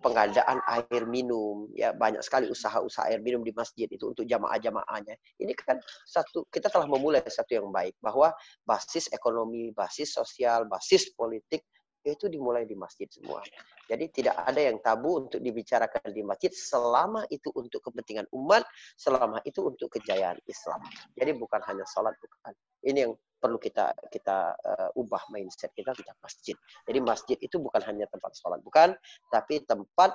pengadaan 0.00 0.60
air 0.68 1.02
minum 1.08 1.72
ya. 1.72 1.96
Banyak 1.96 2.20
sekali 2.20 2.52
usaha-usaha 2.52 3.08
air 3.08 3.20
minum 3.24 3.40
di 3.40 3.52
masjid 3.56 3.88
itu 3.88 4.12
untuk 4.12 4.28
jamaah-jamaahnya. 4.28 5.16
Ini 5.40 5.52
kan 5.56 5.80
satu 6.04 6.44
kita 6.52 6.68
telah 6.68 6.84
memulai 6.84 7.24
satu 7.24 7.56
yang 7.56 7.68
baik 7.72 7.96
bahwa 8.04 8.32
basis 8.68 9.08
ekonomi 9.12 9.72
basis 9.72 10.12
sosial 10.12 10.68
basis 10.68 11.12
politik 11.16 11.64
itu 12.06 12.30
dimulai 12.30 12.62
di 12.62 12.78
masjid 12.78 13.10
semua. 13.10 13.42
Jadi 13.86 14.10
tidak 14.10 14.38
ada 14.46 14.60
yang 14.62 14.78
tabu 14.82 15.26
untuk 15.26 15.42
dibicarakan 15.42 16.10
di 16.10 16.22
masjid 16.22 16.50
selama 16.54 17.26
itu 17.30 17.50
untuk 17.54 17.82
kepentingan 17.82 18.26
umat, 18.34 18.62
selama 18.98 19.42
itu 19.42 19.62
untuk 19.66 19.90
kejayaan 19.94 20.38
Islam. 20.46 20.82
Jadi 21.14 21.30
bukan 21.34 21.62
hanya 21.66 21.86
sholat, 21.90 22.14
bukan. 22.18 22.54
Ini 22.86 22.98
yang 23.06 23.12
perlu 23.36 23.60
kita 23.60 23.92
kita 24.10 24.56
uh, 24.58 24.90
ubah 24.98 25.22
mindset 25.30 25.70
kita 25.76 25.94
tentang 25.94 26.18
masjid. 26.22 26.56
Jadi 26.88 26.98
masjid 26.98 27.38
itu 27.38 27.62
bukan 27.62 27.82
hanya 27.86 28.10
tempat 28.10 28.34
sholat, 28.34 28.58
bukan, 28.62 28.94
tapi 29.30 29.62
tempat 29.62 30.14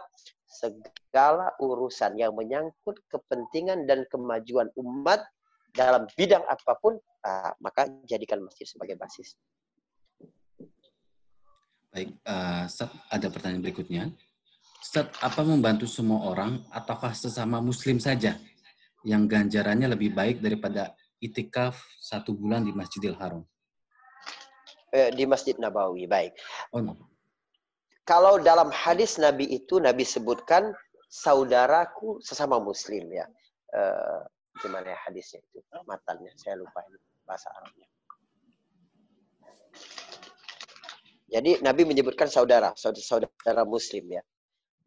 segala 0.52 1.56
urusan 1.64 2.20
yang 2.20 2.36
menyangkut 2.36 3.00
kepentingan 3.08 3.88
dan 3.88 4.04
kemajuan 4.12 4.68
umat 4.76 5.24
dalam 5.72 6.04
bidang 6.20 6.44
apa 6.44 6.76
pun, 6.84 7.00
uh, 7.00 7.52
maka 7.64 7.88
jadikan 8.04 8.44
masjid 8.44 8.68
sebagai 8.68 9.00
basis. 9.00 9.40
Baik, 11.92 12.16
uh, 12.24 12.64
Ustaz, 12.72 12.88
ada 13.12 13.28
pertanyaan 13.28 13.64
berikutnya. 13.68 14.04
Ustaz, 14.80 15.12
apa 15.20 15.44
membantu 15.44 15.84
semua 15.92 16.24
orang 16.24 16.64
ataukah 16.72 17.12
sesama 17.12 17.60
muslim 17.60 18.00
saja 18.00 18.40
yang 19.04 19.28
ganjarannya 19.28 19.92
lebih 19.92 20.16
baik 20.16 20.40
daripada 20.40 20.96
itikaf 21.20 21.76
satu 22.00 22.32
bulan 22.32 22.64
di 22.64 22.72
Masjidil 22.72 23.20
Haram? 23.20 23.44
Eh, 24.96 25.12
di 25.12 25.28
Masjid 25.28 25.56
Nabawi, 25.60 26.08
baik. 26.08 26.36
Oh, 26.72 26.80
no. 26.80 26.96
Kalau 28.08 28.40
dalam 28.40 28.72
hadis 28.72 29.20
Nabi 29.20 29.52
itu, 29.52 29.80
Nabi 29.80 30.08
sebutkan 30.08 30.72
saudaraku 31.12 32.24
sesama 32.24 32.60
muslim 32.60 33.12
ya. 33.12 33.28
Uh, 33.72 34.24
gimana 34.64 34.92
ya 34.96 35.00
hadisnya 35.08 35.44
itu? 35.44 35.60
Matannya, 35.88 36.32
saya 36.40 36.56
lupa 36.60 36.84
ini 36.88 37.00
bahasa 37.24 37.52
Arabnya. 37.56 37.88
Jadi 41.32 41.64
Nabi 41.64 41.88
menyebutkan 41.88 42.28
saudara, 42.28 42.76
saudara, 42.76 43.64
muslim 43.64 44.20
ya. 44.20 44.24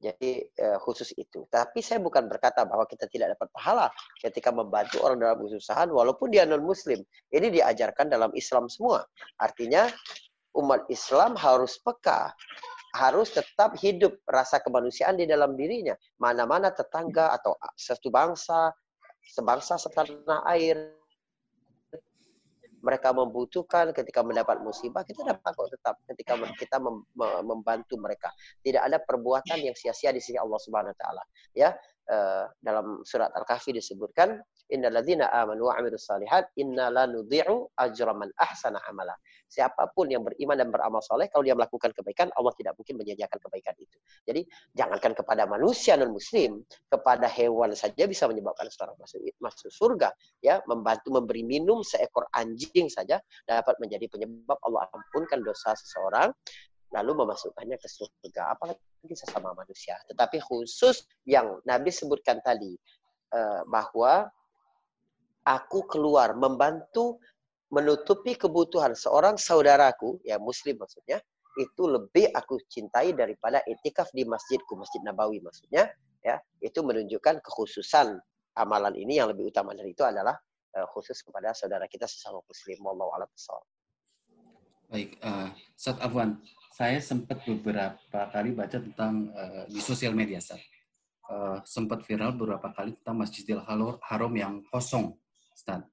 Jadi 0.05 0.45
uh, 0.61 0.77
khusus 0.85 1.17
itu. 1.17 1.49
Tapi 1.49 1.81
saya 1.81 1.97
bukan 1.97 2.29
berkata 2.29 2.69
bahwa 2.69 2.85
kita 2.85 3.09
tidak 3.09 3.33
dapat 3.33 3.49
pahala 3.57 3.89
ketika 4.21 4.53
membantu 4.53 5.01
orang 5.01 5.17
dalam 5.17 5.41
kesusahan 5.41 5.89
walaupun 5.89 6.29
dia 6.29 6.45
non 6.45 6.61
muslim. 6.61 7.01
Ini 7.33 7.49
diajarkan 7.49 8.13
dalam 8.13 8.29
Islam 8.37 8.69
semua. 8.69 9.01
Artinya 9.41 9.89
umat 10.61 10.85
Islam 10.93 11.33
harus 11.41 11.81
peka, 11.81 12.37
harus 12.93 13.33
tetap 13.33 13.81
hidup 13.81 14.21
rasa 14.29 14.61
kemanusiaan 14.61 15.17
di 15.17 15.25
dalam 15.25 15.57
dirinya. 15.57 15.97
Mana-mana 16.21 16.69
tetangga 16.69 17.33
atau 17.33 17.57
satu 17.73 18.13
bangsa, 18.13 18.77
sebangsa 19.25 19.81
setanah 19.81 20.45
air, 20.53 20.93
mereka 22.85 23.16
membutuhkan 23.16 23.97
ketika 23.97 24.20
mendapat 24.20 24.61
musibah 24.61 25.01
kita 25.03 25.24
dapat 25.24 25.51
kok 25.57 25.72
tetap 25.72 25.97
ketika 26.12 26.37
kita 26.61 26.76
membantu 27.43 27.97
mereka. 27.97 28.28
Tidak 28.61 28.85
ada 28.85 29.01
perbuatan 29.01 29.57
yang 29.64 29.72
sia-sia 29.72 30.12
di 30.12 30.20
sisi 30.20 30.37
Allah 30.37 30.61
Subhanahu 30.61 30.93
wa 30.93 30.99
taala. 31.01 31.24
Ya 31.57 31.72
uh, 32.12 32.45
dalam 32.61 33.01
surat 33.09 33.32
Al-Kahfi 33.32 33.72
disebutkan 33.72 34.37
innalladzina 34.71 35.29
amanu 35.33 35.69
wa 35.69 35.77
amilus 35.77 36.09
salihat 36.09 36.49
inna 36.57 36.89
la 36.89 37.05
nudhi'u 37.05 37.69
ajra 37.77 38.12
man 38.17 38.31
ahsana 38.39 38.81
amala 38.89 39.15
siapa 39.55 39.87
pun 39.95 40.11
yang 40.11 40.27
beriman 40.27 40.59
dan 40.59 40.69
beramal 40.75 40.99
soleh, 40.99 41.31
kalau 41.31 41.47
dia 41.47 41.55
melakukan 41.55 41.95
kebaikan, 41.95 42.35
Allah 42.35 42.51
tidak 42.59 42.75
mungkin 42.75 42.99
menyediakan 42.99 43.39
kebaikan 43.39 43.75
itu. 43.79 43.97
Jadi, 44.27 44.43
jangankan 44.75 45.15
kepada 45.15 45.47
manusia 45.47 45.95
non-muslim, 45.95 46.67
kepada 46.91 47.31
hewan 47.31 47.71
saja 47.79 48.11
bisa 48.11 48.27
menyebabkan 48.27 48.67
seorang 48.67 48.99
masuk, 48.99 49.71
surga. 49.71 50.11
ya 50.43 50.59
Membantu 50.67 51.15
memberi 51.15 51.47
minum 51.47 51.87
seekor 51.87 52.27
anjing 52.35 52.91
saja 52.91 53.23
dapat 53.47 53.79
menjadi 53.79 54.11
penyebab 54.11 54.59
Allah 54.67 54.91
ampunkan 54.91 55.47
dosa 55.47 55.79
seseorang, 55.79 56.35
lalu 56.91 57.23
memasukkannya 57.23 57.79
ke 57.79 57.87
surga. 57.87 58.59
Apalagi 58.59 59.15
sesama 59.15 59.55
manusia. 59.55 59.95
Tetapi 60.11 60.43
khusus 60.43 61.07
yang 61.29 61.62
Nabi 61.62 61.95
sebutkan 61.95 62.43
tadi, 62.43 62.75
eh, 63.31 63.62
bahwa 63.71 64.27
aku 65.45 65.85
keluar 65.87 66.33
membantu 66.35 67.21
menutupi 67.73 68.39
kebutuhan 68.39 68.95
seorang 68.95 69.37
saudaraku, 69.37 70.23
ya 70.25 70.39
muslim 70.41 70.79
maksudnya, 70.79 71.19
itu 71.55 71.83
lebih 71.87 72.31
aku 72.35 72.59
cintai 72.67 73.15
daripada 73.15 73.63
itikaf 73.63 74.11
di 74.11 74.27
masjidku, 74.27 74.75
Masjid 74.75 75.03
Nabawi 75.07 75.39
maksudnya, 75.39 75.87
ya. 76.23 76.39
Itu 76.59 76.83
menunjukkan 76.83 77.43
kekhususan 77.43 78.19
amalan 78.59 78.95
ini 78.99 79.19
yang 79.19 79.31
lebih 79.31 79.51
utama 79.51 79.75
dari 79.75 79.95
itu 79.95 80.03
adalah 80.03 80.35
uh, 80.75 80.87
khusus 80.95 81.23
kepada 81.23 81.55
saudara 81.55 81.87
kita 81.87 82.07
sesama 82.07 82.43
muslim. 82.47 82.79
Wallahu 82.83 83.11
a'lam 83.15 83.31
Baik, 84.91 85.19
uh, 85.23 85.51
Ustaz 85.75 85.99
Afwan, 85.99 86.39
saya 86.75 86.99
sempat 87.03 87.43
beberapa 87.43 88.21
kali 88.31 88.51
baca 88.55 88.79
tentang 88.79 89.31
uh, 89.35 89.67
di 89.67 89.81
sosial 89.83 90.15
media, 90.15 90.39
Ustaz. 90.39 90.63
Uh, 91.25 91.57
sempat 91.65 92.05
viral 92.05 92.37
beberapa 92.37 92.69
kali 92.77 92.93
tentang 93.01 93.17
Masjidil 93.17 93.63
Haram 94.05 94.33
yang 94.37 94.61
kosong, 94.69 95.17
Ustaz. 95.55 95.87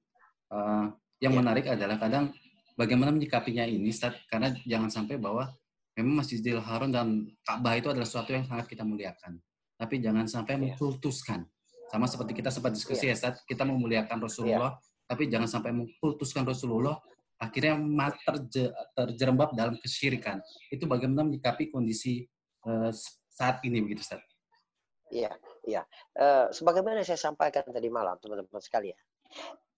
Uh, 0.52 0.92
yang 1.22 1.38
ya. 1.38 1.40
menarik 1.40 1.66
adalah 1.70 2.02
kadang 2.02 2.34
bagaimana 2.74 3.14
menyikapinya 3.14 3.64
ini, 3.64 3.94
Ustaz, 3.94 4.18
karena 4.28 4.52
jangan 4.66 4.90
sampai 4.90 5.22
bahwa 5.22 5.54
memang 5.94 6.26
Masjidil 6.26 6.60
Haram 6.60 6.90
dan 6.90 7.30
Ka'bah 7.46 7.78
itu 7.78 7.94
adalah 7.94 8.08
sesuatu 8.10 8.34
yang 8.34 8.44
sangat 8.50 8.66
kita 8.66 8.82
muliakan. 8.82 9.38
Tapi 9.78 10.02
jangan 10.02 10.26
sampai 10.26 10.58
ya. 10.58 10.60
mengkultuskan. 10.66 11.46
Sama 11.94 12.08
seperti 12.08 12.32
kita 12.34 12.50
sempat 12.50 12.74
diskusi 12.74 13.06
ya, 13.06 13.14
ya 13.14 13.16
Ustaz, 13.20 13.46
kita 13.46 13.68
memuliakan 13.68 14.18
Rasulullah, 14.18 14.80
ya. 14.80 15.08
tapi 15.12 15.30
jangan 15.30 15.50
sampai 15.50 15.72
mengkultuskan 15.76 16.48
Rasulullah, 16.48 16.98
akhirnya 17.38 17.78
terje, 18.26 18.72
terjerembab 18.96 19.54
dalam 19.54 19.76
kesyirikan. 19.78 20.40
Itu 20.72 20.88
bagaimana 20.88 21.28
menyikapi 21.28 21.74
kondisi 21.74 22.26
uh, 22.66 22.90
saat 23.28 23.60
ini 23.68 23.82
begitu 23.84 24.06
Ustaz? 24.06 24.24
Iya, 25.12 25.36
iya. 25.68 25.84
Uh, 26.16 26.48
sebagaimana 26.56 27.04
saya 27.04 27.20
sampaikan 27.20 27.68
tadi 27.68 27.92
malam, 27.92 28.16
teman-teman 28.24 28.64
sekalian, 28.64 28.96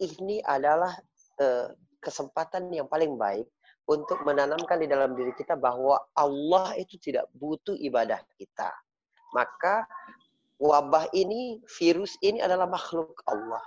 ini 0.01 0.41
adalah 0.43 0.97
Eh, 1.41 1.67
kesempatan 2.03 2.67
yang 2.67 2.85
paling 2.85 3.15
baik 3.15 3.47
untuk 3.87 4.19
menanamkan 4.27 4.75
di 4.75 4.91
dalam 4.91 5.15
diri 5.15 5.31
kita 5.39 5.55
bahwa 5.55 5.95
Allah 6.11 6.75
itu 6.75 6.99
tidak 6.99 7.31
butuh 7.31 7.79
ibadah 7.79 8.19
kita. 8.35 8.69
Maka 9.31 9.87
wabah 10.59 11.07
ini, 11.15 11.63
virus 11.79 12.19
ini 12.19 12.43
adalah 12.43 12.67
makhluk 12.67 13.23
Allah. 13.23 13.63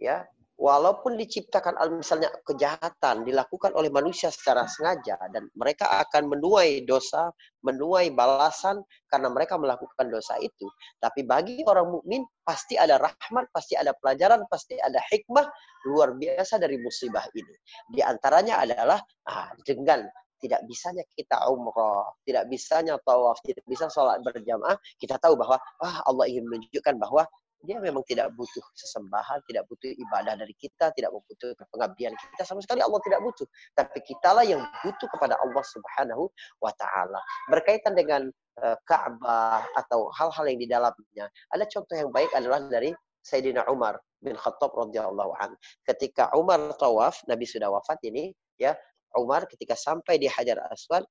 Ya, 0.00 0.24
walaupun 0.56 1.20
diciptakan 1.20 1.76
misalnya 2.00 2.32
kejahatan 2.44 3.28
dilakukan 3.28 3.76
oleh 3.76 3.92
manusia 3.92 4.32
secara 4.32 4.64
sengaja 4.64 5.20
dan 5.30 5.52
mereka 5.52 6.00
akan 6.00 6.32
menuai 6.32 6.88
dosa, 6.88 7.28
menuai 7.60 8.12
balasan 8.16 8.80
karena 9.12 9.28
mereka 9.28 9.60
melakukan 9.60 10.08
dosa 10.08 10.40
itu. 10.40 10.66
Tapi 10.96 11.28
bagi 11.28 11.60
orang 11.68 12.00
mukmin 12.00 12.24
pasti 12.40 12.80
ada 12.80 12.96
rahmat, 12.96 13.52
pasti 13.52 13.76
ada 13.76 13.92
pelajaran, 14.00 14.48
pasti 14.48 14.80
ada 14.80 14.98
hikmah 15.12 15.44
luar 15.92 16.16
biasa 16.16 16.56
dari 16.56 16.80
musibah 16.80 17.24
ini. 17.36 17.54
Di 17.92 18.00
antaranya 18.00 18.64
adalah 18.64 18.98
ah, 19.28 19.52
dengan 19.62 20.08
tidak 20.36 20.64
bisanya 20.68 21.04
kita 21.16 21.36
umroh, 21.48 22.16
tidak 22.24 22.44
bisanya 22.48 23.00
tawaf, 23.04 23.40
tidak 23.44 23.64
bisa 23.64 23.88
sholat 23.88 24.20
berjamaah, 24.20 24.76
kita 25.00 25.16
tahu 25.20 25.36
bahwa 25.36 25.56
ah, 25.84 26.00
Allah 26.04 26.24
ingin 26.28 26.48
menunjukkan 26.48 26.96
bahwa 26.96 27.24
dia 27.64 27.80
memang 27.80 28.04
tidak 28.04 28.32
butuh 28.36 28.62
sesembahan, 28.76 29.40
tidak 29.48 29.64
butuh 29.70 29.88
ibadah 29.88 30.36
dari 30.36 30.52
kita, 30.58 30.92
tidak 30.92 31.10
membutuhkan 31.14 31.66
pengabdian 31.72 32.12
kita 32.14 32.42
sama 32.44 32.60
sekali 32.60 32.84
Allah 32.84 33.00
tidak 33.02 33.20
butuh. 33.24 33.46
Tapi 33.72 33.98
kitalah 34.04 34.44
yang 34.44 34.60
butuh 34.84 35.08
kepada 35.08 35.34
Allah 35.40 35.64
Subhanahu 35.64 36.28
wa 36.60 36.72
taala. 36.76 37.20
Berkaitan 37.48 37.96
dengan 37.96 38.28
uh, 38.60 38.76
Ka'bah 38.84 39.64
atau 39.74 40.12
hal-hal 40.14 40.44
yang 40.52 40.60
di 40.60 40.68
dalamnya, 40.68 41.26
ada 41.52 41.64
contoh 41.66 41.96
yang 41.96 42.10
baik 42.12 42.30
adalah 42.36 42.60
dari 42.68 42.92
Sayyidina 43.26 43.66
Umar 43.66 43.98
bin 44.22 44.38
Khattab 44.38 44.70
radhiyallahu 44.76 45.32
an. 45.42 45.56
Ketika 45.82 46.30
Umar 46.38 46.60
tawaf, 46.78 47.24
Nabi 47.26 47.48
sudah 47.48 47.72
wafat 47.72 47.98
ini, 48.06 48.30
ya. 48.60 48.76
Umar 49.16 49.48
ketika 49.48 49.72
sampai 49.72 50.20
di 50.20 50.28
Hajar 50.28 50.60
Aswad, 50.68 51.02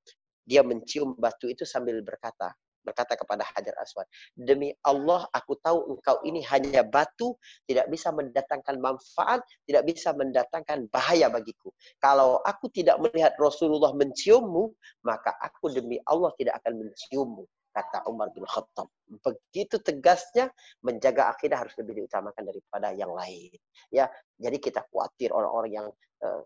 dia 0.46 0.62
mencium 0.62 1.18
batu 1.18 1.50
itu 1.50 1.66
sambil 1.66 2.06
berkata, 2.06 2.54
berkata 2.86 3.18
kepada 3.18 3.42
Hajar 3.42 3.74
Aswad, 3.82 4.06
demi 4.38 4.70
Allah 4.86 5.26
aku 5.34 5.58
tahu 5.60 5.98
engkau 5.98 6.22
ini 6.22 6.46
hanya 6.46 6.86
batu, 6.86 7.34
tidak 7.66 7.90
bisa 7.90 8.14
mendatangkan 8.14 8.78
manfaat, 8.78 9.42
tidak 9.66 9.84
bisa 9.90 10.14
mendatangkan 10.14 10.86
bahaya 10.94 11.28
bagiku. 11.28 11.74
Kalau 11.98 12.40
aku 12.46 12.70
tidak 12.70 13.02
melihat 13.02 13.34
Rasulullah 13.42 13.92
menciummu, 13.98 14.70
maka 15.02 15.34
aku 15.42 15.74
demi 15.74 15.98
Allah 16.06 16.30
tidak 16.38 16.62
akan 16.62 16.86
menciummu 16.86 17.44
kata 17.76 18.08
Umar 18.08 18.32
bin 18.32 18.48
Khattab. 18.48 18.88
Begitu 19.20 19.84
tegasnya 19.84 20.48
menjaga 20.80 21.36
akidah 21.36 21.68
harus 21.68 21.76
lebih 21.76 22.00
diutamakan 22.00 22.48
daripada 22.48 22.96
yang 22.96 23.12
lain. 23.12 23.52
Ya, 23.92 24.08
jadi 24.40 24.56
kita 24.56 24.88
khawatir 24.88 25.36
orang-orang 25.36 25.72
yang 25.84 25.88
uh, 26.24 26.40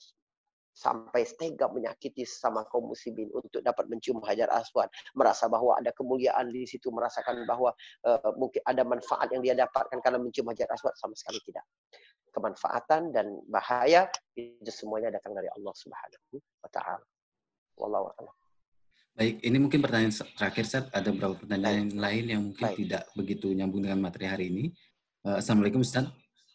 sampai 0.80 1.27
tega 1.36 1.67
menyakiti 1.67 2.23
sama 2.23 2.63
kaum 2.71 2.88
muslimin 2.88 3.27
untuk 3.36 3.59
dapat 3.59 3.91
mencium 3.91 4.23
hajar 4.23 4.47
aswad, 4.55 4.88
merasa 5.11 5.51
bahwa 5.51 5.75
ada 5.75 5.91
kemuliaan 5.91 6.47
di 6.47 6.63
situ, 6.63 6.88
merasakan 6.88 7.43
bahwa 7.43 7.75
uh, 8.07 8.32
mungkin 8.39 8.63
ada 8.63 8.88
manfaat 8.88 9.27
yang 9.36 9.43
dia 9.43 9.59
dapatkan 9.59 9.99
karena 9.99 10.15
mencium 10.23 10.47
hajar 10.47 10.71
aswad 10.71 10.95
sama 10.95 11.11
sekali 11.19 11.43
tidak. 11.43 11.67
Kemanfaatan 12.32 13.11
dan 13.11 13.27
bahaya 13.51 14.07
itu 14.39 14.71
semuanya 14.71 15.11
datang 15.19 15.36
dari 15.36 15.51
Allah 15.51 15.73
Subhanahu 15.75 16.39
wa 16.39 16.69
taala. 16.71 17.05
Wallahu 17.75 18.07
a'lam. 18.15 18.36
Baik, 19.19 19.36
ini 19.43 19.57
mungkin 19.59 19.84
pertanyaan 19.84 20.15
terakhir 20.15 20.63
Seth. 20.63 20.88
Ada 20.95 21.11
beberapa 21.11 21.36
pertanyaan 21.43 21.91
Baik. 21.91 21.99
lain 21.99 22.25
yang 22.32 22.41
mungkin 22.47 22.65
Baik. 22.71 22.77
tidak 22.80 23.03
begitu 23.19 23.51
nyambung 23.51 23.84
dengan 23.84 23.99
materi 23.99 24.32
hari 24.32 24.45
ini. 24.47 24.63
Uh, 25.27 25.43
Assalamualaikum 25.43 25.84
Ustaz. 25.84 26.07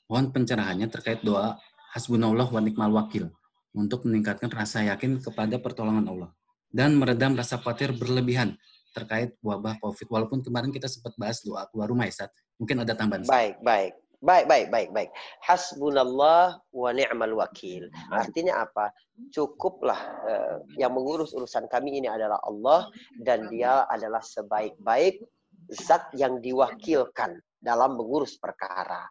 Mohon 0.08 0.32
pencerahannya 0.32 0.88
terkait 0.88 1.20
doa 1.20 1.60
Hasbunallah 1.92 2.48
wa 2.48 2.60
nikmal 2.64 2.92
wakil 2.92 3.28
untuk 3.74 4.06
meningkatkan 4.06 4.48
rasa 4.48 4.86
yakin 4.86 5.18
kepada 5.18 5.58
pertolongan 5.58 6.06
Allah 6.06 6.30
dan 6.70 6.94
meredam 6.94 7.34
rasa 7.34 7.58
khawatir 7.58 7.94
berlebihan 7.94 8.54
terkait 8.94 9.34
wabah 9.42 9.82
COVID. 9.82 10.06
Walaupun 10.06 10.40
kemarin 10.46 10.70
kita 10.70 10.86
sempat 10.86 11.18
bahas 11.18 11.42
doa 11.42 11.66
keluar 11.68 11.90
rumah, 11.90 12.06
ya, 12.06 12.30
Mungkin 12.58 12.86
ada 12.86 12.94
tambahan. 12.94 13.26
Baik, 13.26 13.58
baik. 13.66 13.94
Baik, 14.24 14.48
baik, 14.48 14.66
baik, 14.72 14.88
baik. 14.96 15.10
Hasbunallah 15.44 16.56
wa 16.56 16.90
ni'mal 16.96 17.36
wakil. 17.36 17.92
Artinya 18.08 18.64
apa? 18.64 18.88
Cukuplah 19.28 20.00
uh, 20.24 20.56
yang 20.80 20.96
mengurus 20.96 21.36
urusan 21.36 21.68
kami 21.68 22.00
ini 22.00 22.08
adalah 22.08 22.40
Allah 22.40 22.88
dan 23.20 23.52
dia 23.52 23.84
adalah 23.84 24.24
sebaik-baik 24.24 25.20
zat 25.68 26.08
yang 26.16 26.40
diwakilkan 26.40 27.36
dalam 27.60 28.00
mengurus 28.00 28.40
perkara 28.40 29.04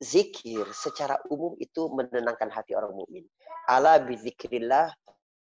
zikir 0.00 0.64
secara 0.72 1.20
umum 1.28 1.54
itu 1.60 1.92
menenangkan 1.92 2.48
hati 2.48 2.72
orang 2.72 2.96
mukmin. 2.96 3.28
Ala 3.68 4.00
bizikrillah 4.00 4.90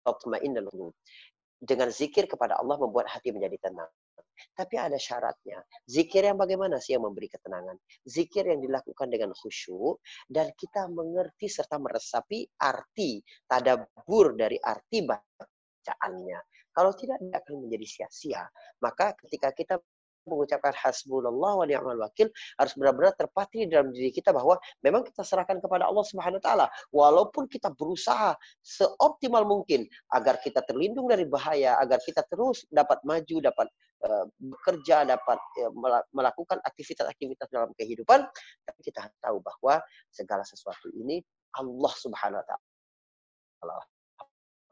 tatma'innul 0.03 0.69
qulub. 0.73 0.95
Dengan 1.57 1.93
zikir 1.93 2.29
kepada 2.29 2.57
Allah 2.61 2.77
membuat 2.81 3.09
hati 3.09 3.33
menjadi 3.33 3.69
tenang. 3.69 3.89
Tapi 4.53 4.77
ada 4.77 5.01
syaratnya. 5.01 5.65
Zikir 5.89 6.29
yang 6.29 6.37
bagaimana 6.37 6.77
sih 6.77 6.97
yang 6.97 7.09
memberi 7.09 7.29
ketenangan? 7.33 7.77
Zikir 8.05 8.45
yang 8.45 8.61
dilakukan 8.61 9.09
dengan 9.09 9.33
khusyuk 9.33 10.01
dan 10.29 10.53
kita 10.53 10.89
mengerti 10.93 11.49
serta 11.49 11.81
meresapi 11.81 12.45
arti 12.61 13.25
tadabur 13.49 14.37
dari 14.37 14.61
arti 14.61 15.09
bacaannya. 15.09 16.41
Kalau 16.77 16.93
tidak, 16.93 17.17
dia 17.25 17.41
akan 17.41 17.65
menjadi 17.65 17.87
sia-sia. 17.89 18.45
Maka 18.85 19.17
ketika 19.17 19.49
kita 19.57 19.81
mengucapkan 20.27 20.75
hasbunallah 20.75 21.53
wa 21.63 21.65
ni'mal 21.65 21.99
wakil 22.03 22.29
harus 22.59 22.73
benar-benar 22.75 23.15
terpatri 23.15 23.71
dalam 23.71 23.95
diri 23.95 24.11
kita 24.11 24.35
bahwa 24.35 24.59
memang 24.83 25.07
kita 25.07 25.23
serahkan 25.23 25.63
kepada 25.63 25.87
Allah 25.87 26.05
Subhanahu 26.05 26.43
wa 26.43 26.45
taala. 26.45 26.67
Walaupun 26.91 27.47
kita 27.47 27.73
berusaha 27.73 28.35
seoptimal 28.61 29.47
mungkin 29.47 29.87
agar 30.13 30.43
kita 30.43 30.67
terlindung 30.67 31.07
dari 31.07 31.25
bahaya 31.25 31.79
agar 31.79 32.03
kita 32.03 32.27
terus 32.27 32.67
dapat 32.69 32.99
maju 33.07 33.37
dapat 33.39 33.69
uh, 34.05 34.27
bekerja 34.37 35.07
dapat 35.07 35.39
uh, 35.63 35.73
melakukan 36.11 36.59
aktivitas-aktivitas 36.67 37.47
dalam 37.49 37.71
kehidupan 37.79 38.27
tapi 38.67 38.81
kita 38.83 39.07
tahu 39.23 39.39
bahwa 39.41 39.81
segala 40.11 40.43
sesuatu 40.43 40.91
ini 40.93 41.23
Allah 41.57 41.93
Subhanahu 41.95 42.43
wa 42.43 42.47
taala. 42.47 43.79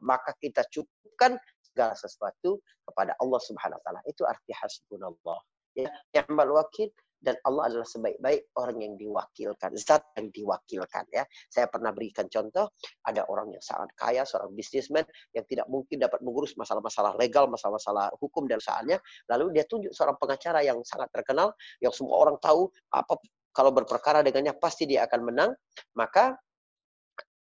Maka 0.05 0.37
kita 0.37 0.61
cukupkan 0.69 1.39
segala 1.75 1.91
sesuatu 1.99 2.63
kepada 2.87 3.11
Allah 3.19 3.39
Subhanahu 3.43 3.75
wa 3.75 3.83
taala. 3.83 4.01
Itu 4.07 4.23
arti 4.23 4.55
hasbunallah. 4.55 5.43
Ya, 5.75 5.91
ni'mal 6.15 6.55
wakil 6.55 6.87
dan 7.19 7.35
Allah 7.43 7.67
adalah 7.67 7.87
sebaik-baik 7.89 8.55
orang 8.55 8.79
yang 8.79 8.93
diwakilkan, 8.95 9.75
zat 9.75 10.07
yang 10.15 10.31
diwakilkan 10.31 11.03
ya. 11.11 11.27
Saya 11.51 11.67
pernah 11.67 11.91
berikan 11.91 12.31
contoh, 12.31 12.71
ada 13.03 13.27
orang 13.27 13.51
yang 13.51 13.59
sangat 13.59 13.91
kaya, 13.97 14.23
seorang 14.23 14.55
bisnismen 14.55 15.03
yang 15.35 15.43
tidak 15.49 15.67
mungkin 15.67 15.99
dapat 15.99 16.21
mengurus 16.21 16.55
masalah-masalah 16.55 17.17
legal, 17.19 17.49
masalah-masalah 17.51 18.13
hukum 18.23 18.45
dan 18.47 18.61
usahanya, 18.61 19.01
lalu 19.27 19.57
dia 19.57 19.67
tunjuk 19.67 19.91
seorang 19.91 20.15
pengacara 20.15 20.61
yang 20.61 20.79
sangat 20.85 21.09
terkenal, 21.11 21.51
yang 21.81 21.91
semua 21.91 22.23
orang 22.23 22.37
tahu 22.39 22.69
apa 22.93 23.19
kalau 23.55 23.71
berperkara 23.73 24.21
dengannya 24.21 24.53
pasti 24.55 24.85
dia 24.85 25.07
akan 25.09 25.21
menang, 25.25 25.51
maka 25.97 26.37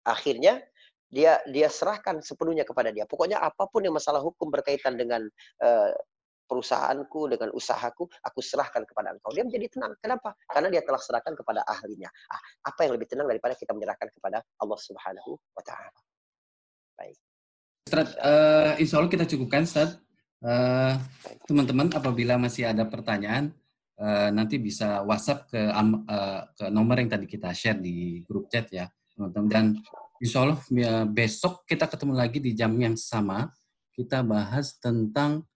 akhirnya 0.04 0.60
dia 1.10 1.42
dia 1.50 1.66
serahkan 1.66 2.22
sepenuhnya 2.22 2.62
kepada 2.62 2.94
dia. 2.94 3.04
Pokoknya 3.04 3.42
apa 3.42 3.66
pun 3.66 3.82
yang 3.82 3.94
masalah 3.94 4.22
hukum 4.22 4.48
berkaitan 4.48 4.94
dengan 4.94 5.26
uh, 5.60 5.90
perusahaanku, 6.50 7.30
dengan 7.30 7.54
usahaku, 7.54 8.10
aku 8.26 8.42
serahkan 8.42 8.82
kepada 8.82 9.14
engkau. 9.14 9.30
Dia 9.30 9.46
menjadi 9.46 9.70
tenang. 9.70 9.94
Kenapa? 10.02 10.34
Karena 10.50 10.66
dia 10.66 10.82
telah 10.82 10.98
serahkan 10.98 11.38
kepada 11.38 11.62
ahlinya. 11.62 12.10
Ah, 12.26 12.42
apa 12.66 12.90
yang 12.90 12.98
lebih 12.98 13.06
tenang 13.06 13.30
daripada 13.30 13.54
kita 13.54 13.70
menyerahkan 13.70 14.10
kepada 14.10 14.42
Allah 14.58 14.78
Subhanahu 14.82 15.38
wa 15.38 15.62
taala. 15.62 16.00
Baik. 16.98 17.14
Ustaz, 17.86 18.08
uh, 18.18 18.74
insya 18.82 18.98
Allah 18.98 19.12
kita 19.14 19.26
cukupkan, 19.30 19.62
Ustaz. 19.62 20.02
Uh, 20.42 20.98
teman-teman, 21.46 21.92
apabila 21.94 22.34
masih 22.40 22.66
ada 22.66 22.82
pertanyaan, 22.88 23.54
uh, 24.02 24.34
nanti 24.34 24.58
bisa 24.58 25.06
WhatsApp 25.06 25.46
ke, 25.54 25.60
uh, 25.60 26.40
ke 26.56 26.64
nomor 26.72 26.98
yang 26.98 27.10
tadi 27.12 27.30
kita 27.30 27.54
share 27.54 27.78
di 27.78 28.26
grup 28.26 28.50
chat 28.50 28.66
ya, 28.74 28.90
teman-teman. 29.14 29.48
Dan 29.48 29.64
Insya 30.20 30.44
Allah 30.44 30.60
ya, 30.68 31.08
besok 31.08 31.64
kita 31.64 31.88
ketemu 31.88 32.12
lagi 32.12 32.38
di 32.44 32.52
jam 32.52 32.76
yang 32.76 32.92
sama. 32.92 33.48
Kita 33.96 34.20
bahas 34.20 34.76
tentang 34.76 35.48